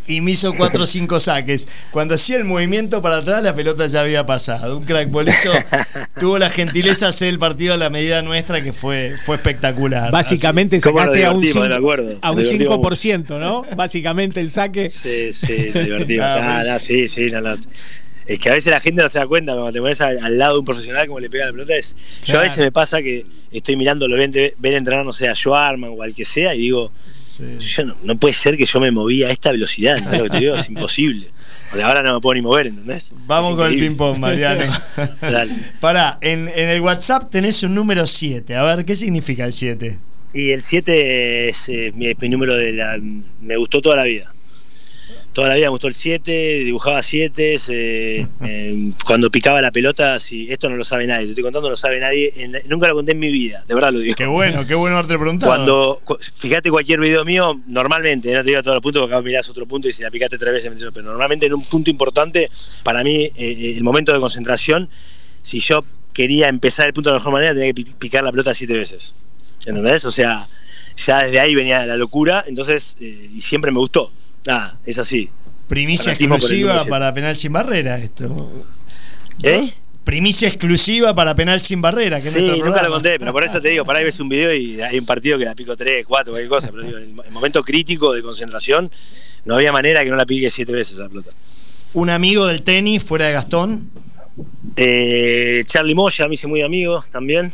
Y 0.06 0.20
me 0.20 0.32
hizo 0.32 0.52
cuatro 0.54 0.84
o 0.84 0.86
cinco 0.86 1.18
saques. 1.20 1.66
Cuando 1.90 2.14
hacía 2.14 2.36
el 2.36 2.44
movimiento 2.44 3.00
para 3.00 3.18
atrás, 3.18 3.42
la 3.42 3.54
pelota 3.54 3.86
ya 3.86 4.02
había 4.02 4.26
pasado. 4.26 4.78
Un 4.78 4.84
crack, 4.84 5.10
por 5.10 5.28
eso 5.28 5.50
tuvo 6.20 6.38
la 6.38 6.50
gentileza 6.50 7.06
de 7.06 7.10
hacer 7.10 7.28
el 7.28 7.38
partido 7.38 7.74
a 7.74 7.76
la 7.78 7.88
medida 7.88 8.13
nuestra 8.22 8.62
que 8.62 8.72
fue, 8.72 9.14
fue 9.24 9.36
espectacular. 9.36 10.10
Básicamente 10.10 10.80
sacaste 10.80 11.24
a 11.24 11.32
un, 11.32 11.44
5, 11.44 11.64
a 12.20 12.30
un 12.30 12.38
5%, 12.38 13.38
¿no? 13.38 13.64
Básicamente 13.76 14.40
el 14.40 14.50
saque. 14.50 14.90
Sí, 14.90 15.32
sí, 15.32 15.70
divertido. 15.72 16.24
Ah, 16.24 16.78
sí, 16.78 17.08
sí, 17.08 17.26
Es 18.26 18.38
que 18.38 18.48
a 18.48 18.54
veces 18.54 18.70
la 18.70 18.80
gente 18.80 19.02
no 19.02 19.08
se 19.08 19.18
da 19.18 19.26
cuenta 19.26 19.52
cuando 19.52 19.72
te 19.72 19.80
pones 19.80 20.00
al, 20.00 20.38
lado 20.38 20.54
de 20.54 20.58
un 20.60 20.64
profesional 20.64 21.06
como 21.06 21.20
le 21.20 21.28
pega 21.28 21.46
la 21.46 21.52
pelota. 21.52 21.76
Es, 21.76 21.94
Yo 22.24 22.38
a 22.38 22.42
veces 22.42 22.58
me 22.58 22.72
pasa 22.72 23.02
que 23.02 23.26
estoy 23.52 23.76
mirando, 23.76 24.08
lo 24.08 24.16
ven, 24.16 24.32
ven 24.32 24.74
entrenar, 24.74 25.04
no 25.04 25.12
sé, 25.12 25.28
a 25.28 25.34
Joe 25.34 25.56
Arman 25.56 25.90
o 25.96 26.02
al 26.02 26.14
que 26.14 26.24
sea, 26.24 26.54
y 26.54 26.60
digo, 26.60 26.90
no, 28.02 28.18
puede 28.18 28.34
ser 28.34 28.56
que 28.56 28.64
yo 28.64 28.80
me 28.80 28.90
movía 28.90 29.28
a 29.28 29.30
esta 29.30 29.52
velocidad, 29.52 30.00
¿no? 30.00 30.10
lo 30.16 30.24
que 30.24 30.30
te 30.30 30.38
digo 30.38 30.56
es 30.56 30.68
imposible. 30.68 31.28
ahora 31.82 32.02
no 32.02 32.14
me 32.14 32.20
puedo 32.20 32.34
ni 32.34 32.40
mover, 32.40 32.68
¿entendés? 32.68 33.12
Vamos 33.26 33.56
con 33.56 33.70
el 33.70 33.78
ping-pong, 33.78 34.18
Mariano. 34.18 34.72
Pará, 35.80 36.18
en, 36.22 36.48
el 36.48 36.80
WhatsApp 36.80 37.30
tenés 37.30 37.62
un 37.62 37.74
número 37.74 38.06
7. 38.06 38.56
A 38.56 38.74
ver, 38.74 38.84
¿qué 38.84 38.96
significa 38.96 39.44
el 39.44 39.52
7? 39.52 39.98
Y 40.32 40.50
el 40.50 40.62
7 40.62 41.50
es 41.50 41.68
eh, 41.68 41.92
mi, 41.94 42.12
mi, 42.14 42.28
número 42.28 42.56
de 42.56 42.72
la. 42.72 42.98
Me 43.40 43.56
gustó 43.56 43.80
toda 43.80 43.96
la 43.96 44.02
vida 44.02 44.33
toda 45.34 45.48
la 45.48 45.54
vida 45.56 45.66
me 45.66 45.70
gustó 45.70 45.88
el 45.88 45.94
7, 45.94 46.60
dibujaba 46.64 47.02
7, 47.02 47.56
eh, 47.68 48.92
cuando 49.04 49.30
picaba 49.30 49.60
la 49.60 49.72
pelota, 49.72 50.18
si 50.20 50.50
esto 50.50 50.70
no 50.70 50.76
lo 50.76 50.84
sabe 50.84 51.06
nadie, 51.06 51.24
te 51.24 51.30
estoy 51.30 51.42
contando, 51.42 51.68
no 51.68 51.72
lo 51.72 51.76
sabe 51.76 51.98
nadie, 51.98 52.32
nunca 52.66 52.88
lo 52.88 52.94
conté 52.94 53.12
en 53.12 53.18
mi 53.18 53.30
vida, 53.30 53.64
de 53.66 53.74
verdad 53.74 53.92
lo 53.92 53.98
digo. 53.98 54.14
Qué 54.14 54.26
bueno, 54.26 54.64
qué 54.66 54.74
bueno 54.74 54.96
haberte 54.96 55.18
preguntado. 55.18 55.50
Cuando, 55.50 56.00
fíjate 56.36 56.70
cualquier 56.70 57.00
video 57.00 57.24
mío, 57.24 57.60
normalmente, 57.66 58.32
no 58.32 58.40
te 58.42 58.48
digo 58.48 58.60
a 58.60 58.62
todos 58.62 58.76
los 58.76 58.82
puntos, 58.82 59.02
porque 59.02 59.14
acá 59.14 59.22
mirás 59.22 59.48
otro 59.50 59.66
punto 59.66 59.88
y 59.88 59.92
si 59.92 60.04
la 60.04 60.10
picaste 60.10 60.38
tres 60.38 60.52
veces, 60.52 60.90
pero 60.94 61.06
normalmente 61.06 61.46
en 61.46 61.54
un 61.54 61.62
punto 61.64 61.90
importante, 61.90 62.48
para 62.84 63.02
mí, 63.02 63.24
eh, 63.24 63.32
eh, 63.36 63.74
el 63.76 63.82
momento 63.82 64.12
de 64.12 64.20
concentración, 64.20 64.88
si 65.42 65.58
yo 65.58 65.84
quería 66.12 66.48
empezar 66.48 66.86
el 66.86 66.92
punto 66.92 67.10
de 67.10 67.14
la 67.14 67.18
mejor 67.18 67.32
manera, 67.32 67.54
tenía 67.54 67.72
que 67.72 67.84
picar 67.98 68.22
la 68.22 68.30
pelota 68.30 68.54
siete 68.54 68.74
veces. 68.74 69.12
¿Entendés? 69.66 70.04
O 70.04 70.12
sea, 70.12 70.46
ya 70.96 71.24
desde 71.24 71.40
ahí 71.40 71.56
venía 71.56 71.84
la 71.86 71.96
locura, 71.96 72.44
entonces, 72.46 72.96
y 73.00 73.40
siempre 73.40 73.72
me 73.72 73.78
gustó 73.78 74.12
nada, 74.46 74.78
es 74.84 74.98
así. 74.98 75.30
Primicia 75.68 76.12
exclusiva 76.12 76.84
para 76.84 77.12
penal 77.12 77.34
sin 77.36 77.52
barrera 77.52 77.96
esto. 77.96 78.66
¿Eh? 79.42 79.72
Primicia 80.04 80.48
exclusiva 80.48 81.14
para 81.14 81.34
penal 81.34 81.60
sin 81.60 81.80
barrera. 81.80 82.20
Que 82.20 82.28
sí, 82.28 82.42
nunca 82.62 82.82
lo 82.82 82.90
conté, 82.90 83.18
pero 83.18 83.32
por 83.32 83.42
eso 83.42 83.60
te 83.60 83.70
digo, 83.70 83.84
para 83.84 84.00
ahí 84.00 84.04
ves 84.04 84.20
un 84.20 84.28
video 84.28 84.52
y 84.52 84.80
hay 84.82 84.98
un 84.98 85.06
partido 85.06 85.38
que 85.38 85.46
la 85.46 85.54
pico 85.54 85.76
3, 85.76 86.04
4, 86.06 86.32
cualquier 86.32 86.48
cosa, 86.50 86.70
pero 86.70 86.82
digo, 86.82 86.98
en 86.98 87.18
el 87.24 87.32
momento 87.32 87.62
crítico 87.62 88.12
de 88.12 88.22
concentración 88.22 88.90
no 89.46 89.54
había 89.54 89.72
manera 89.72 90.04
que 90.04 90.10
no 90.10 90.16
la 90.16 90.26
pique 90.26 90.50
siete 90.50 90.72
veces 90.72 90.98
la 90.98 91.08
pelota. 91.08 91.30
¿Un 91.94 92.10
amigo 92.10 92.46
del 92.46 92.62
tenis 92.62 93.02
fuera 93.02 93.26
de 93.26 93.32
Gastón? 93.32 93.90
Eh, 94.76 95.62
Charlie 95.64 95.94
Moya, 95.94 96.28
me 96.28 96.34
hice 96.34 96.48
muy 96.48 96.60
amigo 96.60 97.02
también. 97.10 97.52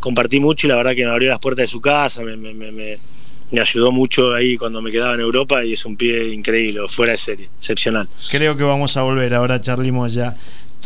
Compartí 0.00 0.40
mucho 0.40 0.66
y 0.66 0.70
la 0.70 0.76
verdad 0.76 0.96
que 0.96 1.04
me 1.04 1.10
abrió 1.12 1.30
las 1.30 1.38
puertas 1.38 1.64
de 1.64 1.66
su 1.68 1.80
casa, 1.80 2.22
me, 2.22 2.36
me, 2.36 2.72
me 2.72 2.98
me 3.52 3.60
ayudó 3.60 3.92
mucho 3.92 4.34
ahí 4.34 4.56
cuando 4.56 4.80
me 4.80 4.90
quedaba 4.90 5.14
en 5.14 5.20
Europa 5.20 5.62
y 5.62 5.74
es 5.74 5.84
un 5.84 5.96
pie 5.96 6.32
increíble, 6.32 6.80
fuera 6.88 7.12
de 7.12 7.18
serie, 7.18 7.48
excepcional. 7.58 8.08
Creo 8.30 8.56
que 8.56 8.64
vamos 8.64 8.96
a 8.96 9.02
volver 9.02 9.34
ahora, 9.34 9.60
Charly 9.60 9.92
Moya. 9.92 10.34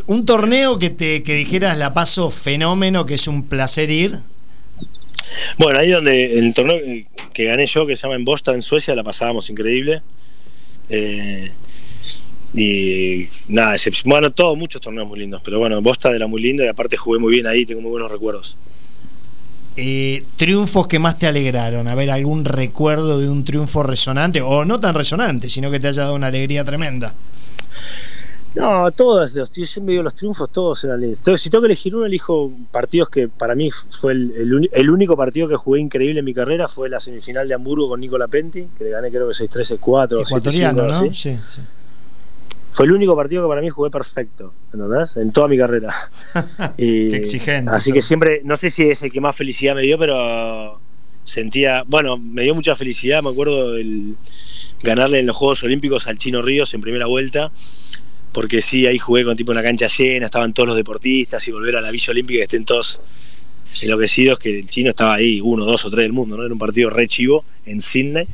Un 0.07 0.27
torneo 0.27 0.79
que 0.79 0.91
te 0.91 1.23
que 1.23 1.35
dijeras 1.35 1.79
la 1.79 1.95
paso 1.95 2.31
fenómeno, 2.31 3.07
que 3.07 3.15
es 3.15 3.29
un 3.29 3.49
placer 3.49 3.91
ir. 3.91 4.19
Bueno, 5.59 5.79
ahí 5.79 5.91
donde 5.91 6.39
el 6.39 6.53
torneo 6.55 6.77
que 7.33 7.45
gané 7.45 7.67
yo, 7.67 7.87
que 7.87 7.95
se 7.95 8.03
llama 8.03 8.17
en 8.17 8.25
Boston, 8.25 8.57
en 8.57 8.63
Suecia, 8.63 8.95
la 8.97 9.05
pasábamos 9.05 9.49
increíble. 9.49 10.03
Eh, 10.91 11.51
y 12.53 13.29
nada, 13.49 13.77
bueno, 14.05 14.33
todos 14.33 14.59
muchos 14.59 14.81
torneos 14.81 15.07
muy 15.07 15.21
lindos, 15.21 15.41
pero 15.45 15.59
bueno, 15.59 15.81
Boston 15.83 16.15
era 16.15 16.27
muy 16.27 16.43
lindo 16.43 16.65
y 16.65 16.69
aparte 16.69 16.97
jugué 16.97 17.19
muy 17.19 17.33
bien 17.33 17.47
ahí, 17.47 17.65
tengo 17.65 17.81
muy 17.81 17.91
buenos 17.91 18.11
recuerdos. 18.11 18.57
Eh, 19.77 20.25
triunfos 20.37 20.87
que 20.87 20.99
más 20.99 21.19
te 21.19 21.27
alegraron? 21.27 21.87
A 21.89 21.95
ver, 21.95 22.11
algún 22.11 22.45
recuerdo 22.45 23.19
de 23.19 23.29
un 23.29 23.45
triunfo 23.45 23.83
resonante, 23.83 24.41
o 24.41 24.65
no 24.65 24.81
tan 24.81 24.95
resonante, 24.95 25.51
sino 25.51 25.71
que 25.71 25.79
te 25.79 25.89
haya 25.89 26.03
dado 26.03 26.15
una 26.15 26.29
alegría 26.29 26.65
tremenda. 26.65 27.15
No, 28.55 28.91
todos 28.91 29.35
los, 29.35 29.53
yo 29.53 29.67
siempre 29.67 29.93
digo 29.93 30.03
los 30.03 30.15
triunfos, 30.15 30.49
todos 30.51 30.83
eran 30.85 31.03
lindos. 31.03 31.21
Si 31.39 31.51
tengo 31.51 31.61
que 31.61 31.67
elegir 31.67 31.95
uno, 31.95 32.07
elijo 32.07 32.51
partidos 32.71 33.11
que 33.11 33.29
para 33.29 33.55
mí 33.55 33.71
fue 33.71 34.13
el, 34.13 34.91
único 34.91 35.15
partido 35.15 35.47
que 35.47 35.57
jugué 35.57 35.81
increíble 35.81 36.21
en 36.21 36.25
mi 36.25 36.33
carrera, 36.33 36.67
fue 36.67 36.89
la 36.89 36.99
semifinal 36.99 37.47
de 37.47 37.53
Hamburgo 37.53 37.91
con 37.91 38.01
Nicola 38.01 38.29
Penti, 38.29 38.67
que 38.79 38.85
le 38.85 38.91
gané 38.91 39.11
creo 39.11 39.29
que 39.29 39.35
6-3, 39.35 39.77
4 39.79 40.23
Ecuatoriano, 40.23 40.87
¿no? 40.87 41.01
Sí, 41.01 41.13
sí 41.13 41.37
fue 42.77 42.85
el 42.85 42.93
único 42.93 43.17
partido 43.17 43.43
que 43.43 43.49
para 43.49 43.63
mí 43.63 43.71
jugué 43.71 43.89
perfecto, 43.89 44.53
¿entendés? 44.71 45.17
En 45.17 45.33
toda 45.33 45.49
mi 45.49 45.57
carrera. 45.57 45.95
y, 46.77 47.11
Qué 47.11 47.17
exigente. 47.17 47.71
Así 47.71 47.91
que 47.91 48.03
siempre, 48.03 48.43
no 48.45 48.55
sé 48.55 48.69
si 48.69 48.83
es 48.83 49.03
el 49.03 49.11
que 49.11 49.19
más 49.19 49.35
felicidad 49.35 49.75
me 49.75 49.81
dio, 49.81 49.99
pero 49.99 50.79
sentía, 51.25 51.85
bueno, 51.87 52.19
me 52.19 52.43
dio 52.43 52.55
mucha 52.55 52.77
felicidad, 52.77 53.23
me 53.23 53.31
acuerdo 53.31 53.75
el 53.79 54.17
ganarle 54.83 55.21
en 55.21 55.27
los 55.27 55.37
Juegos 55.37 55.63
Olímpicos 55.63 56.07
al 56.07 56.19
Chino 56.19 56.43
Ríos 56.43 56.75
en 56.75 56.83
primera 56.83 57.07
vuelta, 57.07 57.51
porque 58.33 58.61
sí, 58.61 58.87
ahí 58.87 58.99
jugué 58.99 59.25
con 59.25 59.39
tipo 59.39 59.53
una 59.53 59.63
cancha 59.63 59.87
llena, 59.87 60.27
estaban 60.27 60.53
todos 60.53 60.67
los 60.67 60.77
deportistas 60.77 61.49
y 61.49 61.53
volver 61.53 61.77
a 61.77 61.81
la 61.81 61.91
Villa 61.91 62.11
Olímpica 62.11 62.41
que 62.41 62.43
estén 62.43 62.67
todos 62.67 63.01
enloquecidos, 63.81 64.39
que 64.39 64.59
el 64.59 64.69
chino 64.69 64.91
estaba 64.91 65.15
ahí, 65.15 65.41
uno, 65.41 65.65
dos 65.65 65.83
o 65.87 65.91
tres 65.91 66.03
del 66.03 66.13
mundo, 66.13 66.37
¿no? 66.37 66.45
Era 66.45 66.53
un 66.53 66.59
partido 66.59 66.91
re 66.91 67.09
chivo 67.09 67.43
en 67.65 67.81
Sydney, 67.81 68.27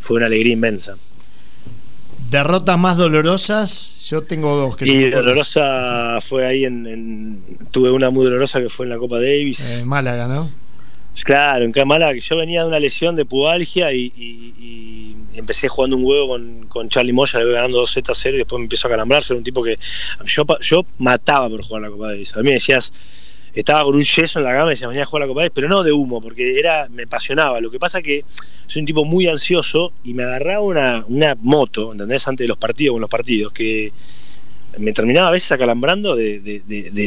fue 0.00 0.18
una 0.18 0.26
alegría 0.26 0.52
inmensa. 0.52 0.98
¿Derrotas 2.30 2.78
más 2.78 2.96
dolorosas? 2.96 4.08
Yo 4.10 4.22
tengo 4.22 4.54
dos 4.56 4.76
que 4.76 4.86
Y 4.86 5.10
dolorosa 5.10 6.18
fue 6.20 6.46
ahí 6.46 6.64
en, 6.64 7.40
Tuve 7.70 7.90
una 7.90 8.10
muy 8.10 8.24
dolorosa 8.24 8.60
que 8.60 8.68
fue 8.68 8.86
en 8.86 8.90
la 8.90 8.98
Copa 8.98 9.16
Davis. 9.16 9.60
En 9.70 9.80
eh, 9.80 9.84
Málaga, 9.84 10.26
¿no? 10.26 10.50
Claro, 11.24 11.64
en 11.64 11.88
Málaga. 11.88 12.18
Yo 12.18 12.36
venía 12.36 12.62
de 12.62 12.68
una 12.68 12.78
lesión 12.78 13.16
de 13.16 13.24
pubalgia 13.24 13.92
y, 13.92 15.16
empecé 15.34 15.68
jugando 15.68 15.96
un 15.96 16.04
huevo 16.04 16.28
con, 16.28 16.66
con 16.66 16.88
Charlie 16.88 17.12
Moya, 17.12 17.38
le 17.38 17.44
voy 17.44 17.54
ganando 17.54 17.78
2 17.78 17.90
Z 17.90 18.12
0 18.14 18.36
y 18.36 18.38
después 18.38 18.58
me 18.58 18.64
empezó 18.64 18.88
a 18.88 18.90
calambrar. 18.90 19.22
Era 19.24 19.36
un 19.36 19.44
tipo 19.44 19.62
que. 19.62 19.78
Yo, 20.24 20.44
yo 20.60 20.86
mataba 20.98 21.48
por 21.48 21.62
jugar 21.62 21.82
la 21.82 21.90
Copa 21.90 22.08
Davis. 22.08 22.34
A 22.34 22.38
mí 22.38 22.44
me 22.44 22.52
decías 22.52 22.92
estaba 23.60 23.84
con 23.84 23.96
un 23.96 24.02
yeso 24.02 24.38
en 24.38 24.44
la 24.44 24.52
cama 24.52 24.70
y 24.70 24.74
decía, 24.74 24.86
mañana 24.86 25.04
a 25.04 25.06
jugar 25.06 25.22
la 25.22 25.28
Copa 25.28 25.40
Davis, 25.40 25.52
pero 25.54 25.68
no 25.68 25.82
de 25.82 25.90
humo, 25.90 26.20
porque 26.20 26.58
era 26.58 26.88
me 26.90 27.04
apasionaba. 27.04 27.60
Lo 27.60 27.70
que 27.70 27.78
pasa 27.78 28.02
que 28.02 28.24
soy 28.66 28.80
un 28.80 28.86
tipo 28.86 29.04
muy 29.04 29.26
ansioso 29.26 29.92
y 30.04 30.12
me 30.12 30.24
agarraba 30.24 30.60
una, 30.60 31.04
una 31.08 31.34
moto, 31.40 31.92
¿entendés? 31.92 32.28
Antes 32.28 32.44
de 32.44 32.48
los 32.48 32.58
partidos, 32.58 32.94
con 32.94 33.00
los 33.00 33.10
partidos, 33.10 33.52
que 33.52 33.92
me 34.78 34.92
terminaba 34.92 35.28
a 35.28 35.30
veces 35.30 35.50
acalambrando 35.52 36.14
de, 36.14 36.38
de, 36.40 36.60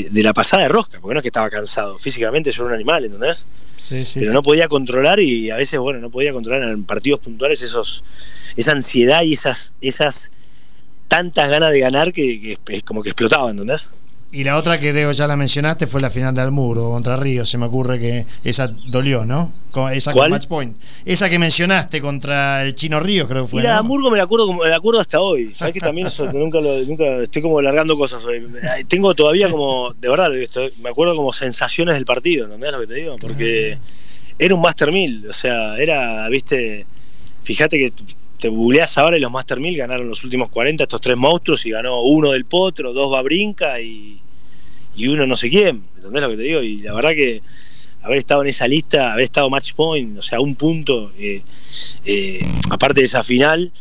de, 0.10 0.24
la 0.24 0.34
pasada 0.34 0.64
de 0.64 0.70
rosca, 0.70 1.00
porque 1.00 1.14
no 1.14 1.20
es 1.20 1.22
que 1.22 1.30
estaba 1.30 1.52
cansado, 1.52 2.00
físicamente 2.00 2.52
yo 2.52 2.64
era 2.64 2.70
un 2.70 2.76
animal, 2.76 3.06
¿entendés? 3.06 3.46
Sí, 3.78 4.04
sí. 4.04 4.20
Pero 4.20 4.34
no 4.34 4.42
podía 4.42 4.68
controlar 4.68 5.20
y 5.20 5.52
a 5.52 5.56
veces, 5.56 5.80
bueno, 5.80 6.00
no 6.00 6.10
podía 6.10 6.34
controlar 6.34 6.68
en 6.68 6.84
partidos 6.84 7.20
puntuales 7.20 7.62
esos 7.62 8.04
esa 8.58 8.72
ansiedad 8.72 9.22
y 9.22 9.34
esas, 9.34 9.74
esas 9.82 10.32
tantas 11.08 11.50
ganas 11.50 11.72
de 11.72 11.80
ganar 11.80 12.12
que, 12.12 12.58
que 12.66 12.76
es 12.76 12.84
como 12.84 13.04
que 13.04 13.10
explotaba, 13.10 13.52
¿entendés? 13.52 13.92
Y 14.32 14.44
la 14.44 14.58
otra 14.58 14.80
que 14.80 14.92
creo 14.92 15.12
ya 15.12 15.26
la 15.26 15.36
mencionaste 15.36 15.88
fue 15.88 16.02
la 16.02 16.12
final 16.12 16.36
del 16.36 16.52
muro 16.52 16.92
contra 16.92 17.18
Río. 17.18 17.46
Se 17.46 17.58
me 17.58 17.66
ocurre 17.66 18.00
que 18.00 18.28
esa 18.44 18.68
dolió, 18.68 19.26
¿no? 19.26 19.52
Esa 19.92 20.14
con 20.14 20.30
match 20.30 20.48
point. 20.48 20.78
Esa 21.04 21.30
que 21.30 21.40
mencionaste 21.40 22.00
contra 22.00 22.64
el 22.64 22.76
Chino 22.76 23.00
Río, 23.00 23.28
creo 23.28 23.44
que 23.44 23.50
fue. 23.50 23.62
Mira, 23.62 23.78
Hamburgo 23.80 24.12
me 24.12 24.18
la 24.18 24.24
acuerdo, 24.24 24.52
me 24.54 24.70
la 24.70 24.78
acuerdo 24.78 25.02
hasta 25.02 25.20
hoy. 25.20 25.54
Sabes 25.56 25.74
que 25.74 25.80
también 25.80 26.08
eso, 26.08 26.32
nunca, 26.34 26.60
lo, 26.60 26.80
nunca 26.84 27.24
estoy 27.24 27.42
como 27.42 27.60
largando 27.60 27.98
cosas 27.98 28.24
hoy. 28.24 28.48
Tengo 28.88 29.16
todavía 29.16 29.50
como, 29.50 29.94
de 29.94 30.10
verdad, 30.10 30.30
me 30.82 30.90
acuerdo 30.90 31.16
como 31.16 31.34
sensaciones 31.34 31.96
del 31.96 32.06
partido, 32.06 32.46
¿entendés 32.46 32.72
lo 32.72 32.80
que 32.82 32.88
te 32.88 32.96
digo? 32.96 33.16
Porque 33.20 33.80
era 34.38 34.54
un 34.54 34.62
Master 34.62 34.92
1000, 34.92 35.28
o 35.28 35.34
sea, 35.34 35.78
era, 35.78 36.30
viste, 36.30 36.86
fíjate 37.44 37.78
que 37.78 37.94
te 38.40 38.48
googleás 38.48 38.98
ahora 38.98 39.18
y 39.18 39.20
los 39.20 39.32
Master 39.32 39.60
1000 39.60 39.78
ganaron 39.78 40.08
los 40.08 40.24
últimos 40.24 40.50
40 40.50 40.84
estos 40.84 41.02
tres 41.02 41.18
monstruos 41.18 41.66
y 41.66 41.72
ganó 41.72 42.02
uno 42.02 42.32
del 42.32 42.46
Potro, 42.46 42.94
dos 42.94 43.12
Babrinca 43.12 43.80
y, 43.82 44.20
y 44.96 45.08
uno 45.08 45.28
no 45.28 45.36
sé 45.36 45.50
quién, 45.50 45.84
¿entendés 45.96 46.22
lo 46.22 46.30
que 46.30 46.38
te 46.38 46.44
digo? 46.44 46.62
Y 46.62 46.82
la 46.82 46.94
verdad 46.94 47.12
que 47.12 47.42
haber 48.02 48.18
estado 48.18 48.42
en 48.42 48.48
esa 48.48 48.68
lista, 48.68 49.14
haber 49.14 49.26
estado 49.26 49.50
match 49.50 49.74
point, 49.74 50.18
o 50.18 50.22
sea, 50.22 50.40
un 50.40 50.56
punto, 50.56 51.12
eh, 51.20 51.42
eh, 52.06 52.40
aparte 52.70 53.02
de 53.02 53.06
esa 53.06 53.24
final, 53.24 53.72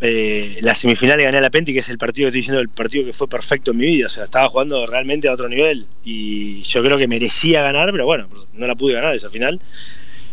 eh, 0.00 0.58
la 0.62 0.76
semifinal 0.76 1.18
le 1.18 1.24
gané 1.24 1.38
a 1.38 1.40
la 1.40 1.50
Penti, 1.50 1.72
que 1.72 1.80
es 1.80 1.88
el 1.88 1.98
partido 1.98 2.26
que 2.26 2.28
estoy 2.28 2.40
diciendo, 2.40 2.60
el 2.60 2.68
partido 2.68 3.04
que 3.04 3.12
fue 3.12 3.28
perfecto 3.28 3.72
en 3.72 3.78
mi 3.78 3.86
vida, 3.86 4.06
o 4.06 4.08
sea, 4.08 4.24
estaba 4.24 4.48
jugando 4.48 4.86
realmente 4.86 5.28
a 5.28 5.32
otro 5.32 5.48
nivel 5.48 5.86
y 6.04 6.62
yo 6.62 6.82
creo 6.82 6.96
que 6.96 7.08
merecía 7.08 7.62
ganar, 7.62 7.90
pero 7.90 8.06
bueno, 8.06 8.28
no 8.52 8.66
la 8.66 8.76
pude 8.76 8.94
ganar 8.94 9.14
esa 9.14 9.30
final, 9.30 9.60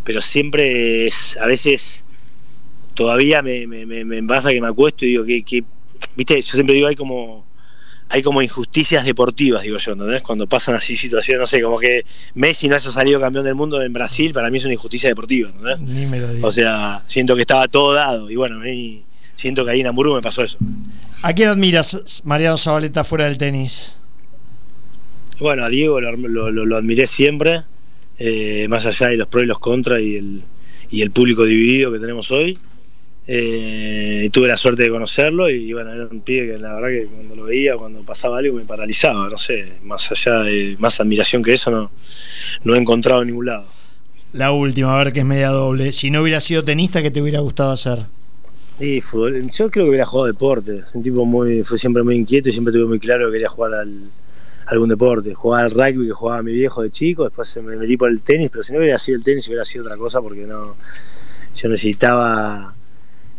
pero 0.03 0.21
siempre 0.21 1.07
es, 1.07 1.37
a 1.37 1.47
veces 1.47 2.04
todavía 2.95 3.41
me, 3.41 3.67
me, 3.67 4.23
pasa 4.23 4.49
que 4.49 4.61
me 4.61 4.67
acuesto 4.67 5.05
y 5.05 5.09
digo 5.09 5.25
que, 5.25 5.43
que, 5.43 5.63
viste, 6.15 6.41
yo 6.41 6.53
siempre 6.53 6.75
digo, 6.75 6.87
hay 6.87 6.95
como 6.95 7.45
hay 8.07 8.21
como 8.21 8.41
injusticias 8.41 9.03
deportivas, 9.03 9.63
digo 9.63 9.77
yo, 9.77 9.93
¿entendés? 9.93 10.21
Cuando 10.21 10.47
pasan 10.47 10.75
así 10.75 10.95
situaciones, 10.95 11.39
no 11.39 11.47
sé, 11.47 11.61
como 11.61 11.79
que 11.79 12.05
Messi 12.35 12.67
no 12.67 12.75
haya 12.75 12.91
salido 12.91 13.19
campeón 13.19 13.45
del 13.45 13.55
mundo 13.55 13.81
en 13.81 13.91
Brasil, 13.93 14.31
para 14.31 14.49
mí 14.51 14.57
es 14.57 14.65
una 14.65 14.73
injusticia 14.73 15.09
deportiva, 15.09 15.49
¿entendés? 15.49 15.79
Ni 15.81 16.05
me 16.05 16.19
lo 16.19 16.31
digo. 16.31 16.47
O 16.47 16.51
sea, 16.51 17.01
siento 17.07 17.35
que 17.35 17.41
estaba 17.41 17.67
todo 17.67 17.93
dado 17.93 18.29
y 18.29 18.35
bueno, 18.35 18.61
siento 19.35 19.65
que 19.65 19.71
ahí 19.71 19.81
en 19.81 19.87
Hamburgo 19.87 20.15
me 20.15 20.21
pasó 20.21 20.43
eso. 20.43 20.57
¿A 21.23 21.33
quién 21.33 21.49
admiras, 21.49 22.21
Mariano 22.25 22.57
Zabaleta, 22.57 23.03
fuera 23.03 23.25
del 23.25 23.37
tenis? 23.37 23.97
Bueno, 25.39 25.65
a 25.65 25.69
Diego 25.69 25.99
lo, 25.99 26.77
admiré 26.77 27.07
siempre, 27.07 27.63
eh, 28.19 28.67
más 28.69 28.85
allá 28.85 29.07
de 29.07 29.17
los 29.17 29.27
pros 29.27 29.43
y 29.43 29.47
los 29.47 29.59
contras 29.59 29.99
y 30.01 30.15
el, 30.15 30.43
y 30.91 31.01
el 31.01 31.11
público 31.11 31.43
dividido 31.43 31.91
que 31.91 31.99
tenemos 31.99 32.31
hoy. 32.31 32.57
Eh, 33.27 34.29
tuve 34.31 34.47
la 34.47 34.55
suerte 34.55 34.83
de 34.83 34.89
conocerlo 34.89 35.49
y 35.49 35.73
bueno, 35.73 35.91
era 35.91 36.05
un 36.05 36.21
pibe 36.21 36.53
que 36.53 36.57
la 36.59 36.75
verdad 36.75 36.89
que 36.89 37.07
cuando 37.07 37.35
lo 37.35 37.45
veía, 37.45 37.75
cuando 37.75 38.01
pasaba 38.01 38.37
algo 38.37 38.57
me 38.57 38.65
paralizaba, 38.65 39.27
no 39.29 39.37
sé, 39.37 39.79
más 39.83 40.11
allá 40.11 40.41
de 40.41 40.75
más 40.77 40.99
admiración 40.99 41.41
que 41.41 41.53
eso 41.53 41.71
no, 41.71 41.89
no 42.63 42.75
he 42.75 42.77
encontrado 42.77 43.23
en 43.23 43.29
ningún 43.29 43.47
lado. 43.47 43.65
La 44.33 44.51
última, 44.51 44.93
a 44.93 45.03
ver 45.03 45.13
que 45.13 45.21
es 45.21 45.25
media 45.25 45.49
doble. 45.49 45.91
Si 45.93 46.11
no 46.11 46.21
hubiera 46.21 46.39
sido 46.39 46.63
tenista, 46.63 47.01
¿qué 47.01 47.09
te 47.09 47.21
hubiera 47.21 47.39
gustado 47.39 47.71
hacer? 47.71 47.99
Sí, 48.77 48.99
fútbol. 48.99 49.49
Yo 49.49 49.71
creo 49.71 49.85
que 49.85 49.89
hubiera 49.89 50.05
jugado 50.05 50.27
deporte. 50.27 50.83
Un 50.93 51.01
tipo 51.01 51.25
muy, 51.25 51.63
fue 51.63 51.77
siempre 51.77 52.03
muy 52.03 52.15
inquieto 52.15 52.49
y 52.49 52.51
siempre 52.51 52.73
tuve 52.73 52.85
muy 52.85 52.99
claro 52.99 53.27
que 53.27 53.33
quería 53.33 53.47
jugar 53.47 53.75
al, 53.75 53.93
algún 54.65 54.89
deporte. 54.89 55.33
Jugar 55.33 55.65
al 55.65 55.71
rugby 55.71 56.07
que 56.07 56.13
jugaba 56.13 56.43
mi 56.43 56.51
viejo 56.51 56.81
de 56.81 56.91
chico, 56.91 57.23
después 57.23 57.55
me 57.63 57.77
metí 57.77 57.95
por 57.97 58.09
el 58.09 58.21
tenis, 58.23 58.49
pero 58.51 58.61
si 58.63 58.73
no 58.73 58.79
hubiera 58.79 58.97
sido 58.97 59.17
el 59.17 59.23
tenis 59.23 59.47
hubiera 59.47 59.63
sido 59.63 59.85
otra 59.85 59.97
cosa 59.97 60.21
porque 60.21 60.45
no, 60.45 60.75
yo 61.55 61.69
necesitaba 61.69 62.75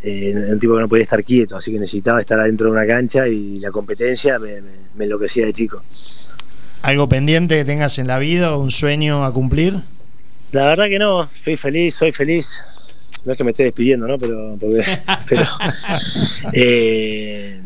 eh, 0.03 0.31
un 0.51 0.59
tipo 0.59 0.75
que 0.75 0.81
no 0.81 0.87
podía 0.87 1.03
estar 1.03 1.23
quieto, 1.23 1.55
así 1.55 1.71
que 1.71 1.79
necesitaba 1.79 2.19
estar 2.19 2.39
adentro 2.39 2.67
de 2.67 2.73
una 2.73 2.85
cancha 2.85 3.27
y 3.27 3.59
la 3.59 3.71
competencia 3.71 4.37
me, 4.39 4.61
enloquecía 5.03 5.45
de 5.45 5.53
chico. 5.53 5.81
¿Algo 6.83 7.09
pendiente 7.09 7.55
que 7.55 7.65
tengas 7.65 7.97
en 7.97 8.07
la 8.07 8.19
vida 8.19 8.55
o 8.55 8.61
un 8.61 8.71
sueño 8.71 9.25
a 9.25 9.33
cumplir? 9.33 9.75
La 10.51 10.65
verdad 10.65 10.87
que 10.87 10.99
no, 10.99 11.29
soy 11.33 11.55
feliz, 11.55 11.95
soy 11.95 12.11
feliz. 12.11 12.61
No 13.25 13.31
es 13.31 13.37
que 13.37 13.43
me 13.43 13.51
esté 13.51 13.63
despidiendo, 13.63 14.07
¿no? 14.07 14.17
Pero, 14.17 14.57
pero 15.29 15.41
eh, 16.53 17.59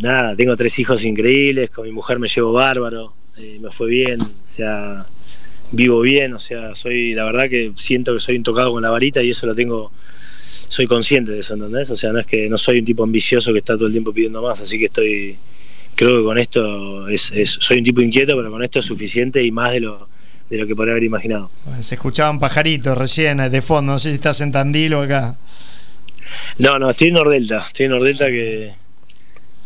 nada, 0.00 0.34
tengo 0.34 0.56
tres 0.56 0.78
hijos 0.78 1.04
increíbles, 1.04 1.70
con 1.70 1.84
mi 1.84 1.92
mujer 1.92 2.18
me 2.18 2.28
llevo 2.28 2.52
bárbaro, 2.52 3.12
eh, 3.36 3.58
me 3.60 3.70
fue 3.70 3.88
bien, 3.88 4.20
o 4.22 4.28
sea, 4.44 5.06
vivo 5.70 6.00
bien, 6.00 6.34
o 6.34 6.40
sea, 6.40 6.74
soy, 6.74 7.12
la 7.12 7.24
verdad 7.24 7.48
que 7.48 7.72
siento 7.76 8.14
que 8.14 8.20
soy 8.20 8.36
intocado 8.36 8.72
con 8.72 8.82
la 8.82 8.90
varita 8.90 9.22
y 9.22 9.30
eso 9.30 9.46
lo 9.46 9.54
tengo 9.54 9.92
soy 10.68 10.86
consciente 10.86 11.32
de 11.32 11.40
eso, 11.40 11.54
¿entendés? 11.54 11.90
O 11.90 11.96
sea, 11.96 12.12
no 12.12 12.20
es 12.20 12.26
que 12.26 12.48
no 12.48 12.58
soy 12.58 12.78
un 12.80 12.84
tipo 12.84 13.04
ambicioso 13.04 13.52
que 13.52 13.60
está 13.60 13.74
todo 13.74 13.86
el 13.86 13.92
tiempo 13.92 14.12
pidiendo 14.12 14.42
más, 14.42 14.60
así 14.60 14.78
que 14.78 14.86
estoy, 14.86 15.36
creo 15.94 16.18
que 16.18 16.24
con 16.24 16.38
esto 16.38 17.08
es, 17.08 17.32
soy 17.60 17.78
un 17.78 17.84
tipo 17.84 18.00
inquieto, 18.00 18.36
pero 18.36 18.50
con 18.50 18.62
esto 18.62 18.78
es 18.78 18.84
suficiente 18.84 19.42
y 19.42 19.50
más 19.50 19.72
de 19.72 19.80
lo, 19.80 20.08
de 20.50 20.58
lo 20.58 20.66
que 20.66 20.74
podría 20.74 20.92
haber 20.92 21.04
imaginado. 21.04 21.50
Se 21.80 21.94
escuchaban 21.94 22.38
pajaritos 22.38 22.96
recién 22.96 23.38
de 23.38 23.62
fondo, 23.62 23.92
no 23.92 23.98
sé 23.98 24.10
si 24.10 24.16
estás 24.16 24.40
en 24.40 24.52
Tandil 24.52 24.94
o 24.94 25.02
acá. 25.02 25.36
No, 26.58 26.78
no, 26.78 26.90
estoy 26.90 27.08
en 27.08 27.14
Nordelta, 27.14 27.64
estoy 27.66 27.86
en 27.86 27.92
Nordelta 27.92 28.26
que, 28.26 28.74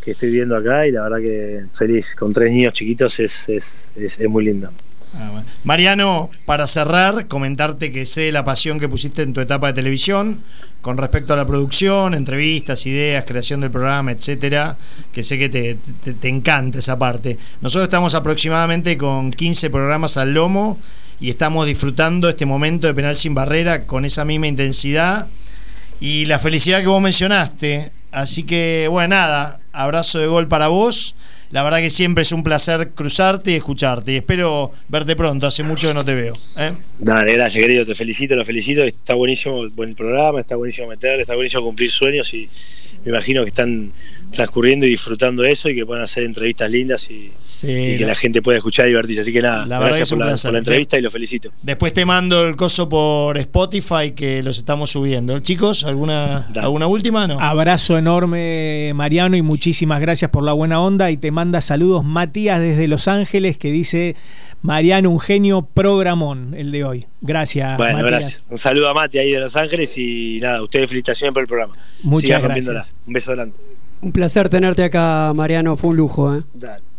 que 0.03 0.11
estoy 0.11 0.31
viendo 0.31 0.57
acá 0.57 0.87
y 0.87 0.93
la 0.93 1.03
verdad 1.03 1.19
que 1.19 1.65
feliz, 1.73 2.15
con 2.15 2.33
tres 2.33 2.53
niños 2.53 2.73
chiquitos 2.73 3.21
es, 3.21 3.49
es, 3.49 3.93
es, 3.97 4.19
es 4.19 4.29
muy 4.29 4.45
lindo. 4.45 4.71
Ah, 5.15 5.43
Mariano, 5.65 6.31
para 6.45 6.67
cerrar, 6.67 7.29
comentarte 7.29 7.91
que 7.91 8.07
sé 8.07 8.31
la 8.31 8.45
pasión 8.45 8.79
que 8.79 8.89
pusiste 8.89 9.23
en 9.23 9.33
tu 9.33 9.41
etapa 9.41 9.69
de 9.69 9.73
televisión 9.73 10.43
con 10.81 10.97
respecto 10.97 11.33
a 11.33 11.37
la 11.37 11.47
producción, 11.47 12.15
entrevistas, 12.15 12.87
ideas, 12.87 13.25
creación 13.27 13.61
del 13.61 13.71
programa, 13.71 14.13
etcétera, 14.13 14.77
que 15.13 15.25
sé 15.25 15.39
que 15.39 15.49
te, 15.49 15.77
te, 16.15 16.29
encanta 16.29 16.79
esa 16.79 16.99
parte. 16.99 17.39
Nosotros 17.61 17.85
estamos 17.85 18.15
aproximadamente 18.15 18.97
con 18.97 19.31
15 19.31 19.71
programas 19.71 20.17
al 20.17 20.35
lomo 20.35 20.79
y 21.21 21.31
estamos 21.31 21.67
disfrutando 21.67 22.29
este 22.29 22.47
momento 22.47 22.87
de 22.87 22.95
penal 22.95 23.17
sin 23.17 23.35
barrera 23.35 23.85
con 23.85 24.05
esa 24.05 24.25
misma 24.25 24.47
intensidad 24.47 25.29
y 26.01 26.27
la 26.27 26.39
felicidad 26.39 26.81
que 26.81 26.87
vos 26.87 27.03
mencionaste. 27.03 27.93
Así 28.13 28.45
que, 28.45 28.87
bueno, 28.91 29.17
nada, 29.17 29.61
abrazo 29.73 30.19
de 30.19 30.27
gol 30.27 30.49
para 30.49 30.69
vos 30.69 31.17
la 31.51 31.63
verdad 31.63 31.79
que 31.79 31.91
siempre 31.91 32.23
es 32.23 32.33
un 32.33 32.43
placer 32.43 32.91
cruzarte 32.95 33.53
y 33.53 33.55
escucharte. 33.55 34.13
Y 34.13 34.17
espero 34.17 34.71
verte 34.89 35.17
pronto. 35.17 35.47
Hace 35.47 35.63
mucho 35.63 35.89
que 35.89 35.95
no 35.95 36.05
te 36.05 36.15
veo. 36.15 36.35
¿eh? 36.59 36.73
Dale, 36.99 37.33
gracias, 37.33 37.63
querido. 37.63 37.87
Te 37.87 37.95
felicito, 37.95 38.37
lo 38.37 38.45
felicito. 38.45 38.83
Está 38.83 39.15
buenísimo 39.15 39.63
el 39.63 39.71
buen 39.71 39.95
programa, 39.95 40.41
está 40.41 40.57
buenísimo 40.57 40.89
meter, 40.89 41.21
está 41.21 41.35
buenísimo 41.35 41.63
cumplir 41.63 41.91
sueños 41.91 42.33
y 42.35 42.49
me 43.05 43.11
imagino 43.11 43.43
que 43.45 43.49
están 43.49 43.93
transcurriendo 44.31 44.87
y 44.87 44.91
disfrutando 44.91 45.45
eso 45.45 45.69
y 45.69 45.75
que 45.75 45.87
puedan 45.87 46.05
hacer 46.05 46.25
entrevistas 46.25 46.71
lindas 46.71 47.09
y, 47.11 47.31
que 47.63 48.05
la 48.07 48.15
gente 48.15 48.43
pueda 48.43 48.59
escuchar 48.59 48.87
y 48.87 48.91
divertirse. 48.91 49.23
Así 49.23 49.33
que 49.33 49.41
nada, 49.41 49.67
gracias 49.67 50.11
por, 50.11 50.19
la, 50.19 50.59
entrevista 50.59 50.99
y 50.99 51.03
lo 51.03 51.11
felicito. 51.11 51.51
Después 51.63 51.93
te 51.93 52.05
mando 52.05 52.47
el 52.47 52.57
coso 52.57 52.89
por 52.89 53.39
Spotify 53.39 54.13
que 54.15 54.43
los 54.43 54.59
estamos 54.59 54.91
subiendo. 54.91 55.39
Chicos, 55.41 55.85
¿alguna, 55.85 56.49
¿alguna 56.57 56.87
última? 56.87 57.27
No. 57.27 57.41
Abrazo 57.41 57.99
enorme, 57.99 58.93
Mariano, 58.95 59.37
y 59.37 59.43
muchísimas 59.43 60.01
gracias 60.01 60.31
por 60.31 60.45
la 60.45 60.53
buena 60.53 60.81
onda. 60.81 61.11
Y 61.11 61.17
te 61.17 61.31
manda 61.31 61.61
saludos 61.61 62.05
Matías 62.05 62.61
desde 62.61 62.89
Los 62.89 63.09
Ángeles 63.09 63.59
que 63.59 63.71
dice 63.71 64.17
Mariano, 64.63 65.11
un 65.11 65.21
genio 65.21 65.63
programón 65.63 66.55
el 66.55 66.73
de 66.73 66.85
hoy. 66.85 67.07
Gracias, 67.21 67.77
bueno, 67.77 67.99
Gracias. 67.99 68.43
Un 68.49 68.59
saludo 68.59 68.89
a 68.89 68.95
Mati 68.95 69.19
ahí 69.19 69.33
de 69.33 69.41
Los 69.41 69.57
Ángeles 69.57 69.97
y 69.97 70.39
nada, 70.41 70.63
ustedes 70.63 70.89
felicitaciones 70.89 71.33
por 71.33 71.43
el 71.43 71.49
programa. 71.49 71.75
Muchas 72.03 72.43
gracias. 72.43 72.95
Un 73.07 73.13
beso 73.13 73.33
grande. 73.33 73.55
Un 74.01 74.13
placer 74.13 74.49
tenerte 74.49 74.85
acá, 74.85 75.33
Mariano. 75.35 75.77
Fue 75.77 75.91
un 75.91 75.97
lujo. 75.97 76.37
¿eh? 76.37 76.43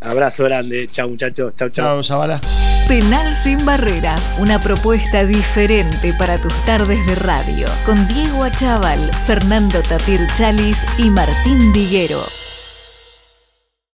Abrazo 0.01 0.43
grande. 0.43 0.87
Chao, 0.91 1.09
muchachos. 1.09 1.53
Chao, 1.55 1.69
chao. 1.69 2.01
Chao. 2.01 2.39
Penal 2.87 3.35
sin 3.35 3.65
barrera. 3.65 4.15
Una 4.39 4.59
propuesta 4.59 5.25
diferente 5.25 6.13
para 6.17 6.41
tus 6.41 6.53
tardes 6.65 7.05
de 7.05 7.15
radio. 7.15 7.67
Con 7.85 8.07
Diego 8.07 8.43
Achával, 8.43 9.11
Fernando 9.25 9.81
Tapir 9.83 10.19
Chalis 10.33 10.85
y 10.97 11.09
Martín 11.09 11.71
Diguero. 11.73 12.21